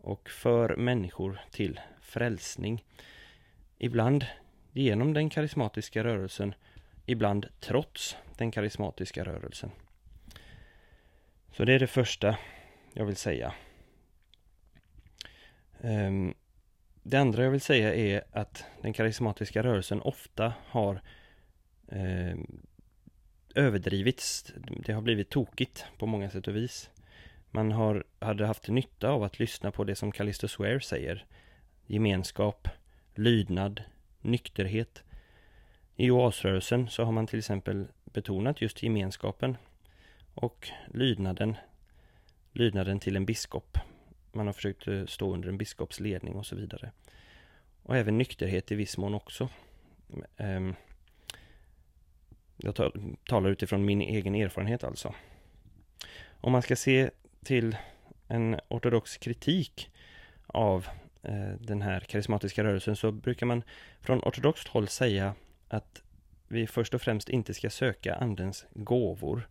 och 0.00 0.30
för 0.30 0.76
människor 0.76 1.40
till 1.50 1.80
frälsning. 2.00 2.84
Ibland 3.78 4.26
genom 4.72 5.14
den 5.14 5.30
karismatiska 5.30 6.04
rörelsen, 6.04 6.54
ibland 7.06 7.46
trots 7.60 8.16
den 8.36 8.50
karismatiska 8.50 9.24
rörelsen. 9.24 9.70
Så 11.52 11.64
det 11.64 11.72
är 11.72 11.78
det 11.78 11.86
första 11.86 12.36
jag 12.92 13.06
vill 13.06 13.16
säga. 13.16 13.54
Ehm, 15.82 16.34
det 17.02 17.16
andra 17.16 17.44
jag 17.44 17.50
vill 17.50 17.60
säga 17.60 17.94
är 17.94 18.24
att 18.32 18.64
den 18.82 18.92
karismatiska 18.92 19.62
rörelsen 19.62 20.02
ofta 20.02 20.52
har 20.66 21.00
ehm, 21.88 22.60
överdrivits. 23.54 24.52
Det 24.66 24.92
har 24.92 25.02
blivit 25.02 25.30
tokigt 25.30 25.84
på 25.98 26.06
många 26.06 26.30
sätt 26.30 26.48
och 26.48 26.56
vis. 26.56 26.90
Man 27.50 27.72
har, 27.72 28.04
hade 28.18 28.46
haft 28.46 28.68
nytta 28.68 29.10
av 29.10 29.22
att 29.22 29.38
lyssna 29.38 29.70
på 29.70 29.84
det 29.84 29.94
som 29.94 30.12
Callisto 30.12 30.48
Swear 30.48 30.78
säger. 30.78 31.26
Gemenskap, 31.86 32.68
lydnad, 33.14 33.82
nykterhet. 34.20 35.02
I 35.96 36.10
oasrörelsen 36.10 36.88
så 36.88 37.04
har 37.04 37.12
man 37.12 37.26
till 37.26 37.38
exempel 37.38 37.86
betonat 38.04 38.60
just 38.60 38.82
gemenskapen 38.82 39.56
och 40.34 40.68
lydnaden, 40.94 41.56
lydnaden 42.52 43.00
till 43.00 43.16
en 43.16 43.26
biskop 43.26 43.78
man 44.32 44.46
har 44.46 44.52
försökt 44.52 44.88
eh, 44.88 45.06
stå 45.06 45.34
under 45.34 45.48
en 45.48 45.58
biskops 45.58 46.00
ledning 46.00 46.34
och 46.34 46.46
så 46.46 46.56
vidare. 46.56 46.90
Och 47.82 47.96
även 47.96 48.18
nykterhet 48.18 48.72
i 48.72 48.74
viss 48.74 48.98
mån 48.98 49.14
också. 49.14 49.48
Ehm, 50.36 50.74
jag 52.62 52.92
talar 53.28 53.50
utifrån 53.50 53.84
min 53.84 54.00
egen 54.00 54.34
erfarenhet 54.34 54.84
alltså. 54.84 55.14
Om 56.28 56.52
man 56.52 56.62
ska 56.62 56.76
se 56.76 57.10
till 57.44 57.76
en 58.28 58.60
ortodox 58.68 59.16
kritik 59.16 59.90
av 60.46 60.86
eh, 61.22 61.54
den 61.60 61.82
här 61.82 62.00
karismatiska 62.00 62.64
rörelsen 62.64 62.96
så 62.96 63.12
brukar 63.12 63.46
man 63.46 63.62
från 64.00 64.20
ortodoxt 64.20 64.68
håll 64.68 64.88
säga 64.88 65.34
att 65.68 66.02
vi 66.48 66.66
först 66.66 66.94
och 66.94 67.02
främst 67.02 67.28
inte 67.28 67.54
ska 67.54 67.70
söka 67.70 68.14
andens 68.14 68.66
gåvor 68.74 69.48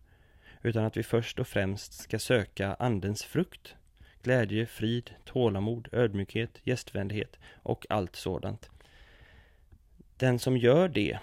utan 0.62 0.84
att 0.84 0.96
vi 0.96 1.02
först 1.02 1.38
och 1.38 1.48
främst 1.48 1.92
ska 1.92 2.18
söka 2.18 2.74
andens 2.74 3.24
frukt 3.24 3.76
glädje, 4.22 4.66
frid, 4.66 5.10
tålamod, 5.24 5.88
ödmjukhet, 5.92 6.60
gästvänlighet 6.64 7.38
och 7.62 7.86
allt 7.88 8.16
sådant. 8.16 8.70
Den 10.16 10.38
som 10.38 10.56
gör 10.56 10.88
det, 10.88 11.18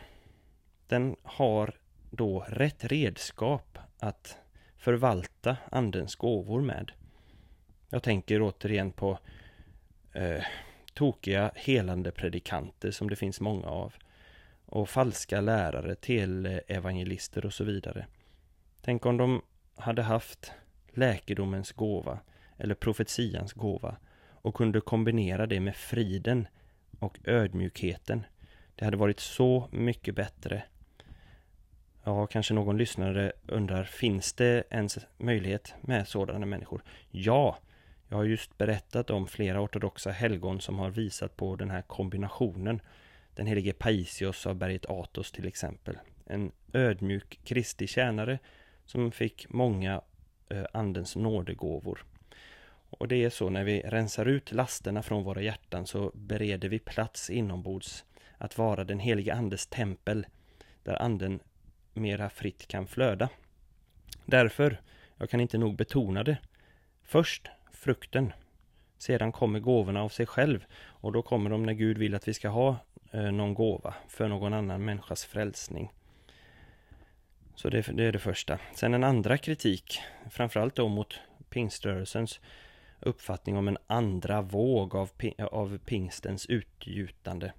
den 0.88 1.16
har 1.24 1.74
då 2.10 2.46
rätt 2.48 2.84
redskap 2.86 3.78
att 4.00 4.38
förvalta 4.78 5.58
Andens 5.72 6.16
gåvor 6.16 6.62
med. 6.62 6.92
Jag 7.90 8.04
tänker 8.04 8.42
återigen 8.42 8.92
på 8.92 9.20
eh, 10.14 10.44
tokiga 10.94 11.52
helande 11.56 12.12
predikanter 12.12 12.92
som 12.92 13.10
det 13.10 13.16
finns 13.16 13.42
många 13.42 13.68
av 13.68 13.94
och 14.66 14.90
falska 14.90 15.42
lärare, 15.42 15.96
televangelister 15.96 17.42
eh, 17.42 17.46
och 17.46 17.54
så 17.54 17.64
vidare. 17.64 18.06
Tänk 18.82 19.06
om 19.06 19.18
de 19.18 19.42
hade 19.76 20.02
haft 20.02 20.52
läkedomens 20.92 21.72
gåva 21.72 22.20
eller 22.58 22.76
profetians 22.76 23.54
gåva 23.54 23.98
och 24.30 24.56
kunde 24.56 24.82
kombinera 24.82 25.46
det 25.46 25.60
med 25.60 25.76
friden 25.76 26.48
och 27.00 27.18
ödmjukheten. 27.24 28.26
Det 28.76 28.86
hade 28.86 28.98
varit 28.98 29.20
så 29.20 29.70
mycket 29.72 30.16
bättre. 30.16 30.64
Ja, 32.08 32.28
kanske 32.28 32.54
någon 32.54 32.78
lyssnare 32.78 33.32
undrar, 33.48 33.84
finns 33.84 34.34
det 34.34 34.64
ens 34.70 34.98
möjlighet 35.18 35.74
med 35.82 36.08
sådana 36.08 36.46
människor? 36.46 36.84
Ja, 37.12 37.58
jag 38.08 38.18
har 38.18 38.24
just 38.24 38.58
berättat 38.58 39.10
om 39.10 39.28
flera 39.28 39.62
ortodoxa 39.62 40.12
helgon 40.12 40.62
som 40.62 40.80
har 40.80 40.90
visat 40.90 41.38
på 41.38 41.56
den 41.56 41.70
här 41.70 41.82
kombinationen. 41.82 42.82
Den 43.36 43.48
helige 43.48 43.74
Paisios 43.74 44.48
av 44.48 44.56
berget 44.56 44.86
Athos 44.90 45.32
till 45.32 45.48
exempel. 45.48 45.98
En 46.26 46.52
ödmjuk 46.74 47.40
Kristi 47.44 47.88
tjänare 47.88 48.40
som 48.86 49.12
fick 49.12 49.50
många 49.50 50.02
eh, 50.50 50.66
andens 50.74 51.16
nådegåvor. 51.16 52.06
Och 52.90 53.08
det 53.08 53.24
är 53.24 53.30
så 53.30 53.50
när 53.50 53.64
vi 53.64 53.82
rensar 53.82 54.26
ut 54.26 54.52
lasterna 54.52 55.04
från 55.04 55.24
våra 55.24 55.42
hjärtan 55.42 55.88
så 55.88 56.12
bereder 56.16 56.70
vi 56.70 56.80
plats 56.80 57.30
inombords 57.30 58.06
att 58.38 58.58
vara 58.58 58.84
den 58.84 59.00
helige 59.00 59.34
andes 59.34 59.68
tempel 59.68 60.28
där 60.84 61.02
anden 61.02 61.40
mera 61.98 62.30
fritt 62.30 62.68
kan 62.68 62.88
flöda. 62.88 63.30
Därför, 64.26 64.82
jag 65.18 65.30
kan 65.30 65.40
inte 65.40 65.58
nog 65.58 65.76
betona 65.76 66.24
det, 66.24 66.38
först 67.04 67.50
frukten, 67.74 68.34
sedan 68.98 69.32
kommer 69.32 69.60
gåvorna 69.60 70.04
av 70.04 70.10
sig 70.10 70.26
själv 70.26 70.66
och 70.76 71.12
då 71.12 71.22
kommer 71.22 71.50
de 71.50 71.64
när 71.64 71.74
Gud 71.74 71.98
vill 71.98 72.16
att 72.16 72.28
vi 72.28 72.34
ska 72.34 72.50
ha 72.50 72.78
eh, 73.12 73.32
någon 73.32 73.54
gåva 73.54 73.94
för 74.08 74.28
någon 74.28 74.54
annan 74.54 74.86
människas 74.86 75.26
frälsning. 75.26 75.92
Så 77.56 77.70
det, 77.70 77.82
det, 77.82 78.04
är 78.04 78.12
det 78.12 78.20
första. 78.20 78.60
Sen 78.74 78.94
en 78.94 79.04
andra 79.04 79.38
kritik, 79.38 80.00
framförallt 80.30 80.76
då 80.76 80.88
mot 80.88 81.20
pingströrelsens 81.50 82.40
uppfattning 83.00 83.58
om 83.58 83.68
en 83.68 83.78
andra 83.88 84.42
våg 84.42 84.96
av, 84.96 85.10
av 85.52 85.78
pingstens 85.78 86.46
utgjutande. 86.46 87.54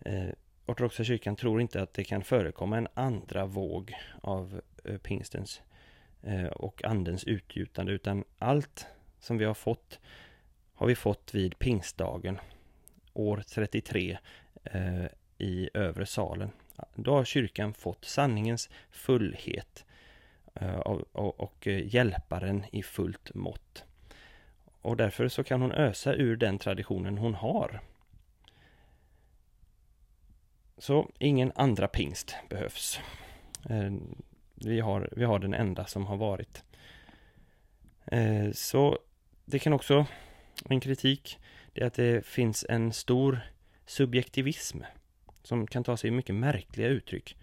Eh, 0.00 0.28
Ortodoxa 0.68 1.04
kyrkan 1.04 1.36
tror 1.36 1.60
inte 1.60 1.82
att 1.82 1.94
det 1.94 2.04
kan 2.04 2.22
förekomma 2.22 2.76
en 2.78 2.88
andra 2.94 3.46
våg 3.46 3.94
av 4.20 4.60
eh, 4.84 4.98
pingstens 4.98 5.60
eh, 6.22 6.46
och 6.46 6.84
andens 6.84 7.24
utgjutande 7.24 7.92
utan 7.92 8.24
allt 8.38 8.86
som 9.20 9.38
vi 9.38 9.44
har 9.44 9.54
fått 9.54 10.00
har 10.74 10.86
vi 10.86 10.94
fått 10.94 11.34
vid 11.34 11.58
pingstdagen 11.58 12.40
år 13.12 13.42
33 13.48 14.18
eh, 14.64 15.04
i 15.38 15.70
övre 15.74 16.06
salen. 16.06 16.50
Då 16.94 17.14
har 17.14 17.24
kyrkan 17.24 17.74
fått 17.74 18.04
sanningens 18.04 18.70
fullhet 18.90 19.84
och, 21.12 21.40
och 21.40 21.66
hjälparen 21.66 22.64
i 22.72 22.82
fullt 22.82 23.34
mått. 23.34 23.84
Och 24.80 24.96
därför 24.96 25.28
så 25.28 25.44
kan 25.44 25.62
hon 25.62 25.72
ösa 25.72 26.14
ur 26.14 26.36
den 26.36 26.58
traditionen 26.58 27.18
hon 27.18 27.34
har. 27.34 27.80
Så 30.78 31.10
ingen 31.18 31.52
andra 31.54 31.88
pingst 31.88 32.34
behövs. 32.48 33.00
Eh, 33.70 33.92
vi 34.54 34.80
har, 34.80 35.08
vi 35.16 35.24
har 35.24 35.38
den 35.38 35.54
enda 35.54 35.86
som 35.86 36.06
har 36.06 36.16
varit. 36.16 36.62
Eh, 38.06 38.52
så 38.52 38.98
det 39.44 39.58
kan 39.58 39.72
också, 39.72 40.06
en 40.64 40.80
kritik, 40.80 41.38
det 41.72 41.82
är 41.82 41.86
att 41.86 41.94
det 41.94 42.26
finns 42.26 42.66
en 42.68 42.92
stor 42.92 43.40
subjektivism 43.86 44.78
som 45.42 45.66
kan 45.66 45.84
ta 45.84 45.96
sig 45.96 46.10
mycket 46.10 46.34
märkliga 46.34 46.88
uttryck. 46.88 47.36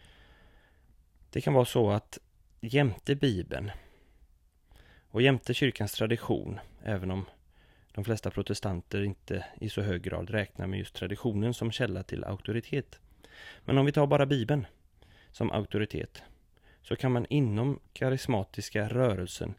Det 1.29 1.41
kan 1.41 1.53
vara 1.53 1.65
så 1.65 1.89
att 1.89 2.19
jämte 2.61 3.15
Bibeln 3.15 3.71
och 5.09 5.21
jämte 5.21 5.53
kyrkans 5.53 5.93
tradition, 5.93 6.59
även 6.83 7.11
om 7.11 7.25
de 7.91 8.03
flesta 8.03 8.31
protestanter 8.31 9.03
inte 9.03 9.45
i 9.61 9.69
så 9.69 9.81
hög 9.81 10.01
grad 10.01 10.29
räknar 10.29 10.67
med 10.67 10.79
just 10.79 10.95
traditionen 10.95 11.53
som 11.53 11.71
källa 11.71 12.03
till 12.03 12.23
auktoritet. 12.23 12.99
Men 13.65 13.77
om 13.77 13.85
vi 13.85 13.91
tar 13.91 14.07
bara 14.07 14.25
Bibeln 14.25 14.65
som 15.31 15.51
auktoritet 15.51 16.23
så 16.81 16.95
kan 16.95 17.11
man 17.11 17.25
inom 17.29 17.79
karismatiska 17.93 18.87
rörelsen 18.87 19.53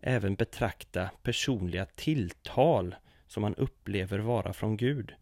även 0.00 0.34
betrakta 0.34 1.10
personliga 1.22 1.86
tilltal 1.86 2.94
som 3.26 3.40
man 3.40 3.54
upplever 3.54 4.18
vara 4.18 4.52
från 4.52 4.76
Gud 4.76 5.14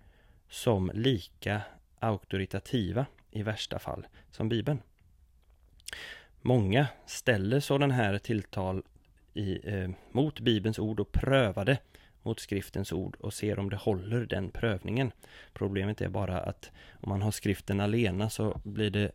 som 0.49 0.91
lika 0.95 1.63
auktoritativa 1.99 3.07
i 3.31 3.43
värsta 3.43 3.79
fall 3.79 4.07
som 4.31 4.49
Bibeln. 4.49 4.83
Många 6.41 6.87
ställer 7.07 7.61
sådana 7.61 7.95
här 7.95 8.19
tilltal 8.19 8.83
i, 9.35 9.71
eh, 9.71 9.91
mot 10.13 10.41
Bibelns 10.41 10.79
ord 10.79 11.01
och 11.01 11.13
prövar 11.13 11.65
det 11.65 11.79
mot 12.27 12.41
skriftens 12.41 12.93
ord 12.93 13.17
och 13.21 13.35
ser 13.35 13.59
om 13.59 13.71
det 13.71 13.77
håller 13.77 14.27
den 14.27 14.51
prövningen. 14.51 15.13
Problemet 15.53 16.01
är 16.01 16.09
bara 16.09 16.41
att 16.41 16.71
om 16.93 17.09
man 17.09 17.23
har 17.23 17.31
skriften 17.31 17.81
alena 17.81 18.31
så 18.31 18.61
blir 18.65 18.91
det 18.91 19.13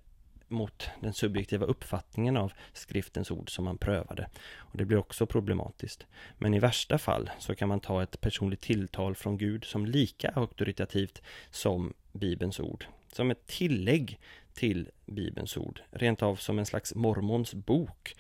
mot 0.47 0.89
den 0.99 1.14
subjektiva 1.14 1.66
uppfattningen 1.66 2.38
av 2.38 2.53
skriftens 2.74 3.32
ord 3.32 3.55
som 3.55 3.66
man 3.66 3.78
prövade. 3.78 4.30
Och 4.57 4.78
Det 4.78 4.86
blir 4.86 4.97
också 4.97 5.26
problematiskt. 5.26 6.05
Men 6.38 6.53
i 6.53 6.59
värsta 6.59 6.97
fall 6.97 7.30
så 7.39 7.55
kan 7.55 7.70
man 7.70 7.80
ta 7.80 8.03
ett 8.03 8.22
personligt 8.22 8.62
tilltal 8.62 9.16
från 9.16 9.38
Gud 9.38 9.66
som 9.66 9.86
lika 9.86 10.30
auktoritativt 10.30 11.22
som 11.51 11.93
Bibelns 12.12 12.59
ord. 12.59 12.86
Som 13.12 13.32
ett 13.32 13.47
tillägg 13.47 14.20
till 14.53 14.89
Bibelns 15.05 15.57
ord. 15.57 15.82
Rent 15.91 16.24
av 16.24 16.36
som 16.36 16.59
en 16.59 16.66
slags 16.66 16.95
mormons 16.95 17.53
bok. 17.53 18.16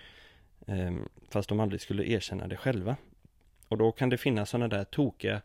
Ehm, 0.67 1.09
fast 1.29 1.49
de 1.49 1.59
aldrig 1.59 1.81
skulle 1.81 2.03
erkänna 2.03 2.47
det 2.47 2.57
själva. 2.57 2.95
Och 3.71 3.77
då 3.77 3.91
kan 3.91 4.09
det 4.09 4.17
finnas 4.17 4.49
sådana 4.49 4.67
där 4.67 4.83
tokiga 4.83 5.41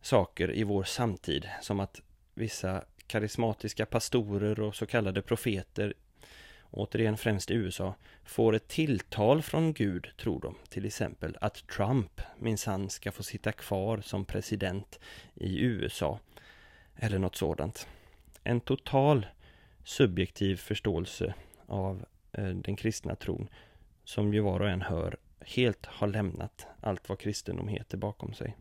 saker 0.00 0.54
i 0.54 0.64
vår 0.64 0.84
samtid 0.84 1.48
som 1.62 1.80
att 1.80 2.00
vissa 2.34 2.84
karismatiska 3.06 3.86
pastorer 3.86 4.60
och 4.60 4.74
så 4.74 4.86
kallade 4.86 5.22
profeter 5.22 5.94
återigen 6.70 7.16
främst 7.16 7.50
i 7.50 7.54
USA, 7.54 7.94
får 8.24 8.54
ett 8.54 8.68
tilltal 8.68 9.42
från 9.42 9.72
Gud, 9.72 10.08
tror 10.16 10.40
de, 10.40 10.54
till 10.68 10.86
exempel 10.86 11.36
att 11.40 11.66
Trump 11.66 12.20
minsann 12.38 12.90
ska 12.90 13.12
få 13.12 13.22
sitta 13.22 13.52
kvar 13.52 14.00
som 14.00 14.24
president 14.24 14.98
i 15.34 15.60
USA, 15.60 16.18
eller 16.96 17.18
något 17.18 17.36
sådant. 17.36 17.88
En 18.44 18.60
total 18.60 19.26
subjektiv 19.84 20.56
förståelse 20.56 21.34
av 21.66 22.04
eh, 22.32 22.48
den 22.48 22.76
kristna 22.76 23.14
tron, 23.14 23.48
som 24.04 24.34
ju 24.34 24.40
var 24.40 24.60
och 24.60 24.70
en 24.70 24.82
hör, 24.82 25.16
helt 25.40 25.86
har 25.86 26.06
lämnat 26.06 26.66
allt 26.80 27.08
vad 27.08 27.18
kristendom 27.18 27.68
heter 27.68 27.98
bakom 27.98 28.34
sig. 28.34 28.56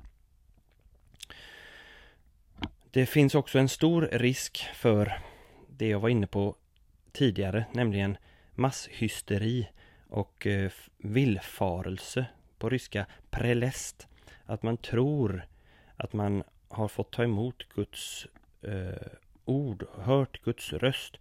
Det 2.92 3.06
finns 3.06 3.36
också 3.36 3.60
en 3.60 3.70
stor 3.70 4.10
risk 4.12 4.70
för 4.74 5.20
det 5.68 5.88
jag 5.88 6.00
var 6.00 6.10
inne 6.10 6.28
på 6.28 6.56
tidigare, 7.12 7.66
nämligen 7.74 8.18
masshysteri 8.56 9.68
och 10.10 10.48
eh, 10.48 10.72
villfarelse, 10.98 12.26
på 12.58 12.70
ryska 12.70 13.06
prelest. 13.30 14.08
Att 14.46 14.64
man 14.64 14.78
tror 14.78 15.48
att 15.96 16.14
man 16.14 16.44
har 16.68 16.88
fått 16.88 17.12
ta 17.12 17.24
emot 17.24 17.70
Guds 17.76 18.28
eh, 18.62 19.08
ord, 19.46 19.86
hört 20.00 20.42
Guds 20.44 20.74
röst. 20.74 21.18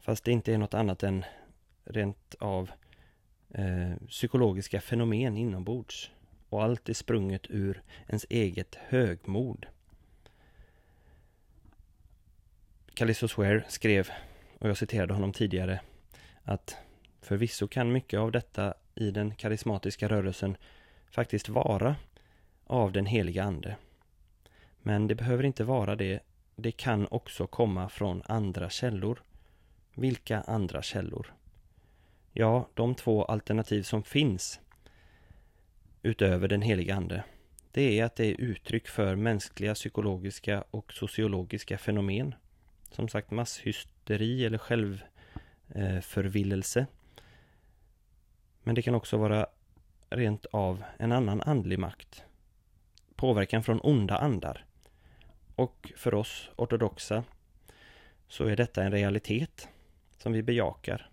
Fast 0.00 0.24
det 0.24 0.32
inte 0.32 0.54
är 0.54 0.58
något 0.58 0.74
annat 0.74 1.02
än 1.02 1.24
rent 1.84 2.34
av 2.38 2.70
eh, 3.54 3.96
psykologiska 4.08 4.80
fenomen 4.80 5.36
inombords. 5.36 6.10
Och 6.48 6.62
allt 6.62 6.88
är 6.88 6.94
sprunget 6.94 7.46
ur 7.50 7.82
ens 8.08 8.26
eget 8.30 8.74
högmod. 8.74 9.66
Callisto 12.94 13.28
Swear 13.28 13.64
skrev 13.68 14.10
och 14.58 14.68
jag 14.68 14.76
citerade 14.76 15.14
honom 15.14 15.32
tidigare, 15.32 15.80
att 16.42 16.76
förvisso 17.20 17.68
kan 17.68 17.92
mycket 17.92 18.20
av 18.20 18.32
detta 18.32 18.74
i 18.94 19.10
den 19.10 19.34
karismatiska 19.34 20.08
rörelsen 20.08 20.56
faktiskt 21.10 21.48
vara 21.48 21.96
av 22.66 22.92
den 22.92 23.06
heliga 23.06 23.44
Ande. 23.44 23.76
Men 24.82 25.06
det 25.06 25.14
behöver 25.14 25.44
inte 25.44 25.64
vara 25.64 25.96
det. 25.96 26.20
Det 26.56 26.72
kan 26.72 27.06
också 27.10 27.46
komma 27.46 27.88
från 27.88 28.22
andra 28.26 28.70
källor. 28.70 29.22
Vilka 29.94 30.40
andra 30.40 30.82
källor? 30.82 31.34
Ja, 32.32 32.68
de 32.74 32.94
två 32.94 33.24
alternativ 33.24 33.82
som 33.82 34.02
finns 34.02 34.60
utöver 36.02 36.48
den 36.48 36.62
heliga 36.62 36.94
Ande, 36.94 37.24
det 37.72 38.00
är 38.00 38.04
att 38.04 38.16
det 38.16 38.26
är 38.26 38.40
uttryck 38.40 38.88
för 38.88 39.16
mänskliga, 39.16 39.74
psykologiska 39.74 40.64
och 40.70 40.92
sociologiska 40.92 41.78
fenomen. 41.78 42.34
Som 42.90 43.08
sagt 43.08 43.30
masshysteri 43.30 44.44
eller 44.44 44.58
självförvillelse. 44.58 46.80
Eh, 46.80 46.86
Men 48.62 48.74
det 48.74 48.82
kan 48.82 48.94
också 48.94 49.16
vara 49.16 49.46
rent 50.10 50.46
av 50.46 50.84
en 50.98 51.12
annan 51.12 51.40
andlig 51.40 51.78
makt. 51.78 52.24
Påverkan 53.16 53.62
från 53.62 53.80
onda 53.80 54.18
andar. 54.18 54.64
Och 55.54 55.92
för 55.96 56.14
oss 56.14 56.50
ortodoxa 56.56 57.24
så 58.28 58.44
är 58.44 58.56
detta 58.56 58.84
en 58.84 58.92
realitet 58.92 59.68
som 60.16 60.32
vi 60.32 60.42
bejakar. 60.42 61.10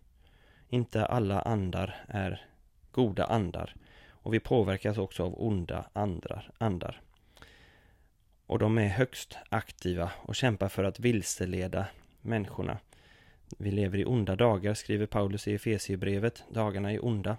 Inte 0.75 1.05
alla 1.05 1.41
andar 1.41 1.95
är 2.07 2.45
goda 2.91 3.25
andar 3.25 3.75
och 4.09 4.33
vi 4.33 4.39
påverkas 4.39 4.97
också 4.97 5.23
av 5.23 5.41
onda 5.41 5.85
andrar, 5.93 6.51
andar. 6.57 7.01
Och 8.45 8.59
de 8.59 8.77
är 8.77 8.87
högst 8.87 9.37
aktiva 9.49 10.11
och 10.15 10.35
kämpar 10.35 10.69
för 10.69 10.83
att 10.83 10.99
vilseleda 10.99 11.87
människorna. 12.21 12.77
Vi 13.57 13.71
lever 13.71 13.97
i 13.97 14.05
onda 14.05 14.35
dagar, 14.35 14.73
skriver 14.73 15.05
Paulus 15.05 15.47
i 15.47 15.53
Efesiebrevet. 15.55 16.43
Dagarna 16.49 16.91
är 16.91 17.05
onda. 17.05 17.37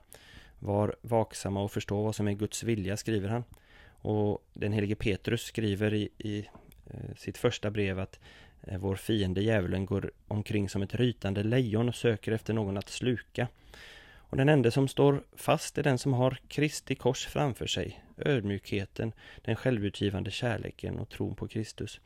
Var 0.59 0.97
vaksamma 1.03 1.63
och 1.63 1.73
förstå 1.73 2.03
vad 2.03 2.15
som 2.15 2.29
är 2.29 2.33
Guds 2.33 2.63
vilja, 2.63 2.97
skriver 2.97 3.29
han. 3.29 3.45
Och 3.89 4.49
den 4.53 4.73
helige 4.73 4.97
Petrus 4.97 5.43
skriver 5.43 5.95
i, 5.95 6.09
i 6.19 6.49
eh, 6.91 7.15
sitt 7.17 7.39
första 7.39 7.71
brev 7.71 7.99
att 7.99 8.21
Eh, 8.67 8.79
vår 8.79 8.97
fiende 8.97 9.43
djävulen 9.43 9.87
går 9.87 10.11
omkring 10.29 10.69
som 10.69 10.83
ett 10.83 10.95
rytande 10.95 11.43
lejon 11.43 11.89
och 11.89 11.95
söker 11.95 12.33
efter 12.33 12.55
någon 12.55 12.77
att 12.77 12.89
sluka. 12.89 13.49
Och 14.29 14.37
den 14.37 14.49
enda 14.49 14.71
som 14.71 14.89
står 14.89 15.23
fast 15.37 15.79
är 15.79 15.83
den 15.83 15.99
som 15.99 16.13
har 16.13 16.39
Kristi 16.49 16.95
kors 16.95 17.27
framför 17.27 17.67
sig, 17.67 18.03
ödmjukheten, 18.17 19.13
den 19.43 19.57
självutgivande 19.57 20.31
kärleken 20.31 20.99
och 20.99 21.09
tron 21.09 21.35
på 21.35 21.49
Kristus. 21.49 22.01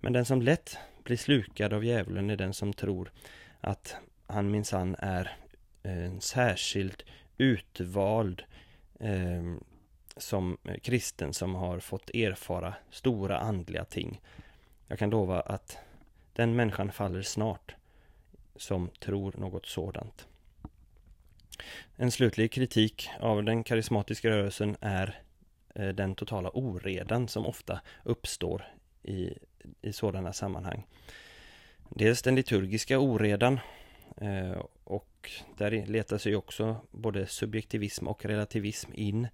Men 0.00 0.12
den 0.12 0.24
som 0.24 0.42
lätt 0.42 0.76
blir 1.04 1.16
slukad 1.16 1.72
av 1.72 1.84
djävulen 1.84 2.30
är 2.30 2.36
den 2.36 2.54
som 2.54 2.72
tror 2.72 3.12
att 3.60 3.96
han 4.26 4.50
minsann 4.50 4.96
är 4.98 5.36
eh, 5.82 6.04
en 6.04 6.20
särskilt 6.20 7.04
utvald 7.38 8.42
ehm, 9.00 9.54
eh, 9.54 9.60
som 10.16 10.58
kristen 10.82 11.32
som 11.32 11.54
har 11.54 11.80
fått 11.80 12.10
erfara 12.14 12.74
stora 12.90 13.38
andliga 13.38 13.84
ting. 13.84 14.20
Jag 14.88 14.98
kan 14.98 15.10
lova 15.10 15.40
att 15.40 15.78
den 16.34 16.56
människan 16.56 16.92
faller 16.92 17.22
snart 17.22 17.74
som 18.56 18.88
tror 18.88 19.34
något 19.38 19.66
sådant. 19.66 20.26
En 21.96 22.10
slutlig 22.10 22.52
kritik 22.52 23.10
av 23.20 23.44
den 23.44 23.64
karismatiska 23.64 24.30
rörelsen 24.30 24.76
är 24.80 25.20
eh, 25.74 25.88
den 25.88 26.14
totala 26.14 26.50
oredan 26.54 27.28
som 27.28 27.46
ofta 27.46 27.80
uppstår 28.04 28.64
i, 29.02 29.32
i 29.82 29.92
sådana 29.92 30.32
sammanhang. 30.32 30.86
Dels 31.88 32.22
den 32.22 32.34
liturgiska 32.34 32.98
oredan 32.98 33.60
eh, 34.16 34.62
och 34.84 35.30
där 35.56 35.86
letar 35.86 36.18
sig 36.18 36.36
också 36.36 36.76
både 36.90 37.26
subjektivism 37.26 38.08
och 38.08 38.24
relativism 38.24 38.90
in 38.94 39.28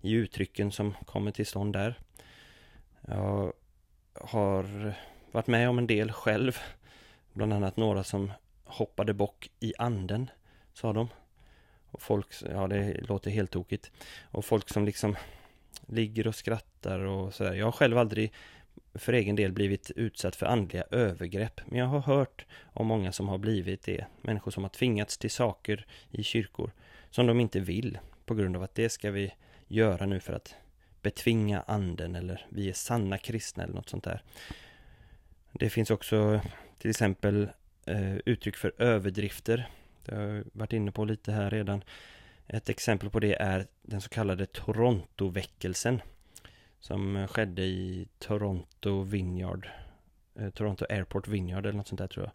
i 0.00 0.12
uttrycken 0.12 0.72
som 0.72 0.94
kommer 1.06 1.30
till 1.30 1.46
stånd 1.46 1.72
där. 1.72 1.98
Jag 3.00 3.52
har 4.14 4.94
varit 5.32 5.46
med 5.46 5.68
om 5.68 5.78
en 5.78 5.86
del 5.86 6.12
själv, 6.12 6.58
bland 7.32 7.52
annat 7.52 7.76
några 7.76 8.04
som 8.04 8.32
hoppade 8.64 9.14
bock 9.14 9.50
i 9.60 9.72
anden, 9.78 10.30
sa 10.72 10.92
de. 10.92 11.08
Och 11.90 12.02
folk, 12.02 12.26
ja 12.50 12.66
det 12.66 13.00
låter 13.08 13.30
helt 13.30 13.50
tokigt. 13.50 13.92
Och 14.22 14.44
folk 14.44 14.68
som 14.68 14.84
liksom 14.84 15.16
ligger 15.86 16.26
och 16.26 16.34
skrattar 16.34 16.98
och 16.98 17.34
sådär. 17.34 17.54
Jag 17.54 17.64
har 17.64 17.72
själv 17.72 17.98
aldrig 17.98 18.32
för 18.94 19.12
egen 19.12 19.36
del 19.36 19.52
blivit 19.52 19.90
utsatt 19.96 20.36
för 20.36 20.46
andliga 20.46 20.84
övergrepp. 20.90 21.60
Men 21.66 21.78
jag 21.78 21.86
har 21.86 22.00
hört 22.00 22.46
om 22.62 22.86
många 22.86 23.12
som 23.12 23.28
har 23.28 23.38
blivit 23.38 23.82
det. 23.82 24.06
Människor 24.22 24.50
som 24.50 24.62
har 24.62 24.70
tvingats 24.70 25.18
till 25.18 25.30
saker 25.30 25.86
i 26.10 26.22
kyrkor 26.22 26.72
som 27.10 27.26
de 27.26 27.40
inte 27.40 27.60
vill. 27.60 27.98
På 28.24 28.34
grund 28.34 28.56
av 28.56 28.62
att 28.62 28.74
det 28.74 28.88
ska 28.88 29.10
vi 29.10 29.34
göra 29.68 30.06
nu 30.06 30.20
för 30.20 30.32
att 30.32 30.54
betvinga 31.02 31.60
anden 31.66 32.14
eller 32.14 32.46
vi 32.48 32.68
är 32.68 32.72
sanna 32.72 33.18
kristna 33.18 33.64
eller 33.64 33.74
något 33.74 33.88
sånt 33.88 34.04
där. 34.04 34.22
Det 35.52 35.70
finns 35.70 35.90
också 35.90 36.40
till 36.78 36.90
exempel 36.90 37.48
eh, 37.86 38.16
uttryck 38.16 38.56
för 38.56 38.72
överdrifter. 38.78 39.68
Det 40.04 40.14
har 40.14 40.22
jag 40.22 40.44
varit 40.52 40.72
inne 40.72 40.92
på 40.92 41.04
lite 41.04 41.32
här 41.32 41.50
redan. 41.50 41.84
Ett 42.46 42.68
exempel 42.68 43.10
på 43.10 43.20
det 43.20 43.34
är 43.34 43.66
den 43.82 44.00
så 44.00 44.08
kallade 44.08 44.46
Torontoväckelsen 44.46 46.02
som 46.80 47.28
skedde 47.28 47.62
i 47.62 48.08
Toronto 48.18 49.02
Vineyard 49.02 49.68
eh, 50.38 50.50
Toronto 50.50 50.86
Airport 50.88 51.28
Vineyard 51.28 51.66
eller 51.66 51.76
något 51.76 51.88
sånt 51.88 51.98
där 51.98 52.06
tror 52.06 52.24
jag. 52.24 52.32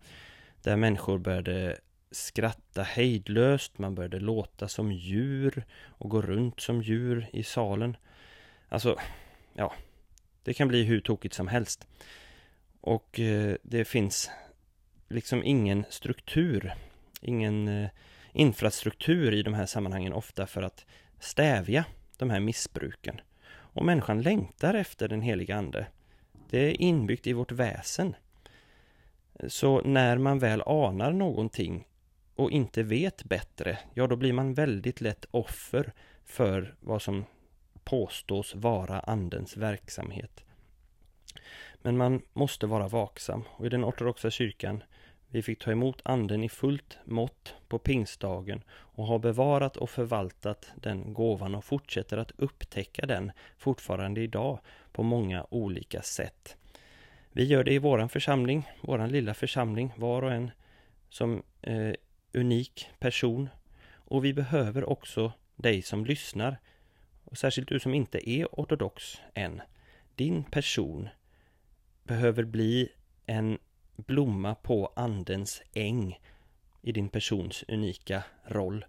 Där 0.61 0.75
människor 0.75 1.17
började 1.17 1.77
skratta 2.11 2.83
hejdlöst, 2.83 3.77
man 3.77 3.95
började 3.95 4.19
låta 4.19 4.67
som 4.67 4.91
djur 4.91 5.63
och 5.85 6.09
gå 6.09 6.21
runt 6.21 6.59
som 6.59 6.81
djur 6.81 7.27
i 7.33 7.43
salen. 7.43 7.97
Alltså, 8.69 8.99
ja, 9.53 9.73
det 10.43 10.53
kan 10.53 10.67
bli 10.67 10.83
hur 10.83 10.99
tokigt 10.99 11.35
som 11.35 11.47
helst. 11.47 11.87
Och 12.87 13.19
eh, 13.19 13.55
det 13.63 13.85
finns 13.85 14.29
liksom 15.07 15.43
ingen 15.43 15.85
struktur, 15.89 16.73
ingen 17.21 17.67
eh, 17.67 17.89
infrastruktur 18.33 19.33
i 19.33 19.43
de 19.43 19.53
här 19.53 19.65
sammanhangen 19.65 20.13
ofta 20.13 20.47
för 20.47 20.61
att 20.61 20.85
stävja 21.19 21.85
de 22.17 22.29
här 22.29 22.39
missbruken. 22.39 23.21
Och 23.49 23.85
människan 23.85 24.21
längtar 24.21 24.73
efter 24.73 25.07
den 25.07 25.21
heliga 25.21 25.55
Ande. 25.55 25.87
Det 26.49 26.59
är 26.59 26.81
inbyggt 26.81 27.27
i 27.27 27.33
vårt 27.33 27.51
väsen. 27.51 28.15
Så 29.47 29.81
när 29.81 30.17
man 30.17 30.39
väl 30.39 30.61
anar 30.65 31.11
någonting 31.11 31.87
och 32.35 32.51
inte 32.51 32.83
vet 32.83 33.23
bättre, 33.23 33.79
ja 33.93 34.07
då 34.07 34.15
blir 34.15 34.33
man 34.33 34.53
väldigt 34.53 35.01
lätt 35.01 35.25
offer 35.31 35.93
för 36.25 36.75
vad 36.79 37.01
som 37.01 37.25
påstås 37.83 38.55
vara 38.55 38.99
Andens 38.99 39.57
verksamhet. 39.57 40.46
Men 41.81 41.97
man 41.97 42.21
måste 42.33 42.67
vara 42.67 42.87
vaksam 42.87 43.43
och 43.49 43.65
i 43.65 43.69
den 43.69 43.85
ortodoxa 43.85 44.31
kyrkan 44.31 44.83
vi 45.29 45.41
fick 45.41 45.59
ta 45.59 45.71
emot 45.71 46.01
anden 46.03 46.43
i 46.43 46.49
fullt 46.49 46.97
mått 47.05 47.55
på 47.67 47.79
pingstdagen 47.79 48.63
och 48.69 49.07
har 49.07 49.19
bevarat 49.19 49.77
och 49.77 49.89
förvaltat 49.89 50.71
den 50.75 51.13
gåvan 51.13 51.55
och 51.55 51.65
fortsätter 51.65 52.17
att 52.17 52.31
upptäcka 52.37 53.05
den 53.05 53.31
fortfarande 53.57 54.21
idag 54.21 54.59
på 54.91 55.03
många 55.03 55.45
olika 55.49 56.01
sätt. 56.01 56.57
Vi 57.31 57.43
gör 57.43 57.63
det 57.63 57.73
i 57.73 57.77
våran 57.77 58.09
församling, 58.09 58.69
våran 58.81 59.09
lilla 59.09 59.33
församling, 59.33 59.93
var 59.95 60.21
och 60.21 60.31
en 60.31 60.51
som 61.09 61.43
eh, 61.61 61.93
unik 62.33 62.89
person. 62.99 63.49
Och 63.93 64.25
vi 64.25 64.33
behöver 64.33 64.89
också 64.89 65.31
dig 65.55 65.81
som 65.81 66.05
lyssnar, 66.05 66.57
och 67.23 67.37
särskilt 67.37 67.69
du 67.69 67.79
som 67.79 67.93
inte 67.93 68.29
är 68.29 68.45
ortodox 68.51 69.21
än. 69.33 69.61
Din 70.15 70.43
person 70.43 71.09
behöver 72.07 72.43
bli 72.43 72.89
en 73.25 73.57
blomma 73.95 74.55
på 74.55 74.93
andens 74.95 75.61
äng 75.73 76.19
i 76.81 76.91
din 76.91 77.09
persons 77.09 77.63
unika 77.67 78.23
roll. 78.45 78.85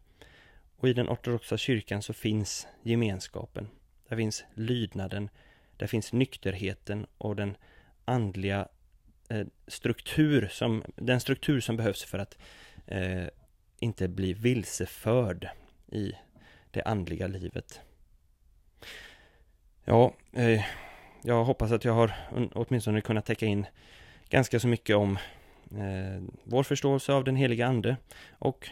Och 0.77 0.89
i 0.89 0.93
den 0.93 1.09
ortodoxa 1.09 1.57
kyrkan 1.57 2.03
så 2.03 2.13
finns 2.13 2.67
gemenskapen. 2.83 3.69
Där 4.09 4.17
finns 4.17 4.45
lydnaden, 4.55 5.31
där 5.77 5.87
finns 5.87 6.13
nykterheten 6.13 7.07
och 7.19 7.37
den 7.37 7.57
andliga 8.05 8.69
eh, 9.29 9.47
struktur 9.67 10.49
som, 10.53 10.85
den 10.97 11.21
struktur 11.21 11.61
som 11.61 11.77
behövs 11.77 12.05
för 12.05 12.19
att 12.19 12.39
eh, 12.87 13.27
inte 13.81 14.09
bli 14.09 14.33
vilseförd 14.33 15.49
i 15.93 16.13
det 16.71 16.83
andliga 16.83 17.27
livet. 17.27 17.81
Ja, 19.85 20.15
eh, 20.33 20.65
jag 21.23 21.45
hoppas 21.45 21.73
att 21.73 21.85
jag 21.85 21.93
har 21.93 22.15
åtminstone 22.55 23.01
kunnat 23.01 23.27
täcka 23.27 23.47
in 23.47 23.67
ganska 24.29 24.61
så 24.61 24.69
mycket 24.69 24.97
om 24.97 25.19
eh, 25.71 26.23
vår 26.45 26.63
förståelse 26.63 27.13
av 27.13 27.25
den 27.25 27.37
heliga 27.37 27.67
ande 27.67 27.97
och 28.31 28.69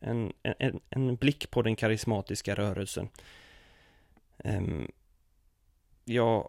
en, 0.00 0.32
en, 0.42 0.80
en 0.90 1.16
blick 1.16 1.50
på 1.50 1.62
den 1.62 1.76
karismatiska 1.76 2.54
rörelsen. 2.54 3.08
Ehm, 4.44 4.82
eh, 4.82 4.88
jag 6.04 6.48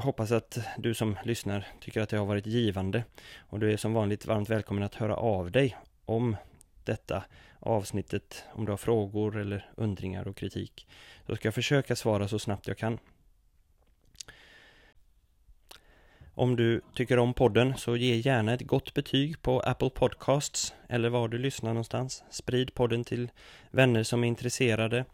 hoppas 0.00 0.30
att 0.32 0.58
du 0.78 0.94
som 0.94 1.16
lyssnar 1.24 1.66
tycker 1.80 2.00
att 2.00 2.08
det 2.08 2.16
har 2.16 2.26
varit 2.26 2.46
givande 2.46 3.04
och 3.38 3.60
du 3.60 3.72
är 3.72 3.76
som 3.76 3.92
vanligt 3.92 4.26
varmt 4.26 4.50
välkommen 4.50 4.82
att 4.82 4.94
höra 4.94 5.16
av 5.16 5.50
dig 5.50 5.76
om 6.04 6.36
detta 6.84 7.24
avsnittet 7.58 8.44
om 8.52 8.64
du 8.64 8.72
har 8.72 8.76
frågor 8.76 9.36
eller 9.36 9.70
undringar 9.76 10.28
och 10.28 10.36
kritik. 10.36 10.88
Så 11.26 11.36
ska 11.36 11.46
jag 11.46 11.54
försöka 11.54 11.96
svara 11.96 12.28
så 12.28 12.38
snabbt 12.38 12.68
jag 12.68 12.78
kan. 12.78 12.98
Om 16.40 16.56
du 16.56 16.80
tycker 16.94 17.18
om 17.18 17.34
podden 17.34 17.76
så 17.76 17.96
ge 17.96 18.16
gärna 18.16 18.54
ett 18.54 18.66
gott 18.66 18.94
betyg 18.94 19.42
på 19.42 19.60
Apple 19.60 19.90
Podcasts 19.90 20.74
eller 20.88 21.08
var 21.08 21.28
du 21.28 21.38
lyssnar 21.38 21.70
någonstans. 21.70 22.24
Sprid 22.30 22.74
podden 22.74 23.04
till 23.04 23.30
vänner 23.70 24.02
som 24.02 24.24
är 24.24 24.28
intresserade. 24.28 25.04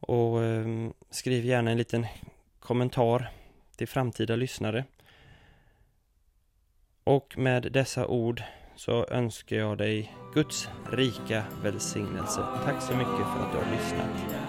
Och 0.00 0.42
eh, 0.42 0.90
skriv 1.10 1.44
gärna 1.44 1.70
en 1.70 1.76
liten 1.78 2.06
kommentar 2.60 3.30
till 3.76 3.88
framtida 3.88 4.36
lyssnare. 4.36 4.84
Och 7.04 7.38
med 7.38 7.72
dessa 7.72 8.06
ord 8.06 8.42
så 8.76 9.06
önskar 9.06 9.56
jag 9.56 9.78
dig 9.78 10.14
Guds 10.34 10.68
rika 10.92 11.44
välsignelse. 11.62 12.44
Tack 12.64 12.82
så 12.82 12.92
mycket 12.92 13.26
för 13.34 13.46
att 13.46 13.52
du 13.52 13.58
har 13.58 13.72
lyssnat. 13.72 14.41